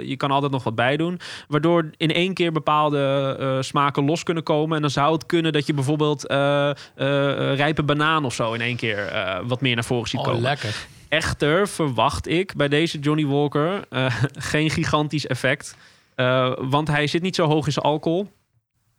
je 0.02 0.14
kan 0.16 0.30
altijd 0.30 0.52
nog 0.52 0.64
wat 0.64 0.74
bij 0.74 0.96
doen. 0.96 1.20
Waardoor 1.48 1.90
in 1.96 2.12
één 2.12 2.34
keer 2.34 2.52
bepaalde 2.52 3.36
eh, 3.40 3.56
smaken 3.60 4.04
los 4.04 4.22
kunnen 4.22 4.42
komen. 4.42 4.76
En 4.76 4.82
dan 4.82 4.90
zou 4.90 5.12
het 5.12 5.26
kunnen 5.26 5.52
dat 5.52 5.66
je 5.66 5.74
bijvoorbeeld 5.74 6.26
eh, 6.26 6.70
eh, 6.70 6.74
eh, 6.96 7.56
rijpe 7.56 7.82
banaan 7.82 8.24
of 8.24 8.34
zo 8.34 8.52
in 8.52 8.60
één 8.60 8.76
keer 8.76 9.06
eh, 9.06 9.38
wat 9.46 9.60
meer 9.60 9.74
naar 9.74 9.84
voren 9.84 10.08
ziet 10.08 10.20
Oh, 10.20 10.26
komen. 10.26 10.42
lekker. 10.42 10.74
Echter 11.08 11.68
verwacht 11.68 12.28
ik 12.28 12.54
bij 12.56 12.68
deze 12.68 12.98
Johnny 12.98 13.26
Walker 13.26 13.84
eh, 13.90 14.14
geen 14.52 14.70
gigantisch 14.70 15.26
effect. 15.26 15.76
Eh, 16.14 16.52
want 16.58 16.88
hij 16.88 17.06
zit 17.06 17.22
niet 17.22 17.34
zo 17.34 17.46
hoog 17.46 17.66
in 17.66 17.72
zijn 17.72 17.84
alcohol. 17.84 18.28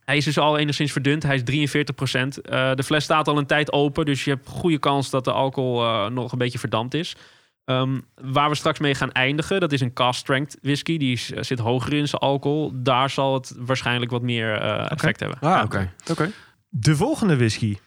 Hij 0.05 0.17
is 0.17 0.25
dus 0.25 0.37
al 0.37 0.57
enigszins 0.57 0.91
verdund. 0.91 1.23
Hij 1.23 1.35
is 1.35 1.41
43% 1.41 2.41
de 2.75 2.83
fles 2.85 3.03
staat 3.03 3.27
al 3.27 3.37
een 3.37 3.45
tijd 3.45 3.71
open. 3.71 4.05
Dus 4.05 4.23
je 4.23 4.29
hebt 4.31 4.47
goede 4.47 4.77
kans 4.79 5.09
dat 5.09 5.25
de 5.25 5.31
alcohol 5.31 5.83
eh, 5.83 6.07
nog 6.07 6.31
een 6.31 6.37
beetje 6.37 6.59
verdampt 6.59 6.93
is. 6.93 7.15
Ehm, 7.69 7.99
waar 8.21 8.49
we 8.49 8.55
straks 8.55 8.79
mee 8.79 8.95
gaan 8.95 9.11
eindigen, 9.11 9.59
dat 9.59 9.71
is 9.71 9.81
een 9.81 9.93
cast 9.93 10.19
strength 10.19 10.57
whisky. 10.61 10.97
Die 10.97 11.11
is- 11.11 11.31
eh, 11.31 11.43
zit 11.43 11.59
hoger 11.59 11.93
in 11.93 12.07
zijn 12.07 12.21
alcohol. 12.21 12.71
Daar 12.75 13.09
zal 13.09 13.33
het 13.33 13.53
waarschijnlijk 13.57 14.11
wat 14.11 14.21
meer 14.21 14.53
eh, 14.61 14.91
effect 14.91 15.19
hebben. 15.19 15.37
Ah, 15.41 15.49
Ja. 15.49 15.63
oké. 15.63 15.91
Oké. 16.11 16.31
De 16.69 16.95
volgende 16.95 17.37
whisky. 17.37 17.77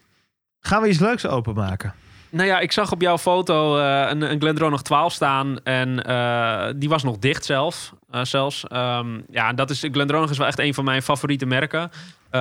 Gaan 0.61 0.83
we 0.83 0.89
iets 0.89 0.99
leuks 0.99 1.27
openmaken? 1.27 1.95
Nou 2.31 2.47
ja, 2.49 2.59
ik 2.61 2.73
zag 2.73 2.93
op 2.93 3.01
jouw 3.01 3.19
foto 3.19 3.79
eh, 3.79 4.07
een, 4.11 4.31
een 4.33 4.41
Glendronach 4.41 4.83
12 4.83 5.13
staan. 5.13 5.59
En 5.63 6.05
eh, 6.05 6.67
die 6.77 6.89
was 6.89 7.03
nog 7.03 7.19
dicht 7.19 7.45
zelf, 7.45 7.93
eh, 8.11 8.25
zelfs. 8.25 8.67
Ehm, 8.67 9.21
ja, 9.31 9.53
dat 9.53 9.71
is, 9.71 9.89
Glendronach 9.93 10.31
is 10.31 10.39
wel 10.39 10.47
echt 10.47 10.59
een 10.59 10.75
van 10.75 10.85
mijn 10.85 11.03
favoriete 11.03 11.47
merken. 11.47 11.91
Eh, 12.31 12.41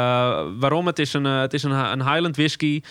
waarom? 0.59 0.85
Het 0.87 0.99
is 0.99 1.13
een, 1.13 1.23
het 1.25 1.53
is 1.53 1.63
een, 1.63 1.71
een 1.71 2.03
Highland 2.11 2.35
whisky. 2.35 2.81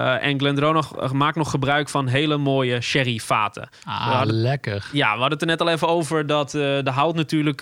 Eh, 0.00 0.26
en 0.26 0.38
Glendronach 0.38 0.92
eh, 0.92 1.10
maakt 1.10 1.36
nog 1.36 1.50
gebruik 1.50 1.88
van 1.88 2.06
hele 2.06 2.36
mooie 2.36 2.80
sherryvaten. 2.80 3.68
Ah, 3.84 4.06
hadden- 4.06 4.34
lekker. 4.34 4.88
Ja, 4.92 5.12
we 5.12 5.20
hadden 5.20 5.30
het 5.30 5.40
er 5.40 5.46
net 5.46 5.60
al 5.60 5.68
even 5.68 5.88
over 5.88 6.26
dat 6.26 6.54
eh, 6.54 6.60
de 6.60 6.90
hout 6.90 7.14
natuurlijk 7.14 7.60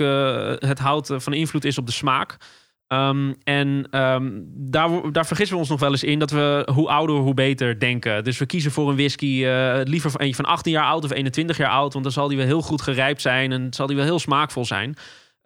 het 0.58 0.78
hout 0.78 1.14
van 1.16 1.32
invloed 1.32 1.64
is 1.64 1.78
op 1.78 1.86
de 1.86 1.92
smaak. 1.92 2.36
Ehm, 2.86 3.32
en 3.44 3.88
ehm, 3.90 4.30
daar, 4.54 5.12
daar 5.12 5.26
vergissen 5.26 5.54
we 5.54 5.60
ons 5.60 5.70
nog 5.70 5.80
wel 5.80 5.90
eens 5.90 6.04
in 6.04 6.18
dat 6.18 6.30
we 6.30 6.68
hoe 6.72 6.88
ouder, 6.88 7.16
hoe 7.16 7.34
beter 7.34 7.78
denken. 7.80 8.24
Dus 8.24 8.38
we 8.38 8.46
kiezen 8.46 8.70
voor 8.70 8.88
een 8.88 8.96
whisky 8.96 9.44
liever 9.84 10.20
eentje 10.20 10.42
van 10.42 10.44
18 10.44 10.72
jaar 10.72 10.84
oud 10.84 11.04
of 11.04 11.10
21 11.10 11.56
jaar 11.56 11.70
oud, 11.70 11.92
want 11.92 12.04
dan 12.04 12.12
zal 12.12 12.28
die 12.28 12.36
wel 12.36 12.46
heel 12.46 12.62
goed 12.62 12.82
gerijpt 12.82 13.20
zijn 13.20 13.52
en 13.52 13.66
zal 13.70 13.86
die 13.86 13.96
wel 13.96 14.04
heel 14.04 14.18
smaakvol 14.18 14.64
zijn. 14.64 14.96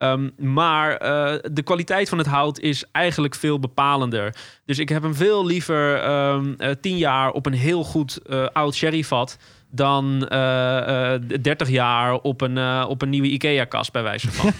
Ehm, 0.02 0.28
maar 0.36 0.96
eh, 0.96 1.38
de 1.52 1.62
kwaliteit 1.62 2.08
van 2.08 2.18
het 2.18 2.26
hout 2.26 2.58
is 2.58 2.84
eigenlijk 2.92 3.34
veel 3.34 3.58
bepalender. 3.58 4.34
Dus 4.64 4.78
ik 4.78 4.88
heb 4.88 5.02
hem 5.02 5.14
veel 5.14 5.46
liever 5.46 6.02
ehm 6.02 6.52
eh, 6.58 6.70
10 6.80 6.96
jaar 6.98 7.30
op 7.30 7.46
een 7.46 7.52
heel 7.52 7.84
goed 7.84 8.18
eh, 8.26 8.46
oud 8.52 8.74
sherryvat 8.74 9.36
dan 9.70 10.26
eh, 10.28 11.14
eh, 11.14 11.20
30 11.42 11.68
jaar 11.68 12.12
op 12.14 12.40
een, 12.40 12.58
eh, 12.58 12.84
op 12.88 13.02
een 13.02 13.08
nieuwe 13.08 13.28
IKEA-kast, 13.28 13.92
bij 13.92 14.02
wijze 14.02 14.30
van. 14.30 14.48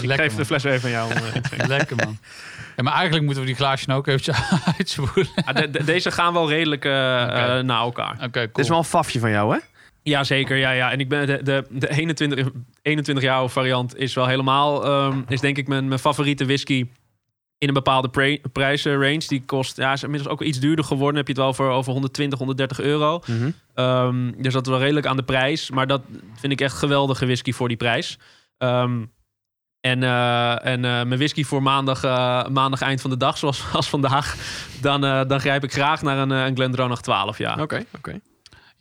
ik 0.00 0.04
Lekker, 0.04 0.26
geef 0.26 0.34
de 0.36 0.44
fles 0.44 0.62
weer 0.62 0.72
even 0.72 0.84
aan 0.84 1.08
jou. 1.08 1.12
Lekker 1.66 1.96
man. 1.96 2.18
Ja, 2.76 2.82
maar 2.82 2.92
eigenlijk 2.92 3.24
moeten 3.24 3.42
we 3.42 3.48
die 3.48 3.56
glaasjes 3.58 3.86
nou 3.86 3.98
ook 3.98 4.06
eventjes 4.06 4.36
uitspoelen. 4.78 5.28
Ah, 5.44 5.54
de- 5.54 5.70
de- 5.70 5.84
deze 5.84 6.10
gaan 6.10 6.32
wel 6.32 6.48
redelijk 6.48 6.84
eh, 6.84 7.22
eh, 7.58 7.64
naar 7.64 7.80
elkaar. 7.80 8.12
Oké, 8.14 8.30
cool. 8.30 8.44
Het 8.46 8.58
is 8.58 8.68
wel 8.68 8.78
een 8.78 8.84
fafje 8.84 9.20
van 9.20 9.30
jou, 9.30 9.52
hè? 9.54 9.58
Ja, 10.02 10.24
zeker. 10.24 10.56
Ja, 10.56 10.70
ja. 10.70 10.90
En 10.90 11.00
ik 11.00 11.08
ben 11.08 11.26
de, 11.26 11.42
de, 11.42 11.64
de 11.70 11.90
21, 11.90 12.48
21 12.82 13.24
jaar 13.24 13.48
variant 13.48 13.96
is 13.96 14.14
wel 14.14 14.26
helemaal, 14.26 14.84
ehm, 14.84 15.22
is 15.28 15.40
denk 15.40 15.58
ik 15.58 15.68
mijn, 15.68 15.88
mijn 15.88 16.00
favoriete 16.00 16.44
whisky 16.44 16.86
in 17.58 17.68
een 17.68 17.74
bepaalde 17.74 18.38
prijsrange. 18.52 19.26
Die 19.26 19.42
kost, 19.44 19.76
ja, 19.76 19.92
is 19.92 20.02
inmiddels 20.02 20.32
ook 20.32 20.42
iets 20.42 20.58
duurder 20.58 20.84
geworden. 20.84 21.16
Heb 21.16 21.26
je 21.26 21.32
het 21.32 21.42
wel 21.42 21.54
voor 21.54 21.70
over 21.70 21.92
120, 21.92 22.38
130 22.38 22.80
euro. 22.80 23.22
Ehm, 23.74 24.32
dus 24.36 24.52
dat 24.52 24.66
is 24.66 24.72
wel 24.72 24.80
redelijk 24.80 25.06
aan 25.06 25.16
de 25.16 25.22
prijs. 25.22 25.70
Maar 25.70 25.86
dat 25.86 26.02
vind 26.34 26.52
ik 26.52 26.60
echt 26.60 26.76
geweldige 26.76 27.24
whisky 27.24 27.52
voor 27.52 27.68
die 27.68 27.76
prijs. 27.76 28.18
Ehm, 28.58 29.04
en 29.80 30.02
eh, 30.02 30.66
en 30.66 30.84
eh, 30.84 30.90
mijn 30.90 31.16
whisky 31.16 31.44
voor 31.44 31.62
maandag, 31.62 32.04
eh, 32.04 32.46
maandag 32.46 32.80
eind 32.80 33.00
van 33.00 33.10
de 33.10 33.16
dag, 33.16 33.38
zoals 33.38 33.64
als 33.72 33.88
vandaag. 33.88 34.36
Dan, 34.80 35.00
dan 35.00 35.40
grijp 35.40 35.64
ik 35.64 35.72
graag 35.72 36.02
naar 36.02 36.18
een, 36.18 36.30
een 36.30 36.54
Glendronach 36.54 37.02
12, 37.02 37.38
ja. 37.38 37.56
Oké, 37.60 37.84
oké. 37.96 38.20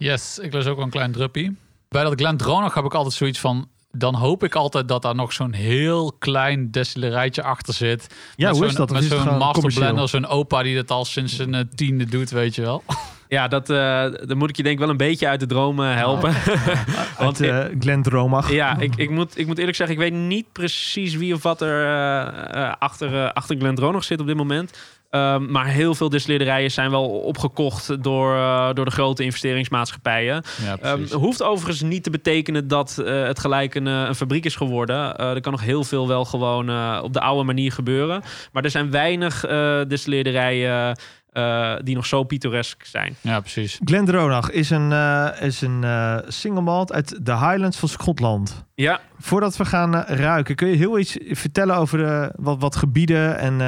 Yes, 0.01 0.39
ik 0.39 0.53
lees 0.53 0.65
ook 0.65 0.75
wel 0.75 0.85
een 0.85 0.91
klein 0.91 1.11
druppie. 1.11 1.55
Bij 1.89 2.03
dat 2.03 2.13
Glendronach 2.15 2.73
heb 2.73 2.85
ik 2.85 2.93
altijd 2.93 3.13
zoiets 3.15 3.39
van... 3.39 3.67
Dan 3.93 4.15
hoop 4.15 4.43
ik 4.43 4.55
altijd 4.55 4.87
dat 4.87 5.01
daar 5.01 5.15
nog 5.15 5.33
zo'n 5.33 5.53
heel 5.53 6.13
klein 6.19 6.71
destillerijtje 6.71 7.43
achter 7.43 7.73
zit. 7.73 8.07
Ja, 8.35 8.47
met 8.47 8.57
hoe 8.57 8.65
is 8.65 8.71
zo'n- 8.71 8.79
dat? 8.85 8.91
Of 8.95 9.01
Met 9.01 9.09
zo'n 9.09 9.19
gewoon 9.19 9.37
master 9.37 9.53
commercieel? 9.53 9.85
blender, 9.85 10.09
zo'n 10.09 10.25
opa 10.27 10.63
die 10.63 10.75
dat 10.75 10.91
al 10.91 11.05
sinds 11.05 11.35
zijn 11.35 11.53
eh, 11.53 11.61
tiende 11.75 12.05
doet, 12.05 12.29
weet 12.29 12.55
je 12.55 12.61
wel. 12.61 12.83
Ja, 13.27 13.47
dat, 13.47 13.69
eh 13.69 14.05
dan 14.27 14.37
moet 14.37 14.49
ik 14.49 14.55
je 14.57 14.63
denk 14.63 14.75
ik 14.75 14.81
wel 14.81 14.89
een 14.89 14.97
beetje 14.97 15.27
uit 15.27 15.39
de 15.39 15.45
dromen 15.45 15.95
helpen. 15.95 16.33
Want 17.19 17.41
Uit 17.41 17.71
uh, 17.73 17.79
Glendromach. 17.79 18.51
ja, 18.51 18.77
ik, 18.79 18.95
ik, 18.95 19.09
moet, 19.09 19.37
ik 19.37 19.47
moet 19.47 19.57
eerlijk 19.57 19.77
zeggen, 19.77 19.95
ik 19.95 20.01
weet 20.01 20.13
niet 20.19 20.51
precies 20.51 21.15
wie 21.15 21.33
of 21.33 21.43
wat 21.43 21.61
er 21.61 21.85
eh, 21.85 22.63
eh, 22.65 22.73
achter, 22.79 23.15
eh 23.23 23.31
achter 23.33 23.55
Glendronach 23.57 24.03
zit 24.03 24.19
op 24.19 24.27
dit 24.27 24.35
moment. 24.37 24.77
Ehm, 25.11 25.51
maar 25.51 25.65
heel 25.67 25.95
veel 25.95 26.09
distilleerderijen 26.09 26.71
zijn 26.71 26.89
wel 26.91 27.09
opgekocht 27.09 28.03
door, 28.03 28.35
eh, 28.35 28.69
door 28.73 28.85
de 28.85 28.91
grote 28.91 29.23
investeringsmaatschappijen. 29.23 30.43
Ja, 30.63 30.77
Ehm, 30.81 31.13
hoeft 31.13 31.43
overigens 31.43 31.81
niet 31.81 32.03
te 32.03 32.09
betekenen 32.09 32.67
dat 32.67 32.97
eh, 32.97 33.23
het 33.23 33.39
gelijk 33.39 33.75
een, 33.75 33.87
eh, 33.87 34.03
een 34.07 34.15
fabriek 34.15 34.45
is 34.45 34.55
geworden. 34.55 35.17
Eh, 35.17 35.29
er 35.29 35.41
kan 35.41 35.51
nog 35.51 35.61
heel 35.61 35.83
veel 35.83 36.07
wel 36.07 36.25
gewoon 36.25 36.69
eh, 36.69 36.99
op 37.03 37.13
de 37.13 37.19
oude 37.21 37.43
manier 37.43 37.71
gebeuren. 37.71 38.21
Maar 38.51 38.63
er 38.63 38.69
zijn 38.69 38.91
weinig 38.91 39.43
eh 39.45 39.79
distilleerderijen 39.87 40.95
eh, 41.31 41.73
die 41.83 41.95
nog 41.95 42.05
zo 42.05 42.23
pittoresk 42.23 42.83
zijn. 42.85 43.15
ja, 43.21 43.39
precies. 43.39 43.79
Glendronach 43.83 44.49
is 44.51 44.69
een, 44.69 44.91
eh, 44.91 45.27
is 45.41 45.61
een 45.61 45.83
eh, 45.83 46.17
single 46.27 46.61
malt 46.61 46.93
uit 46.93 47.25
de 47.25 47.31
Highlands 47.37 47.77
van 47.77 47.89
Schotland. 47.89 48.65
Ja, 48.75 48.99
Voordat 49.19 49.57
we 49.57 49.65
gaan 49.65 49.95
ruiken, 49.95 50.55
kun 50.55 50.67
je 50.67 50.75
heel 50.75 50.99
iets 50.99 51.17
vertellen 51.29 51.75
over 51.75 51.97
de, 51.97 52.31
wat, 52.35 52.59
wat 52.59 52.75
gebieden 52.75 53.37
en... 53.39 53.59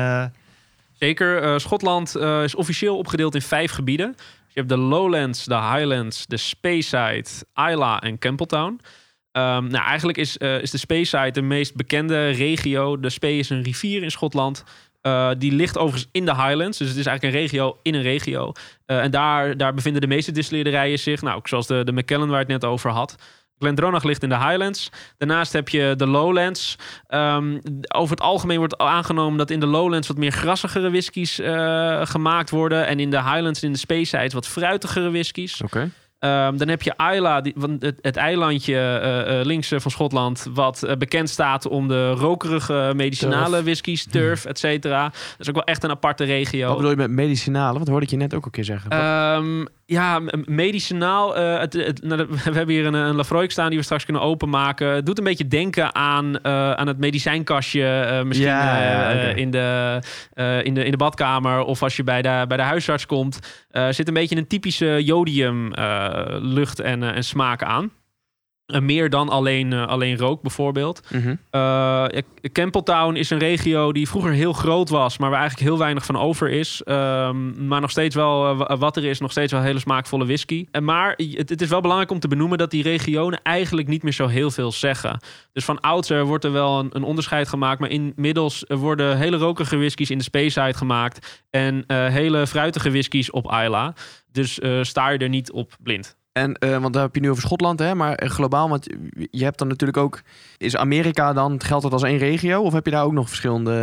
Zeker. 0.93 1.41
Eh, 1.41 1.58
Schotland 1.58 2.15
eh, 2.15 2.43
is 2.43 2.56
officieel 2.56 2.97
opgedeeld 2.97 3.36
in 3.36 3.41
vijf 3.41 3.71
gebieden. 3.71 4.15
Je 4.47 4.60
hebt 4.60 4.69
de 4.69 4.77
Lowlands, 4.77 5.45
de 5.45 5.56
Highlands, 5.56 6.25
de 6.25 6.38
Speyside, 6.38 7.25
Isla 7.69 8.01
en 8.01 8.19
Campbelltown. 8.19 8.79
Ehm, 9.32 9.67
nou, 9.67 9.86
eigenlijk 9.86 10.17
is, 10.17 10.38
eh, 10.38 10.62
is 10.62 10.71
de 10.71 10.77
Speyside 10.77 11.32
de 11.32 11.41
meest 11.41 11.75
bekende 11.75 12.29
regio. 12.29 12.99
De 12.99 13.10
Spey 13.10 13.38
is 13.38 13.49
een 13.49 13.63
rivier 13.63 14.03
in 14.03 14.12
Schotland. 14.12 14.63
Die 15.38 15.51
ligt 15.51 15.77
overigens 15.77 16.10
in 16.12 16.25
de 16.25 16.36
Highlands. 16.36 16.77
Dus 16.77 16.89
het 16.89 16.97
is 16.97 17.06
eigenlijk 17.06 17.36
een 17.36 17.41
regio 17.41 17.79
in 17.82 17.93
een 17.93 18.01
regio. 18.01 18.51
En 18.86 19.12
daar, 19.12 19.58
daar 19.58 19.73
bevinden 19.73 20.01
de 20.01 20.08
meeste 20.08 20.32
distilleerderijen 20.32 20.99
zich. 20.99 21.21
Nou, 21.21 21.39
zoals 21.43 21.67
de, 21.67 21.84
de 21.84 21.91
Macallan 21.91 22.29
waar 22.29 22.41
ik 22.41 22.47
het 22.47 22.62
net 22.62 22.71
over 22.71 22.91
had. 22.91 23.15
Glendronach 23.59 24.03
ligt 24.03 24.23
in 24.23 24.29
de 24.29 24.37
Highlands. 24.37 24.89
Daarnaast 25.17 25.53
heb 25.53 25.69
je 25.69 25.93
de 25.97 26.07
Lowlands. 26.07 26.75
Ehm, 27.07 27.59
over 27.95 28.15
het 28.15 28.21
algemeen 28.25 28.57
wordt 28.57 28.77
aangenomen 28.77 29.37
dat 29.37 29.49
in 29.49 29.59
de 29.59 29.65
Lowlands 29.65 30.07
wat 30.07 30.17
meer 30.17 30.31
grassigere 30.31 30.89
whiskies 30.89 31.39
eh, 31.39 32.05
gemaakt 32.05 32.49
worden. 32.49 32.87
En 32.87 32.99
in 32.99 33.09
de 33.09 33.23
Highlands 33.23 33.61
en 33.61 33.67
in 33.67 33.73
de 33.73 33.79
Speyside 33.79 34.29
wat 34.33 34.47
fruitigere 34.47 35.11
whiskies. 35.11 35.61
Oké. 35.61 35.89
Ehm, 36.19 36.57
dan 36.57 36.67
heb 36.67 36.81
je 36.81 36.93
Isla, 37.13 37.41
die, 37.41 37.53
het, 37.79 37.95
het 38.01 38.15
eilandje 38.15 38.77
eh, 38.77 39.45
links 39.45 39.67
van 39.67 39.91
Schotland, 39.91 40.47
wat 40.53 40.95
bekend 40.97 41.29
staat 41.29 41.67
om 41.67 41.87
de 41.87 42.11
rokerige 42.11 42.93
medicinale 42.95 43.49
Turf. 43.49 43.63
whiskies, 43.63 44.05
turf, 44.05 44.45
et 44.45 44.59
cetera. 44.59 45.03
Dat 45.03 45.39
is 45.39 45.49
ook 45.49 45.55
wel 45.55 45.63
echt 45.63 45.83
een 45.83 45.89
aparte 45.89 46.23
regio. 46.23 46.67
Wat 46.67 46.75
bedoel 46.75 46.91
je 46.91 46.97
met 46.97 47.09
medicinale? 47.09 47.79
Wat 47.79 47.87
hoorde 47.87 48.05
ik 48.05 48.11
je 48.11 48.17
net 48.17 48.33
ook 48.33 48.45
een 48.45 48.51
keer 48.51 48.63
zeggen? 48.63 48.91
Ehm, 48.91 49.65
ja, 49.86 50.22
medicinaal. 50.46 51.36
eh, 51.38 51.60
het, 51.60 51.74
het- 51.74 52.04
nou, 52.04 52.26
we 52.30 52.52
hebben 52.54 52.76
hier 52.76 52.86
een, 52.86 52.93
een 52.93 53.15
Lafroik 53.15 53.52
staan 53.52 53.69
die 53.69 53.78
we 53.78 53.84
straks 53.84 54.04
kunnen 54.06 54.22
openmaken. 54.22 54.88
Het 54.88 55.06
doet 55.06 55.17
een 55.17 55.24
beetje 55.24 55.48
denken 55.48 55.96
aan, 55.96 56.39
eh, 56.41 56.72
aan 56.72 56.88
het 56.88 56.98
medicijnkastje. 56.98 57.86
eh, 57.86 58.24
misschien 58.24 58.48
Ja, 58.50 58.82
ja, 58.84 59.12
oké. 59.12 59.39
in, 59.39 59.52
de, 59.52 60.00
in, 60.63 60.74
de, 60.74 60.86
in 60.86 60.91
de 60.91 60.98
badkamer. 60.98 61.60
Of 61.63 61.84
als 61.84 61.96
je 61.96 62.04
bij 62.04 62.22
de, 62.22 62.46
bij 62.48 62.58
de 62.58 62.63
huisarts 62.63 63.06
komt. 63.06 63.39
zit 63.89 64.08
een 64.08 64.13
beetje 64.13 64.36
een 64.38 64.48
typische 64.48 65.04
jodium 65.04 65.72
lucht 66.41 66.80
en, 66.80 67.04
en 67.04 67.24
smaak 67.24 67.63
aan. 67.63 67.91
Eh, 68.65 68.82
meer 68.82 69.10
dan 69.10 69.30
alleen, 69.30 69.73
eh, 69.73 69.88
alleen 69.88 70.17
rook 70.17 70.41
bijvoorbeeld. 70.41 71.02
Mhm. 71.12 71.36
Uh, 71.52 72.06
Campbelltown 72.52 73.15
is 73.15 73.30
een 73.30 73.38
regio 73.38 73.91
die 73.91 74.08
vroeger 74.08 74.32
heel 74.32 74.54
groot 74.54 74.89
was, 74.89 75.17
maar 75.17 75.30
waar 75.30 75.39
eigenlijk 75.39 75.69
heel 75.69 75.78
weinig 75.80 76.06
van 76.06 76.17
over 76.17 76.49
is. 76.49 76.82
Ehm, 76.84 77.67
maar 77.67 77.82
nog 77.82 77.89
steeds 77.91 78.15
wel 78.15 78.49
eh, 78.49 78.58
wa- 78.58 78.78
wat 78.78 78.97
er 78.97 79.06
is, 79.06 79.19
nog 79.19 79.32
steeds 79.32 79.52
wel 79.52 79.62
hele 79.62 79.80
smaakvolle 79.80 80.26
whisky. 80.26 80.65
En 80.71 80.84
maar 80.84 81.13
het, 81.17 81.49
het 81.49 81.62
is 81.62 81.69
wel 81.69 81.82
belangrijk 81.82 82.12
om 82.12 82.19
te 82.19 82.28
benoemen 82.28 82.58
dat 82.58 82.71
die 82.71 82.84
regionen 82.84 83.41
eigenlijk 83.41 83.88
niet 83.88 84.04
meer 84.04 84.13
zo 84.13 84.28
heel 84.28 84.52
veel 84.52 84.71
zeggen. 84.71 85.19
Dus 85.54 85.65
van 85.65 85.80
oudsher 85.82 86.26
wordt 86.26 86.43
er 86.45 86.52
wel 86.52 86.80
een, 86.80 86.89
een 86.93 87.04
onderscheid 87.04 87.47
gemaakt, 87.47 87.80
maar 87.80 87.89
inmiddels 87.89 88.63
worden 88.67 89.17
hele 89.17 89.38
rokerige 89.38 89.78
whiskies 89.78 90.10
in 90.12 90.17
de 90.17 90.23
Speyside 90.23 90.73
gemaakt 90.73 91.43
en 91.49 91.84
eh, 91.88 92.08
hele 92.08 92.47
fruitige 92.47 92.91
whiskies 92.91 93.32
op 93.32 93.45
Isla. 93.45 93.93
Dus 94.32 94.60
eh, 94.60 94.80
sta 94.82 95.10
je 95.10 95.17
er 95.17 95.30
niet 95.30 95.52
op 95.52 95.76
blind. 95.84 96.15
En, 96.34 96.54
eh, 96.54 96.78
want 96.78 96.93
daar 96.93 97.04
heb 97.04 97.15
je 97.15 97.22
nu 97.22 97.30
over 97.30 97.43
Schotland, 97.43 97.80
hè? 97.80 97.96
Maar 97.96 98.15
eh, 98.15 98.30
globaal, 98.30 98.69
want 98.69 98.88
je 99.32 99.43
hebt 99.43 99.58
dan 99.58 99.67
natuurlijk 99.67 99.98
ook... 99.98 100.22
Is 100.58 100.78
Amerika 100.78 101.34
dan, 101.34 101.62
geldt 101.63 101.84
dat 101.84 101.93
als 101.93 102.04
één 102.04 102.17
regio? 102.17 102.62
Of 102.62 102.74
heb 102.74 102.86
je 102.86 102.91
daar 102.91 103.04
ook 103.04 103.12
nog 103.12 103.28
verschillende 103.28 103.74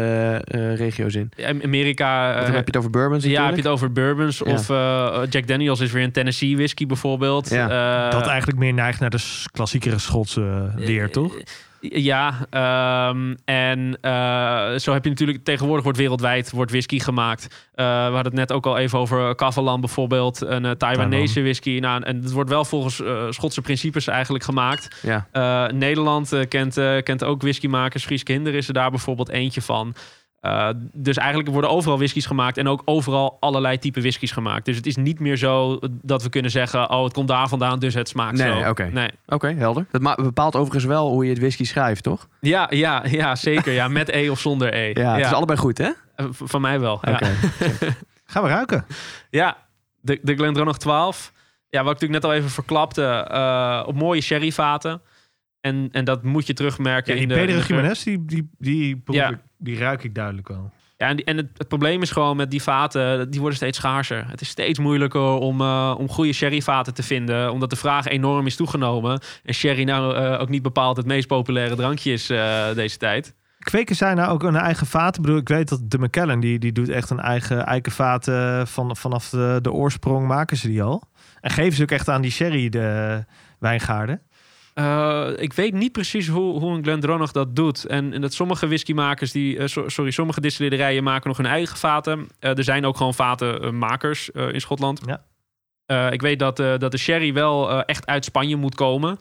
eh, 0.44 0.74
regio's 0.76 1.14
in? 1.14 1.32
Amerika. 1.62 2.34
Eh, 2.34 2.42
heb 2.44 2.54
je 2.54 2.56
het 2.64 2.76
over 2.76 2.90
bourbons 2.90 3.24
Ja, 3.24 3.28
heb 3.28 3.38
je 3.38 3.42
natuurlijk. 3.42 3.66
het 3.66 3.74
over 3.74 3.92
bourbons. 3.92 4.38
Ja. 4.44 4.52
Of 4.52 4.70
eh, 4.70 5.20
Jack 5.30 5.46
Daniels 5.46 5.80
is 5.80 5.92
weer 5.92 6.02
een 6.02 6.12
Tennessee 6.12 6.56
whisky 6.56 6.86
bijvoorbeeld. 6.86 7.50
Ja, 7.50 7.68
Eh, 8.06 8.12
dat 8.12 8.26
eigenlijk 8.26 8.58
meer 8.58 8.74
neigt 8.74 9.00
naar 9.00 9.10
de 9.10 9.42
klassiekere 9.52 9.98
Schotse 9.98 10.72
leer, 10.76 11.10
toch? 11.10 11.36
Ja, 11.80 12.46
ehm, 12.50 13.34
en 13.44 13.98
eh, 14.00 14.78
zo 14.78 14.92
heb 14.92 15.04
je 15.04 15.10
natuurlijk 15.10 15.44
tegenwoordig 15.44 15.84
wordt 15.84 15.98
wereldwijd 15.98 16.50
wordt 16.50 16.70
whisky 16.70 16.98
gemaakt. 16.98 17.70
Eh, 17.74 17.86
we 17.86 18.12
hadden 18.12 18.24
het 18.24 18.34
net 18.34 18.52
ook 18.52 18.66
al 18.66 18.78
even 18.78 18.98
over 18.98 19.34
Kavalan 19.34 19.80
bijvoorbeeld, 19.80 20.40
een 20.40 20.64
uh, 20.64 20.70
Taiwanese 20.70 21.42
whisky. 21.42 21.78
Nou, 21.78 22.02
en 22.02 22.22
het 22.22 22.32
wordt 22.32 22.50
wel 22.50 22.64
volgens 22.64 23.02
eh, 23.02 23.26
Schotse 23.30 23.60
principes 23.60 24.06
eigenlijk 24.06 24.44
gemaakt. 24.44 24.88
Ja. 25.02 25.70
Nederland 25.72 26.34
kent, 26.48 26.74
kent 27.02 27.24
ook 27.24 27.42
whiskymakers. 27.42 28.04
Fries 28.04 28.22
Kinder 28.22 28.54
is 28.54 28.68
er 28.68 28.74
daar 28.74 28.90
bijvoorbeeld 28.90 29.28
eentje 29.28 29.62
van. 29.62 29.94
Uh, 30.42 30.68
dus 30.92 31.16
eigenlijk 31.16 31.48
worden 31.50 31.70
overal 31.70 31.96
whiskies 31.98 32.26
gemaakt 32.26 32.56
en 32.58 32.68
ook 32.68 32.82
overal 32.84 33.36
allerlei 33.40 33.78
type 33.78 34.00
whiskies 34.00 34.32
gemaakt. 34.32 34.64
Dus 34.64 34.76
het 34.76 34.86
is 34.86 34.96
niet 34.96 35.20
meer 35.20 35.36
zo 35.36 35.78
dat 36.02 36.22
we 36.22 36.28
kunnen 36.28 36.50
zeggen: 36.50 36.90
oh, 36.90 37.04
het 37.04 37.12
komt 37.12 37.28
daar 37.28 37.48
vandaan, 37.48 37.78
dus 37.78 37.94
het 37.94 38.08
smaakt 38.08 38.36
Nee, 38.36 38.46
zo. 38.48 38.54
nee, 38.54 38.68
oké. 38.68 38.84
Nee. 38.92 39.10
Oké, 39.26 39.48
helder. 39.52 39.86
Dat 39.90 40.16
bepaalt 40.16 40.54
overigens 40.56 40.84
wel 40.84 41.08
hoe 41.10 41.24
je 41.24 41.30
het 41.30 41.38
whisky 41.38 41.64
schrijft, 41.64 42.02
toch? 42.02 42.28
Ja, 42.40 42.66
ja, 42.70 43.02
ja, 43.06 43.34
zeker. 43.36 43.72
Ja, 43.72 43.88
met 43.88 44.08
E 44.08 44.28
of 44.30 44.40
zonder 44.40 44.74
E. 44.74 44.90
Ja, 45.00 45.14
het 45.16 45.26
is 45.26 45.32
allebei 45.32 45.58
goed, 45.58 45.78
hè? 45.78 45.84
Uh, 46.16 46.26
v- 46.30 46.40
van 46.44 46.60
mij 46.60 46.80
wel. 46.80 46.94
Oké. 46.94 47.10
Ja, 47.10 47.18
Gaan 48.32 48.42
we 48.42 48.48
ruiken. 48.48 48.86
ja 49.30 49.56
de, 50.00 50.18
de 50.22 50.34
Glendronach 50.34 50.78
12. 50.78 51.32
Ja, 51.68 51.82
wat 51.84 51.92
ik 51.92 52.00
natuurlijk 52.00 52.22
net 52.22 52.30
al 52.32 52.36
even 52.36 52.50
verklapte. 52.50 53.28
uh, 53.32 53.82
op 53.86 53.94
mooie 53.94 54.20
sherryvaten. 54.20 55.00
En, 55.60 55.88
en 55.92 56.04
dat 56.04 56.22
moet 56.22 56.46
je 56.46 56.52
terugmerken 56.52 57.12
Ja, 57.14 57.20
die 57.20 57.28
in 57.28 57.34
de... 57.36 57.46
Pedro. 57.46 57.66
Jimenez, 57.74 58.02
die, 58.02 58.24
die, 58.24 58.50
die, 58.58 59.02
Ja. 59.06 59.28
ik- 59.30 59.38
die 59.58 59.78
ruik 59.78 60.04
ik 60.04 60.14
duidelijk 60.14 60.48
wel. 60.48 60.70
Ja, 60.96 61.06
en, 61.08 61.16
die- 61.16 61.24
en 61.24 61.36
het, 61.36 61.46
het 61.56 61.68
probleem 61.68 62.02
is 62.02 62.10
gewoon 62.10 62.36
met 62.36 62.50
die 62.50 62.62
vaten, 62.62 63.30
die 63.30 63.40
worden 63.40 63.56
steeds 63.58 63.78
schaarser. 63.78 64.24
Het 64.28 64.40
is 64.40 64.48
steeds 64.48 64.78
moeilijker 64.78 65.20
om, 65.22 65.60
eh, 65.60 65.94
om 65.98 66.08
goede 66.08 66.32
sherryvaten 66.32 66.94
te 66.94 67.02
vinden, 67.02 67.52
omdat 67.52 67.70
de 67.70 67.76
vraag 67.76 68.06
enorm 68.06 68.46
is 68.46 68.56
toegenomen. 68.56 69.20
En 69.44 69.54
sherry 69.54 69.82
nou 69.84 70.14
eh, 70.16 70.40
ook 70.40 70.48
niet 70.48 70.62
bepaald 70.62 70.96
het 70.96 71.06
meest 71.06 71.26
populaire 71.26 71.74
drankje 71.74 72.12
is 72.12 72.30
eh, 72.30 72.64
deze 72.74 72.96
tijd. 72.96 73.34
Kweken 73.58 73.96
zij 73.96 74.14
nou 74.14 74.30
ook 74.30 74.42
een 74.42 74.56
eigen 74.56 74.86
vaat? 74.86 75.16
Ik 75.16 75.22
bedoel, 75.22 75.36
ik 75.38 75.48
weet 75.48 75.68
dat 75.68 75.80
de 75.90 75.98
McKellen, 75.98 76.40
die, 76.40 76.58
die 76.58 76.72
doet 76.72 76.88
echt 76.88 77.10
een 77.10 77.20
eigen 77.20 77.66
eikenvaat 77.66 78.28
eh, 78.28 78.64
van, 78.66 78.96
vanaf 78.96 79.28
de, 79.28 79.58
de 79.62 79.72
oorsprong 79.72 80.26
maken 80.26 80.56
ze 80.56 80.68
die 80.68 80.82
al. 80.82 81.02
En 81.40 81.50
geven 81.50 81.72
ze 81.76 81.82
ook 81.82 81.90
echt 81.90 82.08
aan 82.08 82.22
die 82.22 82.30
sherry 82.30 82.68
de 82.68 83.24
wijngaarden. 83.58 84.20
Eh, 84.74 85.28
ik 85.36 85.52
weet 85.52 85.72
niet 85.72 85.92
precies 85.92 86.28
hoe, 86.28 86.58
hoe 86.58 86.74
een 86.74 86.82
Glendronach 86.82 87.32
dat 87.32 87.56
doet. 87.56 87.84
En, 87.84 88.12
en 88.12 88.20
dat 88.20 88.32
sommige 88.32 88.66
whiskymakers, 88.66 89.32
die, 89.32 89.58
eh, 89.58 89.66
so- 89.66 89.88
sorry, 89.88 90.10
sommige 90.10 90.40
distillerijen 90.40 91.02
maken 91.02 91.28
nog 91.28 91.36
hun 91.36 91.46
eigen 91.46 91.76
vaten. 91.76 92.28
Eh, 92.38 92.58
er 92.58 92.64
zijn 92.64 92.84
ook 92.86 92.96
gewoon 92.96 93.14
vatenmakers 93.14 94.30
in 94.30 94.60
Schotland. 94.60 95.00
Ja. 95.06 95.28
Ik 96.10 96.20
weet 96.20 96.38
dat, 96.38 96.56
dat 96.56 96.90
de 96.90 96.98
sherry 96.98 97.32
wel 97.32 97.84
echt 97.84 98.06
uit 98.06 98.24
Spanje 98.24 98.56
moet 98.56 98.74
komen. 98.74 99.18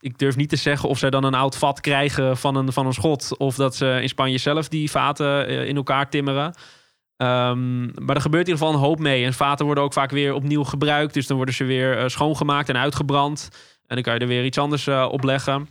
Ik 0.00 0.18
durf 0.18 0.36
niet 0.36 0.48
te 0.48 0.56
zeggen 0.56 0.88
of 0.88 0.98
zij 0.98 1.10
dan 1.10 1.24
een 1.24 1.34
oud 1.34 1.56
vat 1.56 1.80
krijgen 1.80 2.36
van 2.36 2.56
een, 2.56 2.72
van 2.72 2.86
een 2.86 2.92
schot. 2.92 3.36
Of 3.38 3.54
dat 3.54 3.76
ze 3.76 3.98
in 4.02 4.08
Spanje 4.08 4.38
zelf 4.38 4.68
die 4.68 4.90
vaten 4.90 5.48
in 5.66 5.76
elkaar 5.76 6.10
timmeren. 6.10 6.54
Ehm, 7.16 7.82
maar 8.04 8.14
er 8.14 8.20
gebeurt 8.20 8.46
in 8.46 8.52
ieder 8.52 8.66
geval 8.66 8.72
een 8.72 8.86
hoop 8.88 8.98
mee. 8.98 9.24
En 9.24 9.32
vaten 9.32 9.66
worden 9.66 9.84
ook 9.84 9.92
vaak 9.92 10.10
weer 10.10 10.32
opnieuw 10.34 10.64
gebruikt. 10.64 11.14
Dus 11.14 11.26
dan 11.26 11.36
worden 11.36 11.54
ze 11.54 11.64
weer 11.64 12.10
schoongemaakt 12.10 12.68
en 12.68 12.76
uitgebrand. 12.76 13.50
En 13.86 13.94
dan 13.94 14.02
kan 14.02 14.14
je 14.14 14.20
er 14.20 14.26
weer 14.26 14.44
iets 14.44 14.58
anders 14.58 14.86
eh, 14.86 15.08
op 15.10 15.24
leggen. 15.24 15.68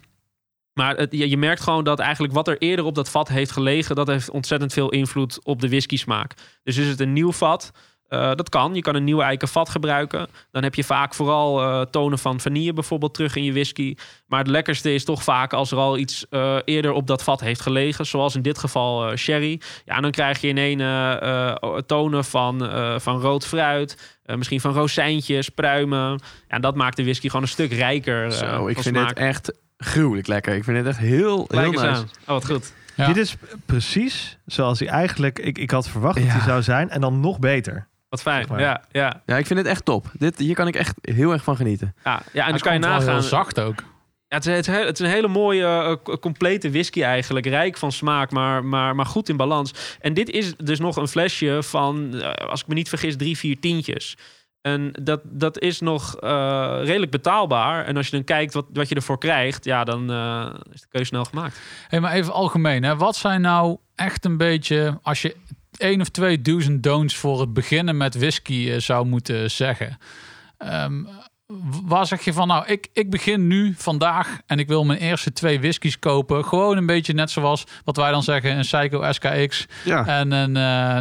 Maar 0.73 0.97
het, 0.97 1.11
je, 1.11 1.29
je 1.29 1.37
merkt 1.37 1.61
gewoon 1.61 1.83
dat 1.83 1.99
eigenlijk 1.99 2.33
wat 2.33 2.47
er 2.47 2.57
eerder 2.57 2.85
op 2.85 2.95
dat 2.95 3.09
vat 3.09 3.27
heeft 3.27 3.51
gelegen... 3.51 3.95
dat 3.95 4.07
heeft 4.07 4.29
ontzettend 4.29 4.73
veel 4.73 4.89
invloed 4.89 5.39
op 5.43 5.61
de 5.61 5.69
whisky 5.69 5.97
smaak. 5.97 6.33
Dus 6.63 6.77
is 6.77 6.87
het 6.87 6.99
een 6.99 7.13
nieuw 7.13 7.31
vat... 7.31 7.71
eh, 8.13 8.35
dat 8.35 8.49
kan. 8.49 8.75
Je 8.75 8.81
kan 8.81 8.95
een 8.95 9.03
nieuwe 9.03 9.23
eiken 9.23 9.47
vat 9.47 9.69
gebruiken. 9.69 10.27
Dan 10.51 10.63
heb 10.63 10.75
je 10.75 10.83
vaak 10.83 11.13
vooral 11.13 11.61
eh, 11.61 11.81
tonen 11.81 12.19
van 12.19 12.39
vanille 12.39 12.73
bijvoorbeeld 12.73 13.13
terug 13.13 13.35
in 13.35 13.43
je 13.43 13.51
whisky. 13.51 13.95
Maar 14.27 14.39
het 14.39 14.47
lekkerste 14.47 14.93
is 14.93 15.05
toch 15.05 15.23
vaak 15.23 15.53
als 15.53 15.71
er 15.71 15.77
al 15.77 15.97
iets 15.97 16.25
eh, 16.29 16.57
eerder 16.65 16.91
op 16.91 17.07
dat 17.07 17.23
vat 17.23 17.39
heeft 17.39 17.61
gelegen. 17.61 18.05
Zoals 18.05 18.35
in 18.35 18.41
dit 18.41 18.57
geval 18.57 19.09
eh, 19.09 19.15
sherry. 19.17 19.61
Ja, 19.85 19.95
en 19.95 20.01
dan 20.01 20.11
krijg 20.11 20.41
je 20.41 20.47
in 20.47 20.57
één 20.57 20.81
eh, 20.81 21.49
eh, 21.49 21.77
tonen 21.85 22.25
van, 22.25 22.67
eh, 22.69 22.99
van 22.99 23.19
rood 23.21 23.45
fruit. 23.45 24.17
eh, 24.23 24.35
misschien 24.35 24.61
van 24.61 24.73
rozijntjes, 24.73 25.49
pruimen. 25.49 26.09
Ja, 26.09 26.17
en 26.47 26.61
dat 26.61 26.75
maakt 26.75 26.97
de 26.97 27.03
whisky 27.03 27.27
gewoon 27.27 27.41
een 27.41 27.47
stuk 27.47 27.71
rijker. 27.73 28.31
Zo, 28.31 28.67
ik 28.67 28.79
vind 28.81 28.95
smaak. 28.95 29.09
het 29.09 29.17
echt 29.17 29.53
gruwelijk 29.77 30.27
lekker. 30.27 30.55
Ik 30.55 30.63
vind 30.63 30.77
het 30.77 30.87
echt 30.87 30.97
heel, 30.97 31.35
heel 31.35 31.45
Kijk 31.47 31.71
nice. 31.71 31.85
aan. 31.87 32.03
Oh, 32.21 32.27
wat 32.27 32.45
goed. 32.45 32.73
Ja. 32.95 33.07
Dit 33.07 33.17
is 33.17 33.35
precies 33.65 34.37
zoals 34.45 34.79
hij 34.79 34.87
eigenlijk, 34.87 35.39
ik, 35.39 35.57
ik 35.57 35.71
had 35.71 35.89
verwacht 35.89 36.15
dat 36.19 36.27
hij 36.27 36.41
zou 36.41 36.61
zijn. 36.61 36.89
En 36.89 37.01
dan 37.01 37.19
nog 37.19 37.39
beter. 37.39 37.87
Wat 38.13 38.21
fijn. 38.21 38.39
Zeg 38.39 38.49
maar. 38.49 38.59
Ja, 38.59 38.83
ja, 38.91 39.21
Ja, 39.25 39.37
ik 39.37 39.45
vind 39.45 39.59
het 39.59 39.67
echt 39.67 39.85
top. 39.85 40.05
Dit, 40.17 40.37
hier 40.37 40.55
kan 40.55 40.67
ik 40.67 40.75
echt 40.75 40.97
heel 41.01 41.31
erg 41.31 41.43
van 41.43 41.55
genieten. 41.55 41.95
ja. 42.03 42.11
ja 42.11 42.19
en 42.33 42.41
Hij 42.41 42.51
dan 42.51 42.59
kan 42.59 42.73
je 42.73 42.79
nagaan. 42.79 43.13
heel 43.13 43.21
zacht 43.21 43.59
ook. 43.59 43.83
Ja, 44.27 44.35
het, 44.37 44.45
is, 44.45 44.55
het, 44.55 44.67
is, 44.67 44.85
het 44.85 44.99
is 44.99 45.05
een 45.05 45.13
hele 45.13 45.27
mooie, 45.27 45.65
eh, 45.65 46.15
complete 46.19 46.71
whisky 46.71 47.01
eigenlijk. 47.01 47.45
Rijk 47.45 47.77
van 47.77 47.91
smaak, 47.91 48.31
maar, 48.31 48.65
maar, 48.65 48.95
maar 48.95 49.05
goed 49.05 49.29
in 49.29 49.37
balans. 49.37 49.97
En 49.99 50.13
dit 50.13 50.29
is 50.29 50.55
dus 50.57 50.79
nog 50.79 50.95
een 50.95 51.07
flesje 51.07 51.63
van, 51.63 52.21
eh, 52.21 52.47
als 52.47 52.61
ik 52.61 52.67
me 52.67 52.73
niet 52.73 52.89
vergis, 52.89 53.17
drie, 53.17 53.37
vier 53.37 53.59
tientjes. 53.59 54.17
En 54.61 54.91
dat, 55.01 55.21
dat 55.23 55.59
is 55.59 55.79
nog 55.79 56.15
eh, 56.15 56.79
redelijk 56.83 57.11
betaalbaar. 57.11 57.85
En 57.85 57.97
als 57.97 58.05
je 58.05 58.11
dan 58.11 58.23
kijkt 58.23 58.53
wat, 58.53 58.65
wat 58.73 58.89
je 58.89 58.95
ervoor 58.95 59.17
krijgt, 59.17 59.65
ja, 59.65 59.83
dan 59.83 60.11
eh, 60.11 60.53
is 60.73 60.81
de 60.81 60.87
keuze 60.89 61.07
snel 61.07 61.25
gemaakt. 61.25 61.59
Hey, 61.87 61.99
maar 61.99 62.11
even 62.11 62.33
algemeen, 62.33 62.83
hè. 62.83 62.95
wat 62.95 63.15
zijn 63.15 63.41
nou 63.41 63.77
echt 63.95 64.25
een 64.25 64.37
beetje, 64.37 64.99
als 65.01 65.21
je 65.21 65.35
één 65.83 66.01
of 66.01 66.09
twee 66.09 66.41
do's 66.41 66.65
en 66.65 66.81
don'ts 66.81 67.15
voor 67.15 67.39
het 67.39 67.53
beginnen 67.53 67.97
met 67.97 68.15
whisky 68.15 68.69
eh, 68.71 68.79
zou 68.79 69.05
moeten 69.05 69.51
zeggen? 69.51 69.97
Ehm, 70.57 71.03
w- 71.47 71.79
waar 71.83 72.07
zeg 72.07 72.21
je 72.21 72.33
van, 72.33 72.47
nou, 72.47 72.65
ik, 72.65 72.87
ik 72.93 73.09
begin 73.09 73.47
nu 73.47 73.73
vandaag 73.77 74.37
en 74.45 74.59
ik 74.59 74.67
wil 74.67 74.83
mijn 74.85 74.99
eerste 74.99 75.33
twee 75.33 75.59
whiskies 75.59 75.99
kopen. 75.99 76.45
Gewoon 76.45 76.77
een 76.77 76.85
beetje 76.85 77.13
net 77.13 77.31
zoals 77.31 77.63
wat 77.83 77.97
wij 77.97 78.11
dan 78.11 78.23
zeggen, 78.23 78.51
een 78.57 78.61
Psycho 78.61 79.11
SKX 79.11 79.65
Ja. 79.85 80.05
en 80.07 80.31
een, 80.31 80.57
eh, 80.57 80.97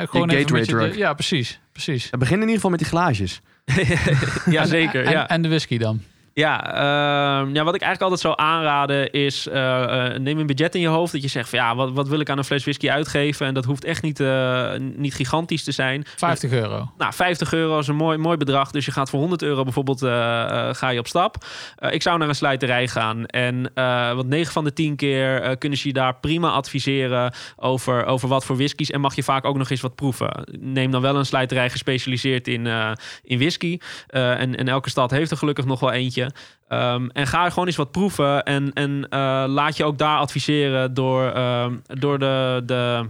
eh, 0.00 0.08
gewoon 0.08 0.30
een 0.30 0.36
beetje 0.52 0.76
de- 0.90 0.98
ja, 0.98 1.12
precies, 1.14 1.60
precies. 1.72 2.10
We 2.10 2.16
beginnen 2.18 2.48
in 2.48 2.54
ieder 2.54 2.70
geval 2.70 2.70
met 2.70 2.78
die 2.78 2.88
glaasjes. 2.88 3.40
ja, 4.56 4.64
zeker. 4.64 5.04
En, 5.04 5.10
ja. 5.12 5.28
en 5.28 5.42
de 5.42 5.48
whisky 5.48 5.78
dan? 5.78 6.02
Ja, 6.40 6.74
ehm, 6.74 7.54
ja, 7.54 7.64
wat 7.64 7.74
ik 7.74 7.82
eigenlijk 7.82 8.02
altijd 8.02 8.20
zou 8.20 8.34
aanraden 8.36 9.10
is... 9.12 9.46
eh, 9.46 10.12
eh, 10.14 10.20
neem 10.20 10.38
een 10.38 10.46
budget 10.46 10.74
in 10.74 10.80
je 10.80 10.88
hoofd 10.88 11.12
dat 11.12 11.22
je 11.22 11.28
zegt 11.28 11.48
van... 11.48 11.58
ja, 11.58 11.74
wat, 11.74 11.92
wat 11.92 12.08
wil 12.08 12.20
ik 12.20 12.30
aan 12.30 12.38
een 12.38 12.44
fles 12.44 12.62
whisky 12.62 12.90
uitgeven? 12.90 13.46
En 13.46 13.54
dat 13.54 13.64
hoeft 13.64 13.84
echt 13.84 14.02
niet, 14.02 14.20
eh, 14.20 14.72
niet 14.78 15.14
gigantisch 15.14 15.64
te 15.64 15.72
zijn. 15.72 16.04
50 16.16 16.50
euro. 16.50 16.90
Nou, 16.98 17.12
50 17.12 17.52
euro 17.52 17.78
is 17.78 17.86
een 17.86 17.96
mooi, 17.96 18.18
mooi 18.18 18.36
bedrag. 18.36 18.70
Dus 18.70 18.84
je 18.84 18.90
gaat 18.90 19.10
voor 19.10 19.20
100 19.20 19.42
euro 19.42 19.62
bijvoorbeeld 19.62 20.00
ga 20.76 20.88
je 20.88 20.98
op 20.98 21.06
stap. 21.06 21.44
Ik 21.90 22.02
zou 22.02 22.18
naar 22.18 22.28
een 22.28 22.34
slijterij 22.34 22.88
gaan. 22.88 23.26
En 23.26 23.72
want 24.14 24.28
9 24.28 24.52
van 24.52 24.64
de 24.64 24.72
10 24.72 24.96
keer 24.96 25.56
kunnen 25.58 25.78
ze 25.78 25.86
je 25.86 25.94
daar 25.94 26.14
prima 26.14 26.50
adviseren 26.50 27.32
over, 27.56 28.04
over 28.04 28.28
wat 28.28 28.44
voor 28.44 28.56
whiskies. 28.56 28.90
En 28.90 29.00
mag 29.00 29.14
je 29.14 29.22
vaak 29.22 29.44
ook 29.44 29.56
nog 29.56 29.70
eens 29.70 29.80
wat 29.80 29.94
proeven. 29.94 30.44
Neem 30.58 30.90
dan 30.90 31.02
wel 31.02 31.16
een 31.16 31.26
slijterij 31.26 31.70
gespecialiseerd 31.70 32.48
in, 32.48 32.66
in 33.22 33.38
whisky. 33.38 33.78
En, 34.06 34.56
en 34.56 34.68
elke 34.68 34.90
stad 34.90 35.10
heeft 35.10 35.30
er 35.30 35.36
gelukkig 35.36 35.64
nog 35.64 35.80
wel 35.80 35.92
eentje. 35.92 36.29
Ehm, 36.68 37.08
en 37.12 37.26
ga 37.26 37.50
gewoon 37.50 37.66
eens 37.66 37.76
wat 37.76 37.90
proeven. 37.90 38.42
En, 38.42 38.72
en 38.72 39.08
eh, 39.08 39.44
laat 39.46 39.76
je 39.76 39.84
ook 39.84 39.98
daar 39.98 40.18
adviseren 40.18 40.94
door, 40.94 41.32
ehm, 41.32 41.76
door 41.86 42.18
de... 42.18 42.62
de 42.66 43.08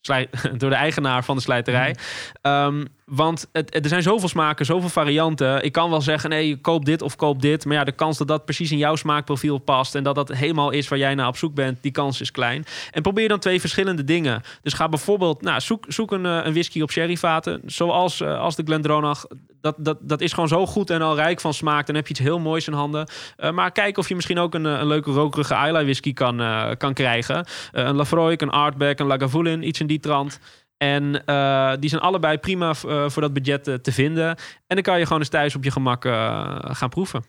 door 0.58 0.70
de 0.70 0.76
eigenaar 0.76 1.24
van 1.24 1.36
de 1.36 1.42
slijterij. 1.42 1.96
Ehm, 2.42 2.84
want 3.10 3.46
er 3.52 3.88
zijn 3.88 4.02
zoveel 4.02 4.28
smaken, 4.28 4.66
zoveel 4.66 4.88
varianten. 4.88 5.64
Ik 5.64 5.72
kan 5.72 5.90
wel 5.90 6.00
zeggen, 6.00 6.30
nee, 6.30 6.56
koop 6.56 6.84
dit 6.84 7.02
of 7.02 7.16
koop 7.16 7.42
dit. 7.42 7.64
Maar 7.64 7.76
ja, 7.76 7.84
de 7.84 7.92
kans 7.92 8.18
dat 8.18 8.28
dat 8.28 8.44
precies 8.44 8.72
in 8.72 8.78
jouw 8.78 8.96
smaakprofiel 8.96 9.58
past... 9.58 9.94
en 9.94 10.02
dat 10.02 10.14
dat 10.14 10.28
helemaal 10.28 10.70
is 10.70 10.88
waar 10.88 10.98
jij 10.98 11.14
naar 11.14 11.26
op 11.26 11.36
zoek 11.36 11.54
bent... 11.54 11.78
die 11.82 11.92
kans 11.92 12.20
is 12.20 12.30
klein. 12.30 12.64
En 12.90 13.02
probeer 13.02 13.28
dan 13.28 13.38
twee 13.38 13.60
verschillende 13.60 14.04
dingen. 14.04 14.42
Dus 14.62 14.72
ga 14.72 14.88
bijvoorbeeld, 14.88 15.42
nou, 15.42 15.60
zoek, 15.60 15.84
zoek 15.88 16.12
een, 16.12 16.26
eh, 16.26 16.40
een 16.42 16.52
whisky 16.52 16.80
op 16.80 16.90
sherryvaten. 16.90 17.60
Zoals 17.66 18.20
eh, 18.20 18.40
als 18.40 18.56
de 18.56 18.62
Glendronach. 18.62 19.26
Dat, 19.60 19.74
dat, 19.78 19.98
dat 20.00 20.20
is 20.20 20.32
gewoon 20.32 20.48
zo 20.48 20.66
goed 20.66 20.90
en 20.90 21.02
al 21.02 21.14
rijk 21.14 21.40
van 21.40 21.54
smaak. 21.54 21.86
Dan 21.86 21.94
heb 21.94 22.06
je 22.06 22.10
iets 22.10 22.22
heel 22.22 22.38
moois 22.38 22.66
in 22.66 22.72
handen. 22.72 23.08
Eh, 23.36 23.50
maar 23.50 23.72
kijk 23.72 23.98
of 23.98 24.08
je 24.08 24.14
misschien 24.14 24.38
ook 24.38 24.54
een, 24.54 24.64
een 24.64 24.86
leuke 24.86 25.10
rokerige 25.10 25.54
Islay 25.54 25.82
whisky 25.82 26.12
kan, 26.12 26.42
kan 26.76 26.94
krijgen. 26.94 27.46
Een 27.72 27.96
Lafroik, 27.96 28.40
een 28.40 28.50
Artback, 28.50 28.98
een 28.98 29.06
Lagavulin, 29.06 29.66
iets 29.68 29.80
in 29.80 29.86
die 29.86 30.00
trant. 30.00 30.40
En 30.80 31.24
eh, 31.24 31.72
die 31.80 31.88
zijn 31.90 32.00
allebei 32.02 32.38
prima 32.38 32.68
eh, 32.70 33.08
voor 33.08 33.22
dat 33.22 33.32
budget 33.32 33.68
eh, 33.68 33.74
te 33.74 33.92
vinden. 33.92 34.28
En 34.28 34.36
dan 34.66 34.82
kan 34.82 34.98
je 34.98 35.04
gewoon 35.04 35.18
eens 35.18 35.28
thuis 35.28 35.54
op 35.56 35.64
je 35.64 35.70
gemak 35.70 36.04
eh, 36.04 36.56
gaan 36.62 36.88
proeven. 36.88 37.24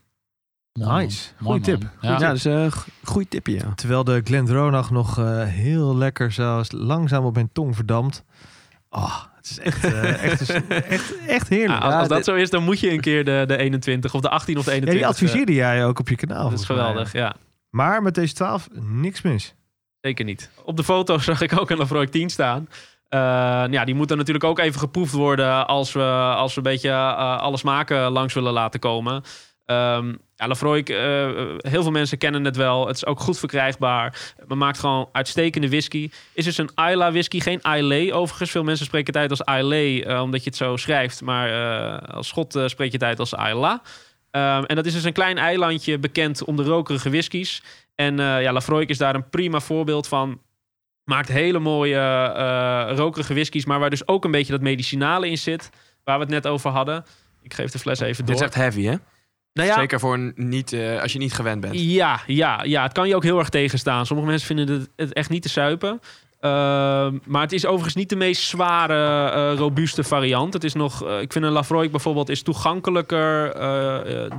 Mooi, 0.79 1.03
Nice. 1.03 1.27
Goeie 1.27 1.43
Mooi, 1.49 1.61
tip. 1.61 1.81
man. 1.81 2.11
Ja, 2.11 2.19
Ja. 2.19 2.31
dus 2.31 2.43
een 2.43 2.71
goede 3.03 3.27
tipje, 3.27 3.53
ja. 3.53 3.73
Terwijl 3.75 4.03
de 4.03 4.21
Glendronach 4.23 4.91
nog 4.91 5.17
eh, 5.19 5.43
heel 5.43 5.97
lekker 5.97 6.31
zo 6.31 6.61
langzaam 6.69 7.25
op 7.25 7.33
mijn 7.33 7.49
tong 7.53 7.75
verdampt. 7.75 8.23
Oh, 8.89 9.23
het 9.35 9.49
is 9.49 9.59
echt, 9.59 9.83
eh, 9.83 10.23
echt, 10.31 10.49
echt, 10.69 11.25
echt 11.27 11.47
heerlijk. 11.49 11.79
Ja, 11.79 11.85
als, 11.85 11.93
Ja, 11.93 11.99
als 11.99 12.07
dat 12.07 12.23
zo 12.25 12.35
is, 12.35 12.49
dan 12.49 12.63
moet 12.63 12.79
je 12.79 12.91
een 12.91 13.01
keer 13.01 13.25
de, 13.25 13.43
de 13.47 13.57
21 13.57 14.13
of 14.13 14.21
de 14.21 14.29
18 14.29 14.57
of 14.57 14.63
de 14.63 14.69
Ja, 14.71 14.75
21. 14.77 14.93
die 15.07 15.07
adviseerde 15.15 15.53
jij 15.53 15.85
ook 15.85 15.99
op 15.99 16.09
je 16.09 16.15
kanaal. 16.15 16.49
Dat 16.49 16.59
is 16.59 16.67
mij. 16.67 16.77
geweldig, 16.77 17.11
ja. 17.13 17.35
Maar 17.69 18.01
met 18.01 18.15
deze 18.15 18.33
12 18.33 18.67
niks 18.81 19.21
mis. 19.21 19.55
Zeker 20.01 20.25
niet. 20.25 20.49
Op 20.65 20.77
de 20.77 20.83
foto 20.83 21.17
zag 21.29 21.41
ik 21.41 21.59
ook 21.59 21.69
een 21.69 21.77
Lafroik 21.77 22.09
10 22.11 22.29
staan. 22.29 22.67
Eh, 23.11 23.63
ja, 23.69 23.85
die 23.85 23.95
moet 23.95 24.07
dan 24.07 24.17
natuurlijk 24.17 24.45
ook 24.45 24.59
even 24.59 24.79
geproefd 24.79 25.13
worden 25.13 25.67
als 25.67 25.91
we, 25.91 26.03
als 26.35 26.51
we 26.53 26.57
een 26.57 26.71
beetje 26.71 26.89
eh, 26.89 27.37
alle 27.37 27.57
smaken 27.57 28.11
langs 28.11 28.33
willen 28.33 28.53
laten 28.53 28.79
komen. 28.79 29.23
Ehm 29.65 30.13
ja, 30.35 30.47
eh, 30.47 30.81
heel 31.57 31.81
veel 31.81 31.91
mensen 31.91 32.17
kennen 32.17 32.45
het 32.45 32.55
wel. 32.55 32.87
Het 32.87 32.95
is 32.95 33.05
ook 33.05 33.19
goed 33.19 33.39
verkrijgbaar. 33.39 34.33
Men 34.47 34.57
maakt 34.57 34.79
gewoon 34.79 35.09
uitstekende 35.11 35.69
whisky. 35.69 36.09
Is 36.33 36.45
dus 36.45 36.57
een 36.57 36.69
Isla 36.89 37.11
whisky, 37.11 37.39
geen 37.39 37.61
Islay 37.61 38.11
overigens. 38.11 38.51
Veel 38.51 38.63
mensen 38.63 38.85
spreken 38.85 39.13
uit 39.13 39.29
als 39.29 39.57
Islay, 39.57 40.19
omdat 40.19 40.43
je 40.43 40.49
het 40.49 40.57
zo 40.57 40.77
schrijft. 40.77 41.21
Maar 41.21 41.51
als 42.01 42.27
schot 42.27 42.59
spreek 42.65 42.91
je 42.91 42.99
uit 42.99 43.19
als 43.19 43.33
Isla. 43.33 43.81
Ehm, 44.31 44.63
en 44.63 44.75
dat 44.75 44.85
is 44.85 44.93
dus 44.93 45.03
een 45.03 45.13
klein 45.13 45.37
eilandje 45.37 45.99
bekend 45.99 46.43
om 46.43 46.55
de 46.55 46.63
rokerige 46.63 47.09
whiskies. 47.09 47.63
En 47.95 48.17
ja, 48.17 48.61
is 48.85 48.97
daar 48.97 49.15
een 49.15 49.29
prima 49.29 49.59
voorbeeld 49.59 50.07
van. 50.07 50.39
Maakt 51.11 51.27
hele 51.27 51.59
mooie 51.59 51.97
eh 51.97 52.95
rokerige 52.95 53.33
whiskies, 53.33 53.65
maar 53.65 53.79
waar 53.79 53.89
dus 53.89 54.07
ook 54.07 54.25
een 54.25 54.31
beetje 54.31 54.51
dat 54.51 54.61
medicinale 54.61 55.29
in 55.29 55.37
zit. 55.37 55.69
Waar 56.03 56.17
we 56.17 56.23
het 56.23 56.33
net 56.33 56.47
over 56.47 56.69
hadden. 56.69 57.05
Ik 57.41 57.53
geef 57.53 57.71
de 57.71 57.79
fles 57.79 57.99
even 57.99 58.25
door. 58.25 58.35
Dit 58.35 58.43
is 58.43 58.49
echt 58.49 58.55
heavy, 58.55 58.83
hè? 58.83 58.95
nou 59.53 59.67
ja, 59.67 59.75
Zeker 59.75 59.99
voor 59.99 60.13
een 60.13 60.33
niet, 60.35 60.73
eh, 60.73 61.01
als 61.01 61.13
je 61.13 61.19
niet 61.19 61.33
gewend 61.33 61.61
bent. 61.61 61.79
ja, 61.79 62.19
ja, 62.27 62.63
ja, 62.63 62.83
het 62.83 62.91
kan 62.91 63.07
je 63.07 63.15
ook 63.15 63.23
heel 63.23 63.39
erg 63.39 63.49
tegenstaan. 63.49 64.05
Sommige 64.05 64.29
mensen 64.29 64.47
vinden 64.47 64.87
het, 64.95 65.13
echt 65.13 65.29
niet 65.29 65.41
te 65.41 65.49
suipen. 65.49 66.01
Ehm, 66.39 67.17
maar 67.25 67.41
het 67.41 67.51
is 67.51 67.65
overigens 67.65 67.95
niet 67.95 68.09
de 68.09 68.15
meest 68.15 68.41
zware, 68.43 69.29
eh, 69.29 69.57
robuuste 69.57 70.03
variant. 70.03 70.53
Het 70.53 70.63
is 70.63 70.73
nog, 70.73 71.01
ik 71.01 71.31
vind 71.31 71.45
een 71.45 71.51
Lafroik 71.51 71.91
bijvoorbeeld 71.91 72.29
is 72.29 72.41
toegankelijker 72.41 73.53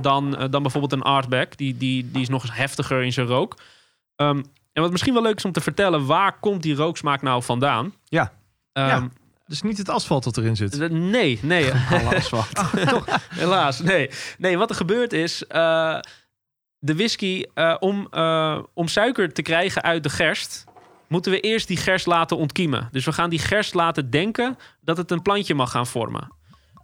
dan, 0.01 0.47
dan 0.49 0.61
bijvoorbeeld 0.61 0.91
een 0.91 1.01
Artback. 1.01 1.57
Die, 1.57 1.77
die, 1.77 2.11
die 2.11 2.21
is 2.21 2.29
nog 2.29 2.41
eens 2.41 2.55
heftiger 2.55 3.03
in 3.03 3.13
zijn 3.13 3.27
rook. 3.27 3.57
Ehm, 4.15 4.41
En 4.73 4.81
wat 4.81 4.91
misschien 4.91 5.13
wel 5.13 5.21
leuk 5.23 5.37
is 5.37 5.45
om 5.45 5.51
te 5.51 5.61
vertellen, 5.61 6.05
waar 6.05 6.39
komt 6.39 6.61
die 6.63 6.75
rooksmaak 6.75 7.21
nou 7.21 7.43
vandaan? 7.43 7.93
Ja. 8.03 8.33
Ja. 8.73 9.09
Dus 9.45 9.61
niet 9.61 9.77
het 9.77 9.89
asfalt 9.89 10.23
dat 10.23 10.37
erin 10.37 10.55
zit. 10.55 10.71
d- 10.71 10.89
Nee, 10.91 11.39
nee. 11.41 11.71
Alle 11.91 12.15
asfalt. 12.15 12.47
Helaas, 13.29 13.79
nee. 13.79 14.09
Nee, 14.37 14.57
wat 14.57 14.69
er 14.69 14.75
gebeurt 14.75 15.13
is... 15.13 15.47
eh, 15.47 15.99
de 16.79 16.95
whisky, 16.95 17.43
eh, 17.53 17.75
om, 17.79 18.07
eh, 18.11 18.59
om 18.73 18.87
suiker 18.87 19.33
te 19.33 19.41
krijgen 19.41 19.81
uit 19.81 20.03
de 20.03 20.09
gerst... 20.09 20.63
moeten 21.07 21.31
we 21.31 21.39
eerst 21.39 21.67
die 21.67 21.77
gerst 21.77 22.05
laten 22.05 22.37
ontkiemen. 22.37 22.87
Dus 22.91 23.05
we 23.05 23.11
gaan 23.11 23.29
die 23.29 23.39
gerst 23.39 23.73
laten 23.73 24.09
denken 24.09 24.57
dat 24.81 24.97
het 24.97 25.11
een 25.11 25.21
plantje 25.21 25.53
mag 25.55 25.71
gaan 25.71 25.87
vormen. 25.87 26.31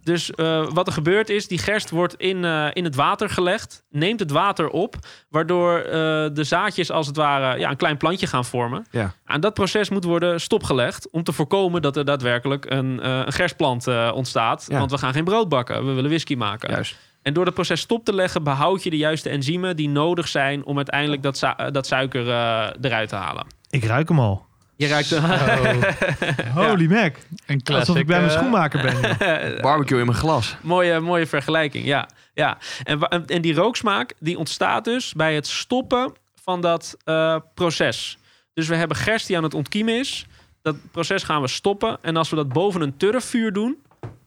Dus 0.02 0.30
eh, 0.30 0.66
wat 0.72 0.86
er 0.86 0.92
gebeurt 0.92 1.28
is, 1.28 1.48
die 1.48 1.58
gerst 1.58 1.90
wordt 1.90 2.14
in, 2.14 2.44
eh, 2.44 2.66
in 2.72 2.84
het 2.84 2.94
water 2.94 3.30
gelegd, 3.30 3.84
neemt 3.90 4.20
het 4.20 4.30
water 4.30 4.68
op, 4.68 4.96
waardoor 5.28 5.78
eh, 5.78 5.92
de 6.32 6.44
zaadjes 6.44 6.90
als 6.90 7.06
het 7.06 7.16
ware 7.16 7.58
ja, 7.58 7.70
een 7.70 7.76
klein 7.76 7.96
plantje 7.96 8.26
gaan 8.26 8.44
vormen. 8.44 8.86
Ja. 8.90 9.14
Aan 9.24 9.40
dat 9.40 9.54
proces 9.54 9.88
moet 9.88 10.04
worden 10.04 10.40
stopgelegd 10.40 11.10
om 11.10 11.22
te 11.22 11.32
voorkomen 11.32 11.82
dat 11.82 11.96
er 11.96 12.04
daadwerkelijk 12.04 12.70
een, 12.70 13.00
eh, 13.00 13.22
een 13.24 13.32
gerstplant 13.32 13.86
eh, 13.86 14.12
ontstaat. 14.14 14.64
Ja. 14.68 14.78
Want 14.78 14.90
we 14.90 14.98
gaan 14.98 15.12
geen 15.12 15.24
brood 15.24 15.48
bakken, 15.48 15.86
we 15.86 15.92
willen 15.92 16.10
whisky 16.10 16.34
maken. 16.34 16.70
Juist. 16.70 16.96
En 17.22 17.34
door 17.34 17.44
dat 17.44 17.54
proces 17.54 17.80
stop 17.80 18.04
te 18.04 18.14
leggen, 18.14 18.42
behoud 18.42 18.82
je 18.82 18.90
de 18.90 18.96
juiste 18.96 19.28
enzymen 19.28 19.76
die 19.76 19.88
nodig 19.88 20.28
zijn 20.28 20.64
om 20.64 20.76
uiteindelijk 20.76 21.22
dat, 21.22 21.54
dat 21.70 21.86
suiker 21.86 22.28
eh, 22.28 22.68
eruit 22.80 23.08
te 23.08 23.16
halen. 23.16 23.46
Ik 23.70 23.84
ruik 23.84 24.08
hem 24.08 24.20
al. 24.20 24.46
Je 24.80 24.86
ruikt 24.86 25.10
Holy 26.68 26.86
mac. 26.86 27.16
Een 27.46 27.62
classic. 27.62 27.88
Alsof 27.88 27.96
ik 27.96 28.06
bij 28.06 28.18
mijn 28.18 28.30
eh, 28.30 28.36
schoenmaker 28.36 28.82
ben. 28.82 29.16
Barbecue 29.62 29.98
in 29.98 30.06
mijn 30.06 30.18
glas. 30.18 30.56
mooie, 30.60 31.00
mooie 31.00 31.26
vergelijking, 31.26 31.84
ja. 31.84 32.08
ja. 32.34 32.58
En 32.82 33.00
en 33.26 33.42
die 33.42 33.54
rooksmaak 33.54 34.12
die 34.18 34.38
ontstaat 34.38 34.84
dus 34.84 35.12
bij 35.12 35.34
het 35.34 35.46
stoppen 35.46 36.12
van 36.42 36.60
dat 36.60 36.96
eh, 37.04 37.36
proces. 37.54 38.18
Dus 38.54 38.68
we 38.68 38.74
hebben 38.74 38.96
gerst 38.96 39.26
die 39.26 39.36
aan 39.36 39.42
het 39.42 39.54
ontkiemen 39.54 39.98
is. 39.98 40.26
Dat 40.62 40.76
proces 40.90 41.22
gaan 41.22 41.40
we 41.40 41.48
stoppen. 41.48 41.98
En 42.02 42.16
als 42.16 42.30
we 42.30 42.36
dat 42.36 42.48
boven 42.48 42.80
een 42.80 42.96
turfvuur 42.96 43.52
doen... 43.52 43.78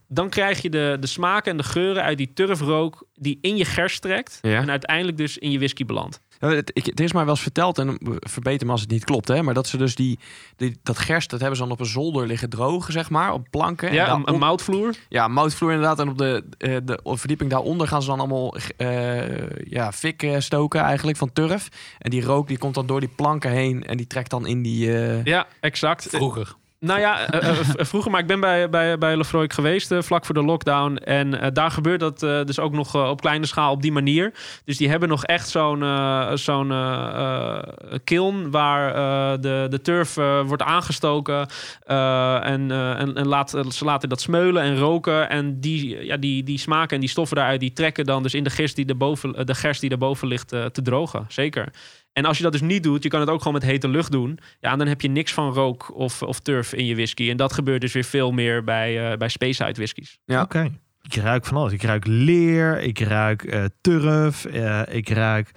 dan 0.08 0.30
krijg 0.30 0.62
je 0.62 0.70
de, 0.70 0.98
de 1.00 1.08
smaken 1.08 1.52
en 1.52 1.58
de 1.58 1.64
geuren 1.64 2.04
uit 2.04 2.18
die 2.18 2.34
turfrook... 2.34 3.06
die 3.16 3.38
in 3.42 3.58
je 3.58 3.66
gerst 3.66 4.02
trekt. 4.02 4.40
Ja. 4.42 4.62
En 4.62 4.70
uiteindelijk 4.70 5.18
dus 5.18 5.38
in 5.38 5.52
je 5.52 5.58
whisky 5.58 5.86
belandt. 5.86 6.22
Ja, 6.40 6.50
het, 6.50 6.72
ik, 6.74 6.86
het 6.86 7.00
is 7.00 7.14
mij 7.14 7.24
wel 7.24 7.34
eens 7.34 7.42
verteld, 7.42 7.78
en 7.78 7.98
verbeter 8.20 8.66
me 8.66 8.72
als 8.72 8.82
het 8.82 8.90
niet 8.90 9.04
klopt, 9.04 9.28
hè, 9.28 9.44
maar 9.44 9.54
dat 9.54 9.68
ze 9.68 9.78
dus 9.78 9.96
die, 9.96 10.20
die 10.56 10.78
dat 10.84 10.98
gerst, 10.98 11.30
dat 11.30 11.40
hebben 11.40 11.58
ze 11.58 11.64
dan 11.64 11.72
op 11.72 11.80
een 11.80 11.86
zolder 11.86 12.28
liggen 12.28 12.50
drogen, 12.50 12.94
zeg 12.94 13.10
maar, 13.10 13.34
op 13.34 13.48
planken. 13.50 13.90
En 13.90 13.96
Ja, 13.96 14.06
daar 14.06 14.22
een, 14.34 14.40
moutvloer. 14.40 14.96
Ja, 15.10 15.28
moutvloer 15.28 15.72
inderdaad. 15.72 16.00
En 16.00 16.10
op 16.10 16.18
de, 16.18 16.44
eh, 16.58 16.78
de 16.84 17.00
verdieping 17.04 17.50
daaronder 17.50 17.88
gaan 17.88 18.02
ze 18.02 18.08
dan 18.08 18.20
allemaal 18.20 18.56
eh, 18.78 19.50
ja, 19.70 19.92
fik 19.92 20.36
stoken 20.38 20.82
eigenlijk 20.82 21.18
van 21.18 21.34
turf. 21.34 21.68
En 22.00 22.10
die 22.10 22.24
rook 22.24 22.48
die 22.48 22.58
komt 22.58 22.76
dan 22.76 22.86
door 22.86 23.00
die 23.00 23.10
planken 23.16 23.52
heen 23.52 23.84
en 23.84 23.98
die 23.98 24.08
trekt 24.08 24.30
dan 24.30 24.48
in 24.48 24.62
die... 24.62 24.98
eh, 24.98 25.24
Ja, 25.24 25.48
exact. 25.60 26.08
Vroeger. 26.10 26.56
Nou 26.86 27.00
ja, 27.00 27.28
eh, 27.30 27.50
eh, 27.50 27.56
v- 27.56 27.88
vroeger, 27.88 28.12
maar 28.12 28.20
ik 28.20 28.28
ben 28.28 28.40
bij, 28.40 28.70
bij, 28.70 28.98
bij 28.98 29.18
Lefroy 29.18 29.50
geweest 29.50 29.92
eh, 29.92 30.02
vlak 30.02 30.26
voor 30.26 30.36
de 30.36 30.44
lockdown. 30.44 30.96
En 30.96 31.40
eh, 31.42 31.50
daar 31.54 31.72
gebeurt 31.72 32.00
dat 32.00 32.24
eh, 32.24 32.44
dus 32.44 32.60
ook 32.60 32.72
nog 32.72 32.96
eh, 32.96 33.10
op 33.10 33.22
kleine 33.22 33.46
schaal 33.46 33.72
op 33.72 33.82
die 33.82 33.92
manier. 33.92 34.34
Dus 34.66 34.78
die 34.78 34.90
hebben 34.90 35.10
nog 35.10 35.24
echt 35.26 35.50
zo'n 35.50 35.84
eh, 35.84 36.32
zo'n 36.34 36.72
eh, 36.72 37.04
eh, 37.16 37.64
kiln 38.04 38.52
waar 38.52 38.88
eh, 38.96 39.42
de, 39.42 39.66
de 39.70 39.82
turf 39.82 40.18
eh, 40.18 40.42
wordt 40.46 40.64
aangestoken. 40.64 41.48
eh, 41.86 42.46
en 42.46 42.72
eh, 42.72 43.00
en, 43.00 43.16
en 43.16 43.28
laat, 43.28 43.50
ze 43.70 43.86
laten 43.86 44.10
dat 44.10 44.22
smeulen 44.22 44.64
en 44.64 44.78
roken. 44.78 45.30
En 45.30 45.60
die, 45.60 46.06
ja, 46.06 46.18
die, 46.18 46.44
die 46.44 46.58
smaken 46.58 46.96
en 46.96 47.00
die 47.00 47.10
stoffen 47.10 47.36
daaruit, 47.38 47.60
die 47.60 47.74
trekken 47.74 48.06
dan 48.06 48.24
dus 48.24 48.34
in 48.34 48.44
de 48.44 48.50
gerst 48.50 48.76
die 48.76 48.86
erboven, 48.86 49.46
de 49.46 49.56
gerst 49.56 49.82
die 49.82 49.90
erboven 49.90 50.28
ligt 50.28 50.52
eh, 50.52 50.66
te 50.66 50.82
drogen. 50.82 51.26
Zeker. 51.28 51.74
En 52.14 52.26
als 52.26 52.38
je 52.38 52.44
dat 52.44 52.52
dus 52.52 52.62
niet 52.62 52.84
doet, 52.84 53.04
je 53.04 53.10
kan 53.10 53.20
het 53.20 53.30
ook 53.30 53.38
gewoon 53.38 53.54
met 53.54 53.64
hete 53.64 53.88
lucht 53.88 54.12
doen. 54.12 54.40
Ja, 54.60 54.72
en 54.72 54.78
dan 54.78 54.88
heb 54.88 55.02
je 55.02 55.08
niks 55.10 55.34
van 55.34 55.54
rook 55.54 55.96
of, 55.96 56.22
of 56.22 56.40
turf 56.40 56.74
in 56.74 56.86
je 56.86 56.96
whisky. 56.96 57.30
En 57.30 57.38
dat 57.38 57.54
gebeurt 57.54 57.82
dus 57.82 57.94
weer 57.94 58.04
veel 58.04 58.32
meer 58.32 58.64
bij, 58.64 59.12
eh 59.12 59.18
bij 59.18 59.30
Speyside 59.30 59.74
whiskies. 59.74 60.20
Ja. 60.26 60.42
Oké. 60.42 60.72
Ik 61.02 61.16
ruik 61.16 61.46
van 61.46 61.58
alles. 61.58 61.72
Ik 61.72 61.82
ruik 61.84 62.06
leer, 62.08 62.82
ik 62.82 63.00
ruik 63.00 63.44
eh, 63.44 63.66
turf, 63.82 64.46
eh, 64.46 64.82
ik 64.90 65.10
ruik... 65.10 65.52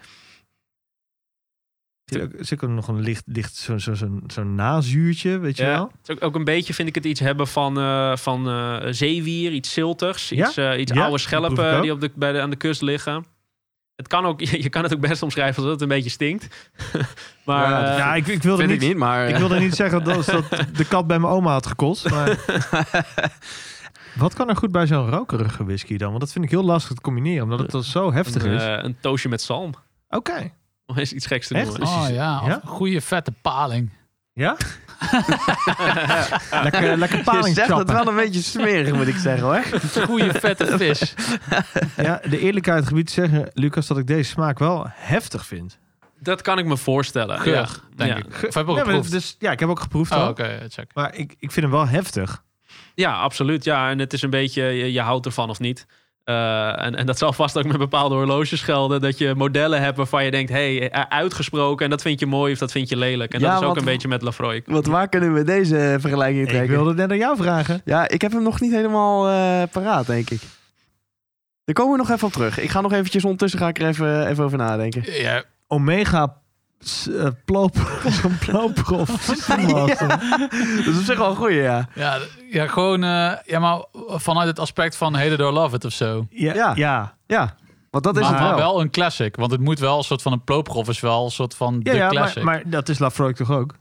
Zit 2.04 2.22
ook, 2.22 2.30
zit 2.38 2.64
ook 2.64 2.70
nog 2.70 2.88
een 2.88 3.00
licht, 3.00 3.22
licht 3.26 3.54
zo'n 3.56 3.80
zo, 3.80 3.94
zo, 3.94 4.20
zo'n 4.26 4.54
nazuurtje, 4.54 5.38
weet 5.38 5.56
je 5.56 5.62
Ja. 5.62 5.68
wel? 5.70 5.84
Het 6.00 6.08
is 6.08 6.14
ook, 6.14 6.24
ook 6.24 6.34
een 6.34 6.44
beetje 6.44 6.74
vind 6.74 6.88
ik 6.88 6.94
het 6.94 7.04
iets 7.04 7.20
hebben 7.20 7.46
van, 7.48 7.78
eh, 7.78 8.16
van 8.16 8.48
eh, 8.48 8.86
zeewier, 8.90 9.52
iets 9.52 9.72
ziltigs, 9.72 10.28
Ja? 10.28 10.46
iets, 10.46 10.56
eh, 10.56 10.80
iets 10.80 10.92
Ja, 10.92 11.02
oude 11.02 11.18
schelpen 11.18 11.82
die 11.82 11.92
op 11.92 12.00
de, 12.00 12.10
bij 12.14 12.32
de, 12.32 12.40
aan 12.40 12.50
de 12.50 12.56
kust 12.56 12.82
liggen. 12.82 13.24
Het 13.96 14.08
kan 14.08 14.26
ook, 14.26 14.40
je 14.66 14.68
kan 14.68 14.82
het 14.82 14.94
ook 14.94 15.00
best 15.00 15.22
omschrijven 15.22 15.54
als 15.56 15.64
dat 15.64 15.72
het 15.72 15.82
een 15.82 15.96
beetje 15.96 16.10
stinkt. 16.10 16.70
maar 17.44 17.70
Ja, 17.70 17.90
eh, 17.92 17.98
ja, 17.98 18.14
ik, 18.14 18.26
ik 18.26 18.42
wilde 18.42 18.62
niet, 18.66 18.82
ik 18.82 18.88
niet, 18.88 18.96
maar... 18.96 19.28
ik 19.28 19.36
wilde 19.36 19.58
niet 19.58 19.74
zeggen 19.74 20.04
dat, 20.04 20.24
dat 20.48 20.48
de 20.74 20.84
kat 20.88 21.06
bij 21.06 21.18
mijn 21.18 21.32
oma 21.32 21.52
had 21.52 21.66
gekost. 21.66 22.10
Maar... 22.10 22.38
Wat 24.14 24.34
kan 24.34 24.48
er 24.48 24.56
goed 24.56 24.72
bij 24.72 24.86
zo'n 24.86 25.10
rokerige 25.10 25.64
whisky 25.64 25.96
dan? 25.96 26.08
Want 26.08 26.20
dat 26.20 26.32
vind 26.32 26.44
ik 26.44 26.50
heel 26.50 26.64
lastig 26.64 26.94
te 26.96 27.00
combineren, 27.00 27.42
omdat 27.42 27.58
het 27.58 27.70
dan 27.70 27.82
zo 27.82 28.12
heftig 28.12 28.42
een, 28.44 28.52
is. 28.52 28.62
eh, 28.62 28.78
een 28.82 28.96
toastje 29.00 29.28
met 29.28 29.42
zalm. 29.42 29.74
Oké. 30.08 30.50
Om 30.86 30.96
eens 30.98 31.12
iets 31.12 31.26
geks 31.26 31.46
te 31.48 31.54
Echt? 31.54 31.66
noemen. 31.66 31.86
Oh 31.88 32.06
ja, 32.10 32.40
of 32.40 32.46
Ja? 32.46 32.60
een 32.62 32.68
goede 32.68 33.00
vette 33.00 33.32
paling. 33.42 33.90
Ja? 34.38 34.56
lekker, 36.62 36.96
lekker 36.96 37.16
je 37.18 37.24
paling 37.24 37.54
zegt 37.54 37.76
het 37.76 37.90
wel 37.90 38.06
een 38.08 38.14
beetje 38.14 38.42
smerig, 38.42 38.92
moet 38.94 39.06
ik 39.06 39.16
zeggen 39.16 39.44
hoor. 39.44 39.62
Goede 40.06 40.32
vette 40.40 40.78
vis. 40.78 41.14
Ja, 42.06 42.20
de 42.28 42.38
eerlijkheid 42.38 42.86
gebied 42.86 43.06
te 43.06 43.12
zeggen, 43.12 43.50
Lucas, 43.54 43.86
dat 43.86 43.98
ik 43.98 44.06
deze 44.06 44.30
smaak 44.30 44.58
wel 44.58 44.86
heftig 44.90 45.46
vind. 45.46 45.78
Dat 46.20 46.42
kan 46.42 46.58
ik 46.58 46.64
me 46.64 46.76
voorstellen. 46.76 47.40
Geur, 47.40 47.54
ja. 47.54 47.66
denk 47.96 48.10
Ja. 48.10 48.16
ik. 48.16 48.26
Of 48.26 48.40
heb 48.40 48.52
je 48.52 48.70
ook 48.70 48.76
Ja, 48.76 48.82
geproefd? 48.84 49.10
dus, 49.10 49.36
ja, 49.38 49.50
ik 49.50 49.60
heb 49.60 49.68
ook 49.68 49.80
geproefd 49.80 50.12
Oh, 50.12 50.18
al. 50.18 50.34
check. 50.68 50.90
Maar 50.94 51.14
ik, 51.14 51.34
ik 51.38 51.50
vind 51.52 51.66
hem 51.66 51.74
wel 51.74 51.86
heftig. 51.88 52.42
Ja, 52.94 53.12
absoluut. 53.12 53.64
Ja, 53.64 53.90
en 53.90 53.98
het 53.98 54.12
is 54.12 54.22
een 54.22 54.30
beetje, 54.30 54.62
je, 54.62 54.92
je 54.92 55.00
houdt 55.00 55.26
ervan 55.26 55.50
of 55.50 55.58
niet. 55.58 55.86
Eh, 56.26 56.84
en, 56.84 56.94
en 56.94 57.06
dat 57.06 57.18
zal 57.18 57.32
vast 57.32 57.58
ook 57.58 57.64
met 57.64 57.76
bepaalde 57.78 58.14
horloges 58.14 58.62
gelden. 58.62 59.00
Dat 59.00 59.18
je 59.18 59.34
modellen 59.34 59.82
hebt 59.82 59.96
waarvan 59.96 60.24
je 60.24 60.30
denkt, 60.30 60.50
hé, 60.50 60.76
hey, 60.78 60.92
uitgesproken. 61.08 61.84
En 61.84 61.90
dat 61.90 62.02
vind 62.02 62.20
je 62.20 62.26
mooi 62.26 62.52
of 62.52 62.58
dat 62.58 62.72
vind 62.72 62.88
je 62.88 62.96
lelijk. 62.96 63.32
En 63.34 63.40
Ja, 63.40 63.52
dat 63.52 63.62
is 63.62 63.68
ook 63.68 63.76
een 63.76 63.84
beetje 63.84 64.08
met 64.08 64.22
Lafroy. 64.22 64.62
Want 64.66 64.86
waar 64.86 65.08
kunnen 65.08 65.32
we 65.34 65.42
deze 65.44 65.96
vergelijking 66.00 66.42
Ik 66.44 66.48
trekken? 66.48 66.74
wilde 66.76 66.94
net 66.94 67.10
aan 67.10 67.16
jou 67.16 67.36
vragen. 67.36 67.80
Ja, 67.84 68.08
ik 68.08 68.22
heb 68.22 68.32
hem 68.32 68.42
nog 68.42 68.60
niet 68.60 68.72
helemaal 68.72 69.28
eh, 69.28 69.62
paraat, 69.72 70.06
denk 70.06 70.30
ik. 70.30 70.40
Daar 71.64 71.74
komen 71.74 71.92
we 71.92 71.98
nog 71.98 72.10
even 72.10 72.26
op 72.26 72.32
terug. 72.32 72.58
Ik 72.58 72.70
ga 72.70 72.80
nog 72.80 72.92
eventjes 72.92 73.22
ondertussen 73.24 73.58
ga 73.58 73.68
ik 73.68 73.78
er 73.80 73.88
even, 73.88 74.26
even 74.26 74.44
over 74.44 74.58
nadenken. 74.58 75.12
Ja, 75.22 75.42
Omega 75.66 76.36
s- 76.80 77.08
eh, 77.08 77.26
ploop, 77.44 77.76
zo'n 78.22 78.38
ploopprof. 78.38 79.26
Dat 79.26 79.38
is 80.86 80.96
op 80.98 81.04
zich 81.04 81.18
wel 81.18 81.30
een 81.30 81.36
goeie, 81.36 81.60
ja. 81.60 81.88
ja, 81.94 82.18
ja, 82.50 82.66
gewoon 82.66 83.04
eh, 83.04 83.32
ja, 83.44 83.58
maar 83.58 83.84
vanuit 84.08 84.46
het 84.48 84.58
aspect 84.58 84.96
van 84.96 85.14
Hate 85.14 85.28
It 85.30 85.40
or 85.40 85.52
Love 85.52 85.76
It 85.76 85.84
of 85.84 85.92
zo. 85.92 86.26
Ja, 86.30 86.54
Ja. 86.54 86.72
ja. 86.74 87.14
Ja, 87.26 87.54
want 87.90 88.04
dat 88.04 88.16
is 88.16 88.22
maar 88.30 88.38
het 88.40 88.48
wel. 88.48 88.56
wel 88.56 88.80
een 88.80 88.90
classic. 88.90 89.36
Want 89.36 89.50
het 89.50 89.60
moet 89.60 89.78
wel 89.78 89.96
een 89.98 90.04
soort 90.04 90.22
van 90.22 90.32
een 90.32 90.44
ploopgrof 90.44 90.88
is 90.88 91.00
wel 91.00 91.24
een 91.24 91.30
soort 91.30 91.54
van 91.54 91.80
Ja, 91.82 91.90
de 91.92 91.96
ja, 91.98 92.08
classic. 92.08 92.42
maar, 92.42 92.54
maar 92.54 92.70
dat 92.70 92.88
is 92.88 92.98
Lafroy 92.98 93.32
toch 93.32 93.50
ook? 93.50 93.74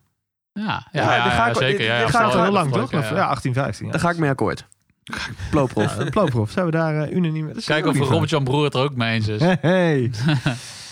ja, 0.54 0.88
ja, 0.92 1.16
Ja, 1.16 1.30
ga 1.30 1.48
ik- 1.48 1.56
zeker. 1.56 1.86
Ja, 1.86 1.98
ga 1.98 2.04
ik 2.06 2.10
Gaat 2.10 2.22
wel 2.22 2.32
al 2.38 2.44
heel 2.44 2.52
lang, 2.52 2.72
toch? 2.74 2.92
ja. 2.92 3.16
Ja, 3.16 3.26
18, 3.28 3.54
15. 3.54 3.86
Ja. 3.86 3.92
Daar 3.92 4.02
ga 4.02 4.10
ik 4.10 4.18
mee 4.18 4.30
akkoord. 4.30 4.66
Een 5.06 6.10
ploopprof. 6.10 6.52
Zijn 6.52 6.66
we 6.66 6.72
daar 6.72 6.96
eh, 7.04 7.16
unaniem? 7.16 7.54
Dat 7.54 7.64
Kijken 7.64 7.90
of 7.92 7.98
Robert-Jan 8.10 8.44
Broer 8.44 8.64
het 8.64 8.74
er 8.74 8.82
ook 8.82 8.96
mee 8.96 9.14
eens 9.14 9.28
is. 9.28 9.42
Hey, 9.42 9.58
hey. 9.62 10.12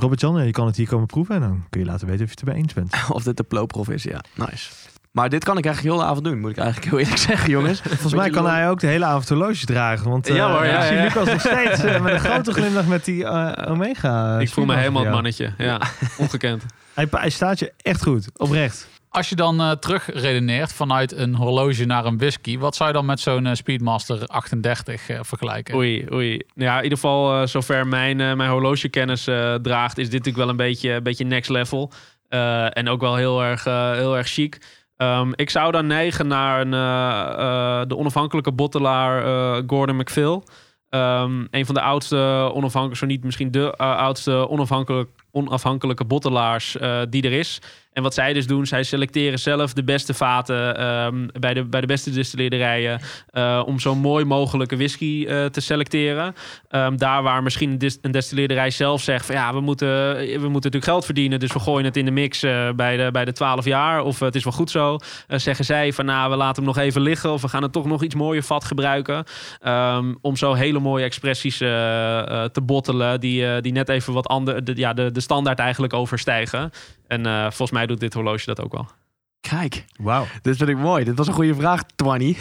Robert-Jan, 0.00 0.46
je 0.46 0.50
kan 0.50 0.66
het 0.66 0.76
hier 0.76 0.88
komen 0.88 1.06
proeven 1.06 1.34
en 1.34 1.40
dan 1.40 1.64
kun 1.70 1.80
je 1.80 1.86
laten 1.86 2.06
weten 2.06 2.24
of 2.24 2.30
je 2.30 2.36
het 2.38 2.48
ermee 2.48 2.62
eens 2.62 2.72
bent. 2.72 2.94
Of 3.08 3.22
dit 3.22 3.36
de 3.36 3.42
ploopprof 3.42 3.88
is, 3.88 4.02
ja. 4.02 4.20
Nice. 4.34 4.70
Maar 5.10 5.28
dit 5.28 5.44
kan 5.44 5.58
ik 5.58 5.64
eigenlijk 5.64 5.94
heel 5.94 6.04
de 6.04 6.10
avond 6.10 6.24
doen, 6.24 6.40
moet 6.40 6.50
ik 6.50 6.56
eigenlijk 6.56 6.90
heel 6.90 6.98
eerlijk 6.98 7.20
zeggen, 7.20 7.50
jongens. 7.50 7.80
Volgens 7.88 8.14
mij 8.14 8.30
kan 8.30 8.46
hij 8.46 8.70
ook 8.70 8.80
de 8.80 8.86
hele 8.86 9.04
avond 9.04 9.28
horloges 9.28 9.64
dragen. 9.64 10.10
Want 10.10 10.28
eh, 10.28 10.36
Ja 10.36 10.50
hoor, 10.50 10.64
ja, 10.66 10.78
ik 10.78 10.86
zie 10.86 10.96
ja. 10.96 11.02
Lucas 11.02 11.28
nog 11.28 11.40
steeds 11.40 11.82
eh, 11.82 12.00
met 12.00 12.12
een 12.12 12.20
grote 12.30 12.52
glimlach 12.52 12.86
met 12.86 13.04
die 13.04 13.24
eh, 13.24 13.70
Omega. 13.70 14.38
ik 14.38 14.48
voel 14.48 14.64
me 14.64 14.76
helemaal 14.76 15.02
het 15.02 15.12
mannetje. 15.12 15.52
Ja, 15.58 15.80
ongekend. 16.18 16.64
Hij, 16.94 17.06
hij 17.10 17.30
staat 17.30 17.58
je 17.58 17.72
echt 17.76 18.02
goed, 18.02 18.28
oprecht. 18.36 18.88
Als 19.18 19.28
je 19.28 19.36
dan 19.36 19.60
eh 19.60 19.70
terug 19.70 20.12
redeneert 20.12 20.72
vanuit 20.72 21.12
een 21.12 21.34
horloge 21.34 21.84
naar 21.84 22.04
een 22.04 22.18
whisky, 22.18 22.58
wat 22.58 22.76
zou 22.76 22.88
je 22.88 22.94
dan 22.94 23.06
met 23.06 23.20
zo'n 23.20 23.46
eh, 23.46 23.54
Speedmaster 23.54 24.26
38 24.26 25.08
eh, 25.08 25.18
vergelijken? 25.22 25.74
Oei, 25.74 26.06
oei. 26.12 26.42
Ja, 26.54 26.76
in 26.76 26.82
ieder 26.82 26.98
geval, 26.98 27.46
zover 27.48 27.86
mijn, 27.86 28.16
mijn 28.16 28.50
horlogekennis 28.50 29.24
draagt, 29.62 29.98
is 29.98 30.10
dit 30.10 30.24
natuurlijk 30.24 30.36
wel 30.36 30.48
een 30.48 30.56
beetje, 30.56 30.90
een 30.90 31.02
beetje 31.02 31.24
next 31.24 31.50
level. 31.50 31.92
En 32.72 32.88
ook 32.88 33.00
wel 33.00 33.16
heel 33.16 33.42
erg, 33.42 33.64
heel 33.94 34.16
erg 34.16 34.28
chic. 34.28 34.58
Ehm, 34.96 35.32
ik 35.34 35.50
zou 35.50 35.72
dan 35.72 35.86
neigen 35.86 36.26
naar 36.26 36.60
een, 36.60 37.88
de 37.88 37.96
onafhankelijke 37.96 38.52
bottelaar 38.52 39.22
Gordon 39.66 39.96
McPhail. 39.96 40.44
Ehm, 40.88 41.46
een 41.50 41.66
van 41.66 41.74
de 41.74 41.80
oudste 41.80 42.16
onafhankelijke, 42.54 42.96
zo 42.96 43.06
niet 43.06 43.24
misschien 43.24 43.50
de 43.50 43.76
oudste 43.76 44.48
onafhankelijk, 44.48 45.10
onafhankelijke 45.38 46.04
bottelaars 46.04 46.76
eh, 46.76 47.00
die 47.10 47.22
er 47.22 47.32
is. 47.32 47.60
En 47.92 48.04
wat 48.04 48.14
zij 48.14 48.32
dus 48.32 48.46
doen, 48.46 48.66
zij 48.66 48.82
selecteren 48.82 49.38
zelf 49.38 49.72
de 49.72 49.84
beste 49.84 50.14
vaten 50.14 50.76
ehm, 50.76 51.26
bij, 51.40 51.54
de, 51.54 51.64
bij 51.64 51.80
de 51.80 51.86
beste 51.86 52.10
distilleerderijen 52.10 53.00
eh, 53.30 53.62
om 53.66 53.78
zo 53.78 53.94
mooi 53.94 54.24
mogelijke 54.24 54.76
whisky 54.76 55.24
eh, 55.28 55.44
te 55.44 55.60
selecteren. 55.60 56.34
Ehm, 56.68 56.96
daar 56.96 57.22
waar 57.22 57.42
misschien 57.42 57.82
een, 58.02 58.10
destilleerderij 58.10 58.70
zelf 58.70 59.02
zegt 59.02 59.28
ja, 59.28 59.52
we 59.52 59.60
moeten, 59.60 59.88
we 60.16 60.24
moeten 60.26 60.52
natuurlijk 60.52 60.84
geld 60.84 61.04
verdienen, 61.04 61.40
dus 61.40 61.52
we 61.52 61.58
gooien 61.58 61.84
het 61.84 61.96
in 61.96 62.04
de 62.04 62.10
mix 62.10 62.40
bij, 62.76 62.96
de, 62.96 63.08
bij 63.12 63.24
de 63.24 63.32
12 63.32 63.64
jaar 63.64 64.02
of 64.02 64.20
het 64.20 64.34
is 64.34 64.44
wel 64.44 64.52
goed 64.52 64.70
zo. 64.70 64.98
Zeggen 65.28 65.64
zij 65.64 65.92
van 65.92 66.04
nou, 66.04 66.30
we 66.30 66.36
laten 66.36 66.64
hem 66.64 66.74
nog 66.74 66.84
even 66.84 67.00
liggen 67.00 67.32
of 67.32 67.42
we 67.42 67.48
gaan 67.48 67.62
het 67.62 67.72
toch 67.72 67.86
nog 67.86 68.02
iets 68.02 68.14
mooier 68.14 68.42
vat 68.42 68.64
gebruiken. 68.64 69.24
Ehm, 69.60 70.14
om 70.20 70.36
zo 70.36 70.52
hele 70.52 70.78
mooie 70.78 71.04
expressies 71.04 71.56
te 71.56 72.60
bottelen 72.62 73.20
die, 73.20 73.60
die 73.60 73.72
net 73.72 73.88
even 73.88 74.12
wat 74.12 74.26
ander, 74.26 74.64
de, 74.64 74.76
ja, 74.76 74.92
de, 74.92 75.10
de 75.10 75.20
standaard 75.28 75.58
eigenlijk 75.58 75.92
overstijgen. 75.92 76.70
En 77.06 77.26
eh, 77.26 77.40
volgens 77.42 77.70
mij 77.70 77.86
doet 77.86 78.00
dit 78.00 78.14
horloge 78.14 78.44
dat 78.44 78.60
ook 78.62 78.72
wel. 78.72 78.86
Kijk, 79.40 79.84
Wauw. 79.96 80.26
dit 80.42 80.56
vind 80.56 80.68
ik 80.68 80.76
mooi. 80.76 81.04
Dit 81.04 81.16
was 81.16 81.26
een 81.26 81.32
goede 81.32 81.54
vraag, 81.54 81.82
Twanny. 81.96 82.36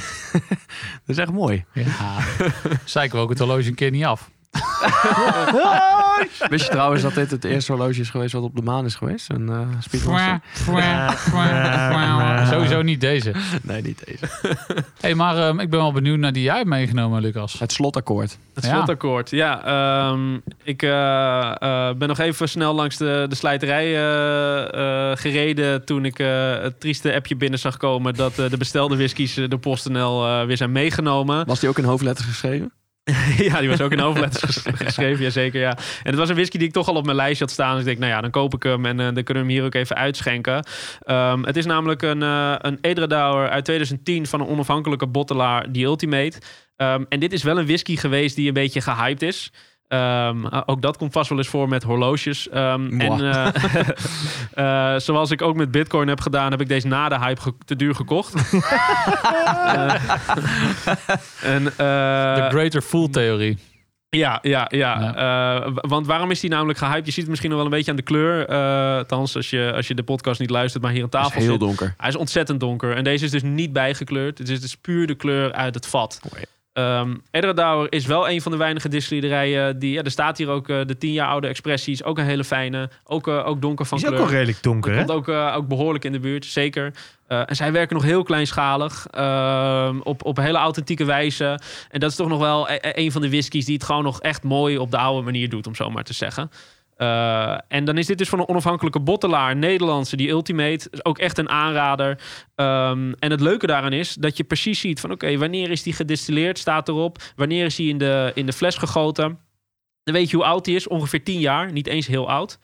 dat 1.06 1.16
is 1.16 1.18
echt 1.18 1.32
mooi. 1.32 1.66
Ja. 1.74 2.18
Zeiken 2.86 3.18
we 3.18 3.24
ook 3.24 3.30
het 3.30 3.40
horloge 3.40 3.68
een 3.68 3.76
keer 3.76 3.92
niet 3.92 4.06
af. 4.06 4.30
Wist 6.50 6.66
je 6.66 6.72
trouwens 6.72 7.02
dat 7.02 7.14
dit 7.14 7.32
het 7.32 7.44
eerste 7.44 7.72
horloge 7.72 8.00
is 8.00 8.10
geweest 8.10 8.34
wat 8.34 8.44
op 8.44 8.56
de 8.56 8.62
maan 8.62 8.86
is 8.86 8.96
geweest? 8.96 9.30
Een 9.30 9.48
uh, 9.50 9.60
speedmaster? 9.80 10.40
Sowieso 12.48 12.82
niet 12.82 13.02
deze. 13.02 13.32
Nee, 13.62 13.82
niet 13.82 14.04
deze. 14.06 14.26
hey, 15.02 15.16
maar 15.16 15.38
ehm, 15.38 15.60
ik 15.60 15.70
ben 15.70 15.80
wel 15.80 15.92
benieuwd 15.92 16.18
naar 16.20 16.34
die 16.34 16.44
jij 16.44 16.56
hebt 16.56 16.68
meegenomen, 16.68 17.22
Lucas. 17.22 17.60
Het 17.60 17.72
slotakkoord. 17.72 18.38
Het 18.54 18.66
Ja. 18.66 18.70
slotakkoord, 18.76 19.30
ja. 19.30 19.64
ehm, 19.66 20.38
ik 20.64 20.82
eh, 20.84 21.52
eh, 21.62 21.96
ben 21.98 22.08
nog 22.08 22.20
even 22.20 22.50
snel 22.50 22.74
langs 22.74 22.98
de, 22.98 23.26
de 23.30 23.36
slijterij 23.36 23.86
eh, 23.96 25.12
eh, 25.12 25.18
gereden... 25.18 25.86
toen 25.86 26.06
ik 26.06 26.20
eh, 26.20 26.28
het 26.62 26.80
trieste 26.80 27.14
appje 27.16 27.36
binnen 27.36 27.60
zag 27.60 27.78
komen... 27.78 28.14
dat 28.14 28.40
eh, 28.40 28.50
de 28.50 28.58
bestelde 28.58 28.96
whiskies 28.98 29.36
door 29.48 29.60
PostNL 29.60 30.26
eh, 30.26 30.46
weer 30.46 30.58
zijn 30.58 30.72
meegenomen. 30.72 31.46
Was 31.46 31.60
die 31.60 31.70
ook 31.70 31.78
in 31.78 31.84
hoofdletters 31.84 32.28
geschreven? 32.28 32.72
ja, 33.48 33.60
die 33.60 33.70
was 33.70 33.82
ook 33.82 33.92
in 33.92 34.00
hoofdletters 34.00 34.44
ges- 34.44 34.64
geschreven, 34.76 35.24
jazeker, 35.24 35.60
ja. 35.62 35.78
En 35.78 36.10
het 36.10 36.16
was 36.16 36.30
een 36.30 36.36
whisky 36.36 36.58
die 36.58 36.68
ik 36.68 36.74
toch 36.74 36.88
al 36.88 36.96
op 36.96 37.06
mijn 37.06 37.16
lijstje 37.18 37.44
had 37.44 37.54
staan. 37.54 37.72
Dus 37.72 37.80
ik 37.80 37.86
denk, 37.86 38.00
nou 38.00 38.12
ja, 38.12 38.22
dan 38.22 38.32
koop 38.32 38.54
ik 38.54 38.64
hem 38.64 38.86
en 38.86 39.00
eh, 39.00 39.06
dan 39.06 39.24
kunnen 39.24 39.44
we 39.44 39.50
hem 39.50 39.58
hier 39.58 39.64
ook 39.64 39.74
even 39.74 39.96
uitschenken. 39.96 40.66
Ehm, 41.00 41.44
het 41.44 41.58
is 41.58 41.66
namelijk 41.66 42.02
een, 42.02 42.24
eh 42.24 42.56
een 42.58 42.78
Edredauer 42.82 43.50
uit 43.50 43.66
2010 43.66 44.28
van 44.28 44.42
een 44.42 44.48
onafhankelijke 44.48 45.08
bottelaar, 45.08 45.72
die 45.72 45.86
Ultimate. 45.86 46.38
Ehm, 46.76 47.04
en 47.10 47.20
dit 47.20 47.34
is 47.34 47.44
wel 47.44 47.58
een 47.58 47.66
whisky 47.66 47.96
geweest 47.96 48.36
die 48.36 48.48
een 48.48 48.54
beetje 48.54 48.82
gehyped 48.82 49.22
is. 49.22 49.52
Ehm, 49.88 50.46
uh, 50.46 50.62
ook 50.66 50.82
dat 50.82 50.98
komt 50.98 51.12
vast 51.12 51.30
wel 51.30 51.38
eens 51.38 51.48
voor 51.48 51.70
met 51.70 51.84
horloges. 51.84 52.50
Ehm, 52.50 53.00
en 53.00 53.32
eh, 53.34 53.48
eh, 54.94 55.00
zoals 55.00 55.32
ik 55.32 55.42
ook 55.42 55.56
met 55.56 55.72
Bitcoin 55.72 56.08
heb 56.08 56.20
gedaan, 56.22 56.52
heb 56.52 56.62
ik 56.62 56.68
deze 56.68 56.88
na 56.88 57.10
de 57.10 57.20
hype 57.20 57.42
ge- 57.42 57.54
te 57.66 57.76
duur 57.76 57.96
gekocht. 57.96 58.34
Eh, 59.68 59.94
en, 61.44 61.66
eh, 61.68 62.36
De 62.36 62.46
Greater 62.50 62.82
Fool 62.82 63.10
Theorie. 63.10 63.58
ja, 64.10 64.40
ja, 64.42 64.66
ja. 64.70 65.16
Eh, 65.66 65.72
want 65.74 66.08
waarom 66.08 66.32
is 66.32 66.40
die 66.40 66.50
namelijk 66.50 66.80
gehyped? 66.80 67.06
Je 67.06 67.12
ziet 67.12 67.20
het 67.22 67.28
misschien 67.30 67.50
nog 67.50 67.58
wel 67.60 67.68
een 67.68 67.76
beetje 67.76 67.92
aan 67.92 67.98
de 67.98 68.04
kleur. 68.04 68.48
eh 68.48 68.98
althans, 68.98 69.36
als 69.36 69.50
je, 69.50 69.72
als 69.76 69.88
je 69.88 69.94
de 69.96 70.04
podcast 70.04 70.40
niet 70.40 70.50
luistert, 70.50 70.84
maar 70.84 70.92
hier 70.92 71.04
aan 71.04 71.10
tafel 71.10 71.32
is 71.38 71.44
heel 71.44 71.52
zit. 71.52 71.60
donker. 71.60 71.94
Hij 71.98 72.10
is 72.10 72.16
ontzettend 72.16 72.60
donker. 72.60 72.96
En 72.96 73.04
deze 73.04 73.26
is 73.26 73.32
dus 73.32 73.44
niet 73.44 73.74
bijgekleurd. 73.74 74.38
Het 74.38 74.50
is 74.50 74.62
dus 74.62 74.76
puur 74.78 75.08
de 75.08 75.16
kleur 75.16 75.52
uit 75.54 75.76
het 75.76 75.88
vat. 75.88 76.20
Ehm 76.78 77.16
Edredauer 77.32 77.92
is 77.92 78.06
wel 78.06 78.30
een 78.30 78.42
van 78.42 78.52
de 78.52 78.58
weinige 78.58 78.90
distilleerderijen 78.90 79.80
die... 79.80 79.92
Ja, 79.94 80.04
er 80.04 80.12
staat 80.12 80.38
hier 80.38 80.50
ook 80.50 80.70
eh, 80.70 80.80
de 80.86 80.98
tien 80.98 81.12
jaar 81.12 81.28
oude 81.28 81.48
expressies. 81.48 82.04
Ook 82.04 82.18
een 82.18 82.26
hele 82.26 82.44
fijne. 82.44 82.90
Ook, 83.04 83.28
eh, 83.28 83.48
ook 83.48 83.62
donker 83.62 83.86
van 83.86 83.98
Die 83.98 84.06
is 84.08 84.12
ook 84.12 84.18
kleur. 84.18 84.30
wel 84.32 84.40
redelijk 84.40 84.64
donker, 84.64 84.92
hè? 84.92 84.98
Komt 84.98 85.12
ook, 85.12 85.28
eh, 85.28 85.54
ook 85.56 85.68
behoorlijk 85.68 86.06
in 86.06 86.12
de 86.12 86.20
buurt, 86.20 86.46
zeker. 86.46 86.94
En 87.28 87.56
zij 87.56 87.72
werken 87.72 87.96
nog 87.96 88.04
heel 88.06 88.24
kleinschalig. 88.24 89.08
ehm, 89.12 90.00
op, 90.04 90.26
op 90.26 90.38
hele 90.38 90.58
authentieke 90.58 91.06
wijze. 91.06 91.60
En 91.90 92.00
dat 92.00 92.10
is 92.10 92.16
toch 92.16 92.28
nog 92.28 92.40
wel 92.40 92.70
e- 92.70 92.74
e- 92.82 92.92
een 92.94 93.12
van 93.12 93.22
de 93.22 93.30
whiskies 93.30 93.66
die 93.66 93.74
het 93.76 93.84
gewoon 93.84 94.04
nog 94.04 94.22
echt 94.22 94.44
mooi 94.44 94.78
op 94.78 94.92
de 94.92 94.98
oude 94.98 95.24
manier 95.26 95.50
doet, 95.50 95.68
om 95.68 95.76
zo 95.76 95.90
maar 95.90 96.04
te 96.04 96.14
zeggen. 96.14 96.52
Eh, 96.98 97.58
en 97.68 97.86
dan 97.86 97.98
is 97.98 98.06
dit 98.06 98.18
dus 98.18 98.30
van 98.30 98.40
een 98.40 98.48
onafhankelijke 98.48 99.00
bottelaar, 99.00 99.56
Nederlandse, 99.56 100.16
die 100.16 100.30
Ultimate. 100.30 100.88
Is 100.92 101.06
ook 101.06 101.18
echt 101.18 101.38
een 101.38 101.50
aanrader. 101.50 102.20
Ehm, 102.56 103.14
en 103.20 103.32
het 103.32 103.42
leuke 103.42 103.68
daaraan 103.68 103.94
is 103.94 104.14
dat 104.14 104.38
je 104.38 104.44
precies 104.44 104.80
ziet 104.80 105.00
van... 105.00 105.12
oké, 105.12 105.38
wanneer 105.38 105.72
is 105.72 105.84
die 105.84 105.94
gedistilleerd, 105.94 106.58
staat 106.58 106.88
erop. 106.88 107.18
Wanneer 107.36 107.66
is 107.66 107.76
die 107.76 107.90
in 107.90 107.98
de, 107.98 108.32
in 108.36 108.46
de 108.46 108.54
fles 108.54 108.76
gegoten. 108.76 109.40
Dan 110.04 110.14
weet 110.14 110.30
je 110.30 110.36
hoe 110.36 110.46
oud 110.46 110.66
die 110.66 110.76
is, 110.76 110.88
ongeveer 110.88 111.24
10 111.24 111.40
jaar. 111.40 111.72
Niet 111.72 111.88
eens 111.88 112.08
heel 112.08 112.30
oud. 112.30 112.60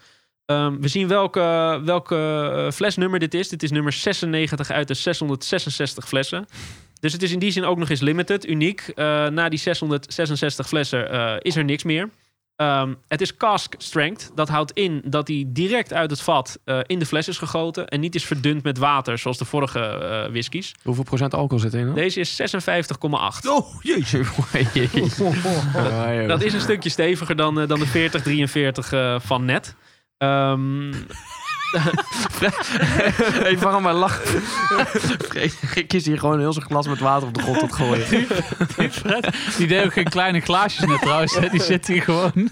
Ehm, 0.45 0.79
we 0.79 0.87
zien 0.87 1.07
welke, 1.07 1.81
welke 1.85 2.51
eh, 2.55 2.71
flesnummer 2.71 3.19
dit 3.19 3.33
is. 3.33 3.49
Dit 3.49 3.63
is 3.63 3.71
nummer 3.71 3.91
96 3.91 4.71
uit 4.71 4.87
de 4.87 4.93
666 4.93 6.07
flessen. 6.07 6.45
Dus 6.99 7.13
het 7.13 7.23
is 7.23 7.31
in 7.31 7.39
die 7.39 7.51
zin 7.51 7.65
ook 7.65 7.77
nog 7.77 7.89
eens 7.89 8.01
limited, 8.01 8.47
uniek. 8.47 8.81
Eh, 8.95 9.27
na 9.27 9.49
die 9.49 9.59
666 9.59 10.67
flessen 10.67 11.39
is 11.41 11.55
er 11.55 11.63
niks 11.63 11.83
meer. 11.83 12.09
Ehm, 12.55 12.93
het 13.07 13.21
is 13.21 13.37
cask 13.37 13.75
strength. 13.77 14.31
Dat 14.35 14.49
houdt 14.49 14.71
in 14.71 15.01
dat 15.05 15.27
hij 15.27 15.45
direct 15.47 15.93
uit 15.93 16.09
het 16.09 16.21
vat 16.21 16.59
eh, 16.65 16.79
in 16.85 16.99
de 16.99 17.05
fles 17.05 17.27
is 17.27 17.37
gegoten... 17.37 17.87
en 17.87 17.99
niet 17.99 18.15
is 18.15 18.25
verdund 18.25 18.63
met 18.63 18.77
water, 18.77 19.17
zoals 19.17 19.37
de 19.37 19.45
vorige 19.45 19.79
eh 19.79 20.31
whiskies. 20.31 20.75
Hoeveel 20.83 21.03
procent 21.03 21.33
alcohol 21.33 21.59
zit 21.59 21.73
erin? 21.73 21.93
Deze 21.93 22.19
is 22.19 22.41
56,8. 22.41 22.45
Oh, 23.53 23.81
jeetje. 23.81 24.23
Dat 26.27 26.41
is 26.41 26.53
een 26.53 26.61
stukje 26.61 26.89
steviger 26.89 27.35
dan, 27.35 27.59
eh, 27.59 27.67
dan 27.67 27.79
de 27.79 27.87
40, 27.87 28.21
43 28.21 28.91
eh, 28.91 29.19
van 29.19 29.45
net. 29.45 29.75
Ehm, 30.17 30.93
Hey, 33.43 33.57
waarom 33.57 33.83
maar 33.83 33.93
lachen? 33.93 34.41
ik 35.75 35.87
kies 35.87 36.05
hier 36.05 36.19
gewoon 36.19 36.39
heel 36.39 36.53
zijn 36.53 36.65
glas 36.65 36.87
met 36.87 36.99
water 36.99 37.27
op 37.27 37.33
de 37.33 37.41
grond 37.41 37.59
te 37.59 37.73
gooien. 37.73 38.05
Fred, 38.91 39.27
die 39.57 39.67
deed 39.67 39.85
ook 39.85 39.93
geen 39.93 40.09
kleine 40.09 40.39
glaasjes 40.39 40.85
net 40.87 41.01
trouwens. 41.01 41.35
hè. 41.35 41.49
Die 41.49 41.61
zit 41.61 41.87
hier 41.87 42.01
gewoon 42.01 42.49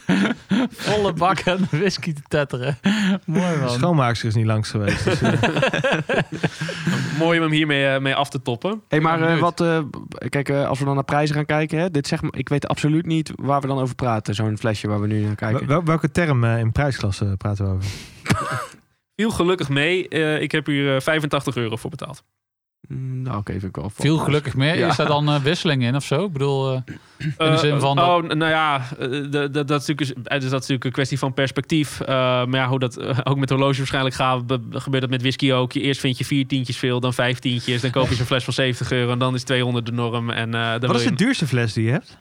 volle 0.72 1.14
bak 1.14 1.48
aan 1.48 1.68
de 1.70 1.78
whisky 1.78 2.14
te 2.14 2.22
tetteren. 2.28 2.78
Mooi 3.26 3.54
De 3.54 3.60
man. 3.60 3.70
schoonmaakster 3.70 4.28
is 4.28 4.36
niet 4.36 4.46
langs 4.46 4.70
geweest. 4.70 5.04
Dus, 5.04 5.22
eh, 5.22 5.34
mooi 7.20 7.38
om 7.40 7.44
hem 7.44 7.54
hiermee 7.54 7.86
eh, 7.88 8.02
mee 8.02 8.16
af 8.16 8.30
te 8.30 8.42
toppen. 8.42 8.82
Hey, 8.88 9.00
maar 9.00 9.22
eh, 9.22 9.40
wat, 9.40 9.62
eh, 9.62 9.80
kijk, 10.30 10.50
eh, 10.50 10.68
als 10.68 10.80
we 10.80 10.86
dan 10.86 10.96
naar 10.96 11.04
prijzen 11.04 11.36
gaan 11.36 11.46
kijken, 11.46 11.80
hè, 11.80 11.92
dit 11.92 12.08
zeg 12.08 12.22
maar, 12.22 12.32
ik 12.36 12.50
weet 12.50 12.68
absoluut 12.68 13.06
niet 13.06 13.32
waar 13.36 13.62
we 13.62 13.68
dan 13.68 13.80
over 13.80 13.96
praten. 13.96 14.36
Zo'n 14.36 14.58
flesje 14.58 14.88
waar 14.88 15.02
we 15.02 15.08
nu 15.08 15.22
naar 15.26 15.36
kijken. 15.36 15.68
wel- 15.68 15.84
welke 15.84 16.12
term 16.12 16.44
eh, 16.44 16.58
in 16.60 16.72
prijsklasse 16.72 17.26
praten 17.38 17.66
we 17.66 17.72
over? 17.72 17.90
Viel 19.22 19.32
gelukkig 19.32 19.70
mee. 19.70 20.08
Eh, 20.08 20.42
ik 20.42 20.52
heb 20.52 20.66
hier 20.66 20.96
eh, 20.96 21.02
85 21.02 21.56
euro 21.56 21.76
voor 21.76 21.90
betaald. 21.90 22.24
Mm, 22.88 23.22
nou, 23.22 23.38
oké, 23.38 23.52
vind 23.52 23.64
ik 23.64 23.76
wel. 23.76 23.90
Veel 23.94 24.18
gelukkig 24.18 24.56
meer. 24.56 24.78
Ja. 24.78 24.88
Is 24.90 24.96
daar 24.96 25.08
dan 25.08 25.30
eh, 25.30 25.36
wisseling 25.42 25.84
in 25.84 25.96
of 25.96 26.04
zo? 26.04 26.26
Ik 26.26 26.32
bedoel, 26.32 26.72
eh, 26.74 26.82
in 27.18 27.52
de 27.52 27.58
zin 27.58 27.80
van... 27.80 27.98
Eh, 27.98 28.06
dat- 28.06 28.24
oh, 28.24 28.30
nou 28.30 28.52
ja, 28.52 28.82
eh, 29.00 29.08
de- 29.10 29.50
de- 29.52 29.64
dat, 29.66 29.82
is 29.82 29.88
natuurlijk, 29.88 30.16
dus 30.24 30.32
dat 30.32 30.44
is 30.44 30.52
natuurlijk 30.52 30.84
een 30.84 30.92
kwestie 30.92 31.20
van 31.20 31.34
perspectief. 31.34 32.02
Eh, 32.02 32.08
maar 32.46 32.60
ja, 32.60 32.68
hoe 32.68 32.80
dat 32.80 32.98
eh, 32.98 33.18
ook 33.24 33.38
met 33.38 33.50
horloge 33.50 33.78
waarschijnlijk 33.78 34.16
gaat, 34.16 34.48
be- 34.48 34.60
gebeurt 34.72 35.02
dat 35.02 35.12
met 35.12 35.22
whisky 35.22 35.52
ook. 35.52 35.72
Je 35.72 35.82
Eerst 35.82 36.00
vind 36.00 36.18
je 36.18 36.26
vier 36.26 36.48
tientjes 36.48 36.78
veel, 36.78 37.00
dan 37.00 37.14
vijf 37.14 37.40
tientjes. 37.40 37.82
Dan 37.82 37.92
koop 37.92 38.10
je 38.10 38.16
zo'n 38.16 38.26
fles 38.26 38.44
van 38.44 38.54
70 38.54 38.92
euro 38.92 39.12
en 39.12 39.20
dan 39.20 39.34
is 39.34 39.44
200 39.44 39.86
de 39.86 39.92
norm. 39.92 40.30
En, 40.30 40.54
eh, 40.56 40.72
dan 40.72 40.80
Wat 40.90 40.96
is 40.96 41.04
je- 41.04 41.10
de 41.10 41.16
duurste 41.16 41.48
fles 41.48 41.74
die 41.74 41.86
je 41.86 41.92
hebt? 41.92 42.18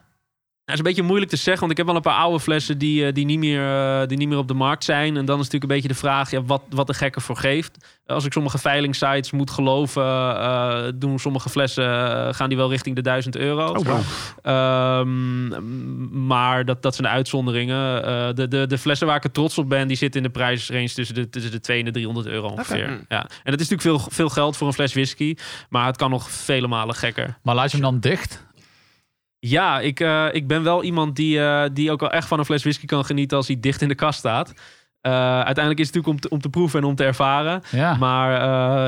Dat 0.70 0.78
is 0.78 0.86
een 0.86 0.94
beetje 0.94 1.08
moeilijk 1.08 1.30
te 1.30 1.36
zeggen, 1.36 1.60
want 1.60 1.70
ik 1.70 1.76
heb 1.76 1.86
wel 1.86 1.96
een 1.96 2.02
paar 2.02 2.18
oude 2.18 2.40
flessen 2.40 2.78
die, 2.78 3.06
eh, 3.06 3.12
die, 3.12 3.24
niet, 3.24 3.38
meer, 3.38 4.00
eh, 4.00 4.06
die 4.06 4.18
niet 4.18 4.28
meer 4.28 4.38
op 4.38 4.48
de 4.48 4.54
markt 4.54 4.84
zijn. 4.84 5.16
En 5.16 5.24
dan 5.24 5.38
is 5.38 5.44
natuurlijk 5.44 5.62
een 5.62 5.76
beetje 5.76 5.88
de 5.88 5.94
vraag 5.94 6.30
ja, 6.30 6.42
wat, 6.42 6.62
wat 6.68 6.86
de 6.86 6.94
gek 6.94 7.14
ervoor 7.14 7.36
geeft. 7.36 7.78
Als 8.10 8.24
ik 8.24 8.32
sommige 8.32 8.58
veilingsites 8.58 9.30
moet 9.30 9.50
geloven, 9.50 10.02
eh, 10.02 10.82
doen 10.94 11.18
sommige 11.18 11.48
flessen, 11.48 11.84
eh, 11.84 12.34
gaan 12.34 12.48
die 12.48 12.58
wel 12.58 12.70
richting 12.70 12.96
de 12.96 13.02
1000 13.02 13.36
euro. 13.36 13.66
Oh, 13.66 13.84
wow. 13.84 14.00
Ehm, 14.42 16.26
maar 16.26 16.64
dat, 16.64 16.82
dat 16.82 16.94
zijn 16.94 17.06
de 17.06 17.14
uitzonderingen. 17.14 18.04
Eh, 18.04 18.28
de, 18.34 18.48
de, 18.48 18.66
de 18.66 18.78
flessen 18.78 19.06
waar 19.06 19.16
ik 19.16 19.24
er 19.24 19.30
trots 19.30 19.58
op 19.58 19.68
ben, 19.68 19.88
die 19.88 19.96
zitten 19.96 20.20
in 20.20 20.26
de 20.26 20.32
prijsrange 20.32 20.92
tussen 20.92 21.14
de, 21.14 21.28
tussen 21.28 21.50
de 21.50 21.60
2 21.60 21.78
en 21.78 21.84
de 21.84 21.90
300 21.90 22.26
euro 22.26 22.48
ongeveer. 22.48 22.84
Oké. 22.84 23.04
Ja. 23.08 23.20
En 23.20 23.50
dat 23.50 23.60
is 23.60 23.68
natuurlijk 23.68 24.02
veel, 24.02 24.10
veel 24.10 24.28
geld 24.28 24.56
voor 24.56 24.66
een 24.66 24.72
fles 24.72 24.92
whisky, 24.92 25.36
maar 25.68 25.86
het 25.86 25.96
kan 25.96 26.10
nog 26.10 26.30
vele 26.30 26.66
malen 26.66 26.94
gekker. 26.94 27.38
Maar 27.42 27.54
laat 27.54 27.70
je 27.70 27.76
hem 27.76 27.90
dan 27.90 28.00
dicht? 28.00 28.48
Ja, 29.40 29.80
ik, 29.80 30.00
eh, 30.00 30.26
ik 30.32 30.46
ben 30.46 30.62
wel 30.62 30.82
iemand 30.82 31.16
die, 31.16 31.40
eh, 31.40 31.64
die 31.72 31.90
ook 31.90 32.00
wel 32.00 32.10
echt 32.10 32.28
van 32.28 32.38
een 32.38 32.44
fles 32.44 32.62
whisky 32.62 32.86
kan 32.86 33.04
genieten 33.04 33.36
als 33.36 33.46
hij 33.46 33.60
dicht 33.60 33.82
in 33.82 33.88
de 33.88 33.94
kast 33.94 34.18
staat. 34.18 34.54
Eh, 35.00 35.12
uiteindelijk 35.34 35.78
is 35.78 35.86
het 35.86 35.94
natuurlijk 35.94 36.06
om 36.06 36.20
te, 36.20 36.28
om 36.28 36.40
te 36.40 36.48
proeven 36.48 36.80
en 36.80 36.86
om 36.86 36.94
te 36.94 37.04
ervaren. 37.04 37.62
Ja. 37.70 37.96
Maar 37.96 38.40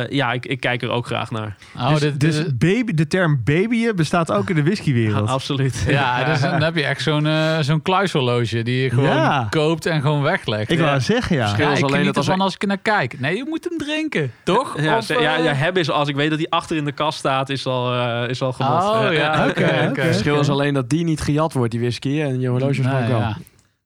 eh, 0.05 0.11
ja, 0.17 0.33
ik, 0.33 0.47
ik 0.47 0.61
kijk 0.61 0.83
er 0.83 0.91
ook 0.91 1.07
graag 1.07 1.31
naar. 1.31 1.57
oh, 1.77 1.91
dus 1.91 2.01
dit, 2.01 2.21
dus 2.21 2.57
baby, 2.57 2.95
de 2.95 3.07
term 3.07 3.41
babyen 3.45 3.97
bestaat 3.97 4.33
ook 4.33 4.49
in 4.51 4.55
de 4.57 4.63
whiskywereld. 4.63 5.29
Absoluut. 5.39 5.85
ja, 5.89 6.25
dus 6.31 6.41
dan 6.41 6.63
heb 6.63 6.77
je 6.77 6.85
echt 6.85 7.03
zo'n 7.03 7.27
eh, 7.27 7.59
zo'n 7.61 7.83
kluishorloge 7.83 8.63
die 8.63 8.83
je 8.83 8.91
gewoon 8.91 9.05
Ja. 9.05 9.47
koopt 9.51 9.87
en 9.87 10.01
gewoon 10.01 10.23
weglegt. 10.23 10.71
ik 10.71 10.79
ja. 10.79 10.85
wou 10.85 11.01
zeggen, 11.01 11.37
ja. 11.37 11.43
Verschil 11.45 11.67
Ja, 11.67 11.73
is 11.73 11.79
ik 11.79 11.85
alleen 11.85 12.05
dat 12.05 12.17
als 12.17 12.25
ervan 12.27 12.39
er- 12.41 12.45
als 12.47 12.55
ik 12.55 12.63
er 12.63 12.69
naar 12.69 12.79
kijk. 12.83 13.21
Nee, 13.21 13.37
je 13.37 13.45
moet 13.49 13.65
hem 13.69 13.79
drinken, 13.79 14.33
toch? 14.45 14.81
Ja, 14.81 14.97
Of, 14.97 15.09
ja, 15.09 15.37
ja, 15.37 15.53
hebben 15.53 15.83
is 15.83 15.91
als 15.91 16.09
ik 16.09 16.15
weet 16.17 16.31
dat 16.31 16.39
hij 16.39 16.49
achter 16.49 16.77
in 16.77 16.85
de 16.85 16.93
kast 16.93 17.19
staat, 17.19 17.49
is 17.49 17.67
al, 17.67 17.95
eh, 17.95 18.29
is 18.29 18.43
al 18.43 18.53
genot. 18.53 18.83
Oh 18.83 19.07
ja, 19.13 19.51
verschil 19.95 20.41
is 20.41 20.49
alleen 20.49 20.75
dat 20.75 20.91
die 20.91 21.05
niet 21.05 21.21
gejat 21.21 21.53
wordt, 21.53 21.71
die 21.71 21.81
whisky. 21.81 22.21
En 22.21 22.41
je 22.41 22.49
horloge 22.49 22.81
ook 22.81 23.07
wel. 23.09 23.19
ja. 23.19 23.37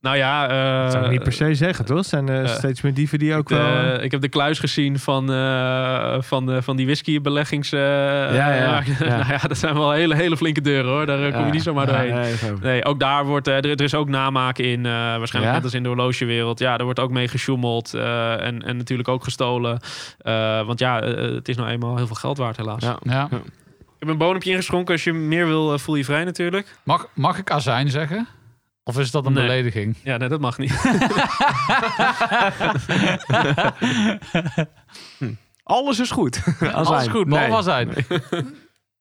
Nou 0.00 0.16
ja, 0.16 0.48
eh, 0.48 0.82
Dat 0.82 0.92
zou 0.92 1.04
ik 1.04 1.10
niet 1.10 1.22
per 1.22 1.32
se 1.32 1.54
zeggen, 1.54 1.84
toch? 1.84 2.04
Zijn 2.04 2.28
eh, 2.28 2.40
eh, 2.42 2.48
steeds 2.48 2.80
meer 2.80 2.94
dieven 2.94 3.18
die 3.18 3.34
ook 3.34 3.48
de- 3.48 3.54
wel... 3.54 4.02
ik 4.02 4.10
heb 4.10 4.20
de 4.20 4.28
kluis 4.28 4.58
gezien 4.58 4.98
van, 4.98 5.32
eh, 5.32 6.16
van, 6.20 6.46
de, 6.46 6.62
van 6.62 6.76
die 6.76 6.86
whiskybeleggings. 6.86 7.72
eh 7.72 7.80
Ja, 7.80 8.30
ja, 8.34 8.54
ja. 8.54 8.82
nou 9.18 9.32
ja, 9.32 9.38
dat 9.48 9.58
zijn 9.58 9.74
wel 9.74 9.90
hele, 9.92 10.14
hele 10.14 10.36
flinke 10.36 10.60
deuren 10.60 10.90
hoor. 10.90 11.06
Daar 11.06 11.26
eh, 11.26 11.34
kom 11.34 11.44
je 11.46 11.50
niet 11.52 11.62
zomaar 11.62 11.86
doorheen. 11.86 12.34
nee, 12.62 12.84
ook 12.84 13.00
daar 13.00 13.24
wordt 13.24 13.48
er, 13.48 13.70
er 13.70 13.80
is 13.82 13.94
ook 13.94 14.08
namaak 14.08 14.58
in. 14.58 14.86
eh, 14.86 14.92
waarschijnlijk 14.92 15.44
Ja? 15.44 15.52
net 15.52 15.64
als 15.64 15.74
in 15.74 15.82
de 15.82 15.88
horlogewereld. 15.88 16.58
Ja, 16.58 16.78
er 16.78 16.84
wordt 16.84 17.00
ook 17.00 17.10
mee 17.10 17.28
gesjoemeld. 17.28 17.94
eh, 17.94 18.32
en, 18.46 18.62
en 18.62 18.76
natuurlijk 18.76 19.08
ook 19.08 19.24
gestolen. 19.24 19.78
Eh, 20.18 20.66
want 20.66 20.78
ja, 20.78 21.00
eh, 21.00 21.34
het 21.34 21.48
is 21.48 21.56
nou 21.56 21.68
eenmaal 21.68 21.96
heel 21.96 22.06
veel 22.06 22.16
geld 22.16 22.38
waard, 22.38 22.56
helaas. 22.56 22.82
Ja. 22.82 22.96
Ja. 23.02 23.28
Ik 23.30 24.02
heb 24.02 24.08
een 24.08 24.18
bonempje 24.18 24.50
ingeschonken. 24.50 24.92
Als 24.94 25.04
je 25.04 25.12
meer 25.12 25.46
wil, 25.46 25.72
eh, 25.72 25.78
voel 25.78 25.94
je 25.94 26.04
vrij 26.04 26.24
natuurlijk. 26.24 26.76
Mag, 26.82 27.06
mag 27.14 27.38
ik 27.38 27.50
azijn 27.50 27.90
zeggen? 27.90 28.26
Of 28.88 28.98
is 28.98 29.10
dat 29.10 29.26
een 29.26 29.32
Nee. 29.32 29.42
belediging? 29.46 29.96
Ja, 30.02 30.16
nee, 30.16 30.28
dat 30.28 30.40
mag 30.40 30.58
niet. 30.58 30.72
Alles 35.62 35.98
is 35.98 36.10
goed. 36.10 36.42
Alles 36.72 37.06
goed, 37.06 37.28
behalve 37.28 37.84
Nee. 37.84 38.44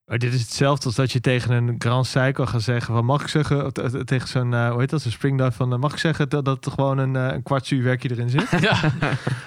Maar 0.06 0.18
dit 0.18 0.32
is 0.32 0.40
hetzelfde 0.40 0.84
als 0.86 0.94
dat 0.94 1.12
je 1.12 1.20
tegen 1.20 1.50
een 1.50 1.74
Grand 1.78 2.06
Cycle 2.06 2.46
gaat 2.46 2.62
zeggen 2.62 2.94
van 2.94 3.04
mag 3.04 3.22
ik 3.22 3.28
zeggen 3.28 3.72
eh, 3.72 3.84
tegen 4.00 4.28
zo'n 4.28 4.54
eh, 4.54 4.70
hoe 4.70 4.80
heet 4.80 4.90
dat 4.90 5.02
zo'n 5.02 5.10
springdive 5.10 5.52
van 5.52 5.72
eh, 5.72 5.78
mag 5.78 5.92
ik 5.92 5.98
zeggen 5.98 6.28
dat, 6.28 6.44
dat 6.44 6.64
er 6.66 6.70
gewoon 6.72 6.98
een, 6.98 7.16
eh, 7.16 7.32
een 7.34 7.42
kwart 7.42 7.68
werkje 7.68 8.10
erin 8.10 8.30
zit? 8.30 8.50
Ja. 8.60 8.80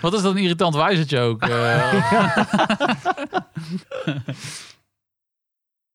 Wat 0.01 0.13
is 0.13 0.21
dat 0.21 0.31
een 0.35 0.41
irritant 0.41 0.75
wijzertje 0.75 1.19
ook? 1.19 1.43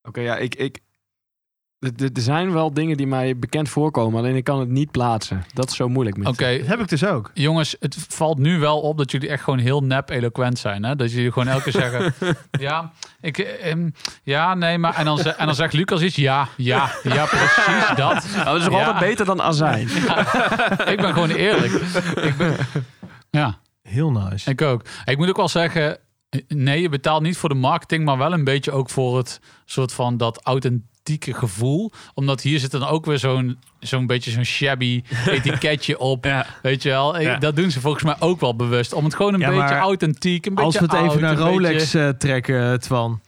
Oké, 0.02 0.20
ja, 0.20 0.36
ik... 0.36 0.54
ik 0.54 0.80
er- 1.84 2.10
zijn 2.12 2.52
wel 2.52 2.72
dingen 2.74 2.96
die 2.96 3.06
mij 3.06 3.36
bekend 3.38 3.68
voorkomen, 3.68 4.18
alleen 4.18 4.36
ik 4.36 4.44
kan 4.44 4.60
het 4.60 4.68
niet 4.68 4.90
plaatsen. 4.90 5.44
Dat 5.52 5.70
is 5.70 5.76
zo 5.76 5.88
moeilijk. 5.88 6.16
Met 6.16 6.26
Oké, 6.26 6.58
Dat 6.58 6.66
heb 6.66 6.80
ik 6.80 6.88
dus 6.88 7.04
ook. 7.04 7.30
jongens, 7.34 7.76
het 7.80 7.96
valt 8.08 8.38
nu 8.38 8.58
wel 8.58 8.80
op 8.80 8.98
dat 8.98 9.10
jullie 9.10 9.28
echt 9.28 9.42
gewoon 9.42 9.58
heel 9.58 9.80
nep 9.80 10.08
eloquent 10.10 10.58
zijn. 10.58 10.84
Hè? 10.84 10.96
Dat 10.96 11.12
jullie 11.12 11.32
gewoon 11.32 11.48
elke 11.48 11.62
keer 11.62 11.72
zeggen, 11.72 12.14
ja, 12.68 12.92
ik, 13.20 13.38
eh, 13.38 13.70
ehm, 13.70 13.90
ja, 14.22 14.54
nee, 14.54 14.78
maar... 14.78 14.94
En 14.94 15.04
dan, 15.04 15.18
ze- 15.18 15.30
en 15.30 15.46
dan 15.46 15.54
zegt 15.54 15.72
Lucas 15.72 16.00
iets, 16.02 16.16
ja, 16.16 16.48
ja, 16.56 16.90
ja, 17.02 17.24
precies 17.26 17.96
dat. 17.96 18.26
Oh, 18.36 18.44
dat 18.44 18.56
is 18.60 18.64
nog 18.64 18.78
Ja. 18.78 18.84
altijd 18.86 18.98
beter 19.10 19.24
dan 19.26 19.42
azijn. 19.42 19.88
Ik 20.92 20.96
ben 21.00 21.12
gewoon 21.12 21.30
eerlijk. 21.30 21.72
Ik 22.22 22.36
ben, 22.36 22.56
ja, 23.30 23.58
Heel 23.82 24.10
nice. 24.10 24.50
ik 24.50 24.62
ook. 24.62 24.82
Ik 25.04 25.16
moet 25.18 25.28
ook 25.28 25.36
wel 25.36 25.48
zeggen, 25.48 25.98
nee, 26.48 26.80
je 26.82 26.88
betaalt 26.88 27.22
niet 27.22 27.36
voor 27.36 27.48
de 27.48 27.54
marketing, 27.54 28.04
maar 28.04 28.18
wel 28.18 28.32
een 28.32 28.44
beetje 28.44 28.72
ook 28.72 28.90
voor 28.90 29.16
het 29.16 29.40
soort 29.64 29.92
van 29.92 30.16
dat 30.16 30.44
authentieke 31.04 31.38
gevoel. 31.46 31.90
Omdat 32.14 32.40
hier 32.40 32.58
zit 32.58 32.70
dan 32.70 32.84
ook 32.86 33.04
weer 33.06 33.18
zo'n 33.18 33.58
zo'n 33.80 34.06
beetje 34.06 34.30
zo'n 34.30 34.44
shabby 34.44 35.02
etiketje 35.26 35.98
op. 35.98 36.24
ja. 36.24 36.46
Weet 36.62 36.82
je 36.82 36.88
wel, 36.88 37.20
Ja. 37.20 37.36
dat 37.38 37.56
doen 37.56 37.70
ze 37.70 37.80
volgens 37.80 38.04
mij 38.04 38.16
ook 38.18 38.40
wel 38.40 38.56
bewust. 38.56 38.92
Om 38.92 39.04
het 39.04 39.14
gewoon 39.14 39.34
een 39.34 39.40
Ja, 39.40 39.48
beetje 39.50 39.74
authentiek, 39.74 40.46
een 40.46 40.56
Als 40.56 40.78
we 40.78 40.84
het 40.84 40.92
even 40.92 41.20
naar 41.20 41.36
Rolex 41.36 41.76
beetje- 41.92 42.06
eh, 42.06 42.08
trekken, 42.18 42.80
Twan. 42.80 43.20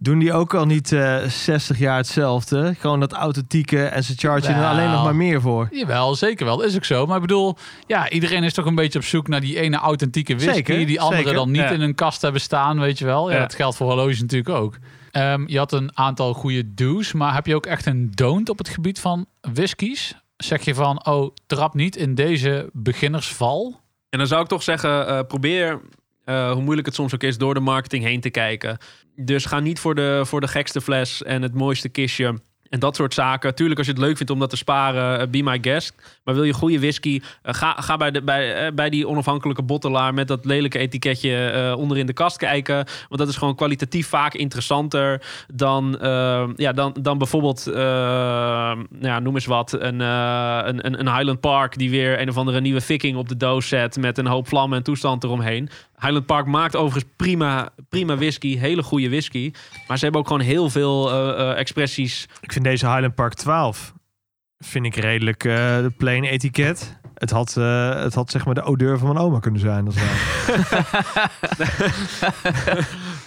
Doen 0.00 0.18
die 0.18 0.32
ook 0.32 0.54
al 0.54 0.66
niet 0.66 0.92
eh 0.92 1.16
60 1.24 1.78
jaar 1.78 1.96
hetzelfde? 1.96 2.74
Gewoon 2.78 3.00
dat 3.00 3.12
authentieke 3.12 3.84
en 3.84 4.04
ze 4.04 4.12
chargen 4.16 4.54
er 4.54 4.66
alleen 4.66 4.90
nog 4.90 5.04
maar 5.04 5.14
meer 5.16 5.40
voor. 5.40 5.68
Jawel, 5.70 6.14
zeker 6.14 6.44
wel. 6.46 6.62
Is 6.62 6.76
ook 6.76 6.84
zo. 6.84 7.06
Maar 7.06 7.16
ik 7.16 7.22
bedoel, 7.22 7.56
ja, 7.86 8.10
iedereen 8.10 8.44
is 8.44 8.52
toch 8.54 8.66
een 8.66 8.74
beetje 8.74 8.98
op 8.98 9.04
zoek 9.04 9.28
naar 9.28 9.40
die 9.40 9.60
ene 9.60 9.76
authentieke 9.76 10.34
whisky. 10.34 10.52
Zeker, 10.54 10.86
die 10.86 11.00
anderen 11.00 11.22
zeker. 11.24 11.38
dan 11.38 11.50
niet 11.50 11.70
in 11.70 11.80
een 11.80 11.94
kast 11.94 12.22
hebben 12.22 12.40
staan, 12.40 12.80
weet 12.80 12.98
je 12.98 13.04
wel. 13.04 13.28
Ja, 13.30 13.34
Ja. 13.34 13.40
Dat 13.40 13.54
geldt 13.54 13.76
voor 13.76 13.86
horloges 13.86 14.20
natuurlijk 14.20 14.56
ook. 14.58 14.78
Ehm, 15.16 15.44
je 15.46 15.58
had 15.58 15.72
een 15.72 15.90
aantal 15.98 16.34
goede 16.34 16.74
do's, 16.74 17.12
maar 17.12 17.34
heb 17.34 17.46
je 17.46 17.54
ook 17.54 17.66
echt 17.66 17.86
een 17.86 18.10
don't 18.14 18.48
op 18.48 18.58
het 18.58 18.68
gebied 18.68 19.00
van 19.00 19.26
whiskies? 19.40 20.14
Zeg 20.36 20.64
je 20.64 20.74
van, 20.74 21.06
oh, 21.06 21.34
trap 21.46 21.74
niet 21.74 21.96
in 21.96 22.14
deze 22.14 22.70
beginnersval? 22.72 23.80
En 24.08 24.18
dan 24.18 24.26
zou 24.26 24.42
ik 24.42 24.48
toch 24.48 24.62
zeggen, 24.62 25.06
eh, 25.06 25.20
probeer, 25.28 25.80
eh, 26.24 26.52
hoe 26.52 26.62
moeilijk 26.62 26.86
het 26.86 26.96
soms 26.96 27.14
ook 27.14 27.22
is, 27.22 27.38
door 27.38 27.54
de 27.54 27.60
marketing 27.60 28.04
heen 28.04 28.20
te 28.20 28.30
kijken. 28.30 28.78
Dus 29.14 29.44
ga 29.44 29.60
niet 29.60 29.78
voor 29.78 29.94
de, 29.94 30.22
voor 30.24 30.40
de 30.40 30.48
gekste 30.48 30.80
fles 30.80 31.22
en 31.22 31.42
het 31.42 31.54
mooiste 31.54 31.88
kistje. 31.88 32.40
En 32.76 32.82
dat 32.82 32.96
soort 32.96 33.14
zaken. 33.14 33.54
Tuurlijk, 33.54 33.78
als 33.78 33.86
je 33.86 33.92
het 33.92 34.02
leuk 34.02 34.16
vindt 34.16 34.32
om 34.32 34.38
dat 34.38 34.50
te 34.50 34.56
sparen, 34.56 35.20
eh, 35.20 35.26
be 35.28 35.42
my 35.42 35.58
guest. 35.60 35.94
Maar 36.24 36.34
wil 36.34 36.44
je 36.44 36.52
goede 36.52 36.78
whisky, 36.78 37.20
eh, 37.42 37.54
ga, 37.54 37.72
ga 37.72 37.96
bij, 37.96 38.10
de, 38.10 38.22
bij, 38.22 38.66
eh, 38.66 38.72
bij 38.72 38.90
die 38.90 39.08
onafhankelijke 39.08 39.62
bottelaar 39.62 40.14
met 40.14 40.28
dat 40.28 40.44
lelijke 40.44 40.78
etiketje 40.78 41.46
eh 41.46 41.78
onder 41.78 41.98
in 41.98 42.06
de 42.06 42.12
kast 42.12 42.36
kijken. 42.36 42.74
Want 43.08 43.20
dat 43.20 43.28
is 43.28 43.36
gewoon 43.36 43.54
kwalitatief 43.54 44.08
vaak 44.08 44.34
interessanter 44.34 45.22
dan, 45.54 45.96
ja, 46.56 46.72
dan, 46.72 46.96
dan 47.00 47.18
bijvoorbeeld, 47.18 47.66
nou 47.66 48.86
ja, 49.00 49.18
noem 49.18 49.34
eens 49.34 49.46
wat, 49.46 49.72
een, 49.72 50.00
een, 50.00 50.86
een, 50.86 51.00
een 51.00 51.14
Highland 51.14 51.40
Park 51.40 51.78
die 51.78 51.90
weer 51.90 52.20
een 52.20 52.28
of 52.28 52.36
andere 52.36 52.60
nieuwe 52.60 52.80
viking 52.80 53.16
op 53.16 53.28
de 53.28 53.36
doos 53.36 53.68
zet 53.68 53.96
met 53.96 54.18
een 54.18 54.26
hoop 54.26 54.48
vlammen 54.48 54.78
en 54.78 54.84
toestand 54.84 55.24
eromheen. 55.24 55.68
Highland 55.98 56.26
Park 56.26 56.46
maakt 56.46 56.76
overigens 56.76 57.12
prima, 57.16 57.68
prima 57.88 58.16
whisky, 58.16 58.56
hele 58.56 58.82
goede 58.82 59.08
whisky. 59.08 59.52
Maar 59.88 59.96
ze 59.98 60.04
hebben 60.04 60.20
ook 60.20 60.26
gewoon 60.26 60.42
heel 60.42 60.70
veel 60.70 61.10
eh, 61.10 61.50
eh, 61.50 61.58
expressies. 61.58 62.28
Ik 62.40 62.52
vind 62.52 62.64
deze 62.64 62.86
Highland 62.86 63.14
Park 63.14 63.34
12 63.34 63.94
vind 64.58 64.86
ik 64.86 64.96
redelijk 64.96 65.44
eh, 65.44 65.54
de 65.54 65.92
plain 65.96 66.24
etiket. 66.24 66.98
Het 67.14 67.30
had, 67.30 67.56
eh, 67.56 68.02
het 68.02 68.14
had 68.14 68.30
zeg 68.30 68.44
maar 68.44 68.54
de 68.54 68.62
odeur 68.62 68.98
van 68.98 69.08
mijn 69.08 69.24
oma 69.24 69.38
kunnen 69.38 69.60
zijn. 69.60 69.84
Dat. 69.84 69.94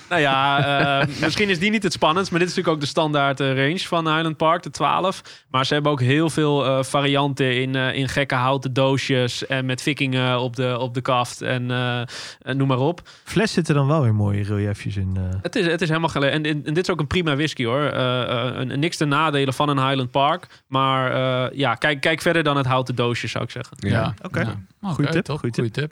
Nou 0.09 0.21
ja, 0.21 0.65
eh, 1.01 1.07
misschien 1.23 1.49
is 1.49 1.59
die 1.59 1.71
niet 1.71 1.83
het 1.83 1.93
spannendst, 1.93 2.31
maar 2.31 2.39
dit 2.39 2.49
is 2.49 2.55
natuurlijk 2.55 2.83
ook 2.83 2.87
de 2.89 2.91
standaard 2.99 3.39
eh, 3.39 3.47
range 3.65 3.79
van 3.79 4.07
Highland 4.13 4.37
Park, 4.37 4.63
de 4.63 4.69
12. 4.69 5.21
Maar 5.49 5.65
ze 5.65 5.73
hebben 5.73 5.91
ook 5.91 6.01
heel 6.01 6.29
veel 6.29 6.65
eh, 6.65 6.83
varianten 6.83 7.61
in, 7.61 7.75
eh, 7.75 7.93
in 7.95 8.07
gekke 8.09 8.35
houten 8.35 8.73
doosjes 8.73 9.45
en 9.47 9.65
met 9.65 9.81
vikingen 9.81 10.39
op 10.39 10.55
de, 10.55 10.77
op 10.79 10.93
de 10.93 11.01
kaft 11.01 11.41
en, 11.41 11.71
eh, 11.71 12.01
en 12.41 12.57
noem 12.57 12.67
maar 12.67 12.77
op. 12.79 13.01
Fles 13.23 13.53
zitten 13.53 13.75
dan 13.75 13.87
wel 13.87 14.01
weer 14.01 14.15
mooie 14.15 14.43
reliefjes 14.43 14.95
in. 14.97 15.11
eh. 15.15 15.23
Het 15.41 15.55
is, 15.55 15.65
het 15.65 15.81
is 15.81 15.87
helemaal 15.87 16.09
gele 16.09 16.25
en, 16.27 16.43
en, 16.43 16.65
en 16.65 16.73
dit 16.73 16.83
is 16.83 16.89
ook 16.89 16.99
een 16.99 17.07
prima 17.07 17.35
whisky 17.35 17.65
hoor. 17.65 17.81
Eh, 17.83 18.21
eh, 18.47 18.55
een- 18.59 18.79
niks 18.79 18.97
te 18.97 19.05
nadelen 19.05 19.53
van 19.53 19.69
een 19.69 19.79
Highland 19.87 20.11
Park. 20.11 20.47
Maar 20.67 21.11
eh, 21.11 21.57
ja, 21.57 21.75
kijk, 21.75 22.01
kijk 22.01 22.21
verder 22.21 22.43
dan 22.43 22.57
het 22.57 22.65
houten 22.65 22.95
doosje 22.95 23.27
zou 23.27 23.43
ik 23.43 23.51
zeggen. 23.51 23.77
Ja. 23.79 24.13
Oké. 24.21 24.39
Ja. 24.39 24.55
Oké, 24.81 24.93
Goeie 24.93 25.11
tip, 25.11 25.23
top. 25.23 25.39
goeie 25.39 25.53
Goeie 25.55 25.71
tip. 25.71 25.91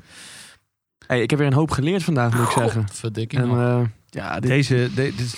Hey, 1.07 1.21
ik 1.21 1.29
heb 1.29 1.39
weer 1.39 1.47
een 1.47 1.53
hoop 1.53 1.71
geleerd 1.71 2.03
vandaag, 2.03 2.33
moet 2.33 2.45
ik 2.47 2.51
zeggen. 2.51 2.85
Verdikking. 2.91 3.41
En, 3.41 3.49
eh, 3.49 3.81
ja, 4.09 4.39
dit, 4.39 4.49
Deze, 4.49 4.75
de, 4.75 4.89
dit 5.01 5.19
is- 5.19 5.35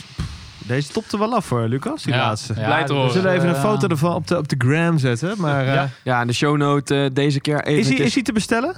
deze 0.65 0.91
topte 0.91 1.17
wel 1.17 1.33
af 1.33 1.45
voor 1.45 1.67
Lucas, 1.67 2.03
die 2.03 2.15
laatste. 2.15 2.53
Blij 2.53 2.81
te 2.81 2.87
dus, 2.87 2.89
horen. 2.91 3.05
We 3.05 3.11
zullen 3.13 3.31
even 3.31 3.49
een 3.49 3.55
eh, 3.55 3.61
foto 3.61 3.87
ervan 3.87 4.13
op 4.15 4.27
de, 4.27 4.37
op 4.37 4.47
de 4.47 4.55
gram 4.57 4.97
zetten. 4.97 5.33
Maar 5.37 5.67
eh, 5.67 5.73
Ja. 5.73 5.89
ja, 6.03 6.21
in 6.21 6.27
de 6.27 6.33
shownote 6.33 7.03
eh, 7.03 7.09
deze 7.13 7.39
keer 7.41 7.63
even... 7.63 7.79
is, 7.79 7.87
hij, 7.97 8.05
is 8.05 8.13
hij 8.13 8.23
te 8.23 8.33
bestellen? 8.33 8.75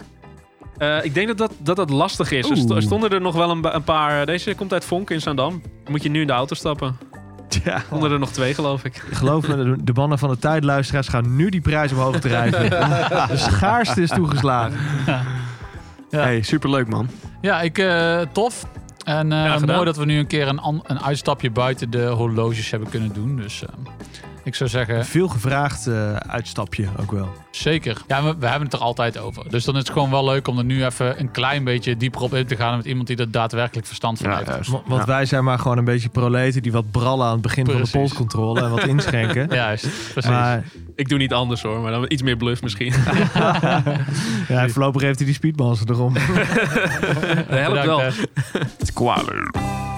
Eh, 0.78 1.04
ik 1.04 1.14
denk 1.14 1.28
dat 1.28 1.38
dat, 1.38 1.52
dat, 1.58 1.76
dat 1.76 1.89
lastig 1.89 2.32
is. 2.32 2.50
Er 2.70 2.82
stonden 2.82 3.10
er 3.10 3.22
nog 3.22 3.36
wel 3.36 3.50
een, 3.52 3.76
een 3.76 3.84
paar. 3.84 4.26
Deze 4.26 4.56
komt 4.56 4.74
uit 4.74 4.86
Vonk 4.86 5.10
in 5.10 5.22
Zaandam. 5.22 5.62
Moet 5.89 6.04
je 6.04 6.10
nu 6.10 6.22
in 6.22 6.28
de 6.28 6.34
auto 6.34 6.56
stappen. 6.56 6.98
Ja. 7.64 7.80
Stonden 7.86 8.12
er 8.12 8.20
nog 8.20 8.32
twee, 8.32 8.54
geloof 8.54 8.84
ik. 8.84 9.04
Geloof 9.12 9.48
me, 9.48 9.76
de, 9.84 9.94
mannen 9.94 10.20
van 10.20 10.30
de 10.30 10.38
tijdluisteraars 10.39 11.08
gaan 11.08 11.36
nu 11.36 11.50
die 11.50 11.62
prijs 11.62 11.92
omhoog 11.92 12.20
drijven. 12.20 12.70
de 13.30 13.38
schaarste 13.38 14.02
is 14.02 14.10
toegeslagen. 14.10 14.80
Ja. 15.06 15.24
Hey, 16.10 16.42
superleuk 16.42 16.88
man. 16.88 17.08
Ja, 17.42 17.62
ik, 17.62 17.78
eh, 17.78 18.22
tof. 18.32 18.66
En 19.04 19.32
eh, 19.32 19.62
mooi 19.62 19.86
dat 19.86 19.97
we 19.97 20.06
nu 20.06 20.18
een 20.18 20.28
keer 20.28 20.47
een, 20.47 20.82
een 20.84 21.02
uitstapje 21.02 21.52
buiten 21.52 21.89
de 21.89 22.06
horloges 22.06 22.72
hebben 22.72 22.89
kunnen 22.89 23.14
doen. 23.14 23.36
Dus 23.36 23.64
eh, 23.64 23.70
ik 24.44 24.56
zou 24.56 24.70
zeggen, 24.70 25.06
Veel 25.06 25.28
gevraagd 25.28 25.88
eh, 25.88 26.16
uitstapje 26.16 26.88
ook 27.00 27.12
wel. 27.12 27.30
zeker. 27.52 27.98
Ja, 28.08 28.24
we, 28.24 28.36
we 28.39 28.46
hebben 28.48 28.64
het 28.70 28.74
er 28.74 28.80
altijd 28.80 29.18
over. 29.18 29.50
Dus 29.50 29.64
dan 29.64 29.74
is 29.76 29.80
het 29.82 29.89
gewoon 29.92 30.10
wel 30.10 30.26
leuk 30.26 30.48
om 30.48 30.58
er 30.58 30.64
nu 30.64 30.86
even 30.86 31.20
een 31.20 31.32
klein 31.32 31.64
beetje 31.64 31.98
dieper 31.98 32.22
op 32.22 32.34
in 32.34 32.46
te 32.48 32.56
gaan 32.56 32.78
met 32.78 32.86
iemand 32.86 33.08
die 33.08 33.18
er 33.18 33.32
daadwerkelijk 33.32 33.88
verstand 33.88 34.20
van 34.20 34.36
heeft. 34.36 34.48
juist. 34.48 34.72
Want 34.86 35.06
wij 35.06 35.26
zijn 35.26 35.44
maar 35.44 35.60
gewoon 35.60 35.78
een 35.78 35.86
beetje 35.86 36.10
proleten 36.10 36.62
die 36.62 36.72
wat 36.72 36.92
brallen 36.92 37.26
aan 37.26 37.32
het 37.34 37.42
begin 37.42 37.66
van 37.66 37.82
de 37.82 37.89
polscontrole 37.92 38.62
en 38.62 38.70
wat 38.70 38.84
inschenken. 38.96 39.48
Juist, 39.52 39.88
precies. 40.14 40.30
Maar 40.32 40.64
Ik 40.96 41.10
doe 41.10 41.18
niet 41.18 41.34
anders 41.34 41.62
hoor, 41.62 41.80
maar 41.80 41.92
dan 41.92 42.06
iets 42.08 42.22
meer 42.22 42.38
bluff 42.38 42.62
misschien. 42.62 42.94
ja, 44.48 44.70
voorlopig 44.70 45.02
heeft 45.02 45.18
hij 45.18 45.26
die 45.26 45.36
speedballs 45.36 45.82
erom. 45.88 46.14
Dat 47.50 47.60
helpt 47.60 47.86
wel. 47.86 48.00
hè. 48.02 49.91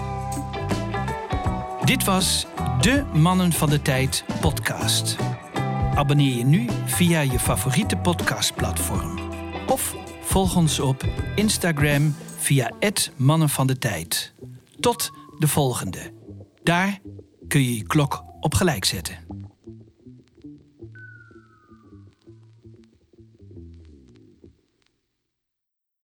Dit 1.86 2.04
was 2.04 2.46
de 2.82 3.06
Mannen 3.14 3.52
van 3.52 3.70
de 3.70 3.82
Tijd 3.82 4.26
podcast. 4.42 5.16
Abonneer 5.96 6.38
je 6.38 6.44
nu 6.44 6.70
via 6.86 7.20
je 7.20 7.40
favoriete 7.40 7.96
podcastplatform. 7.96 9.20
Of 9.68 9.96
volg 10.22 10.56
ons 10.56 10.80
op 10.80 11.04
Instagram 11.36 12.16
via 12.38 12.72
het 12.80 13.12
Mannen 13.16 13.50
van 13.50 13.68
de 13.68 13.78
Tijd. 13.78 14.34
Tot 14.80 15.12
de 15.38 15.48
volgende. 15.48 16.14
Daar 16.64 17.00
kun 17.48 17.64
je 17.64 17.78
je 17.78 17.84
klok 17.84 18.24
op 18.40 18.54
gelijk 18.54 18.86
zetten. 18.86 19.43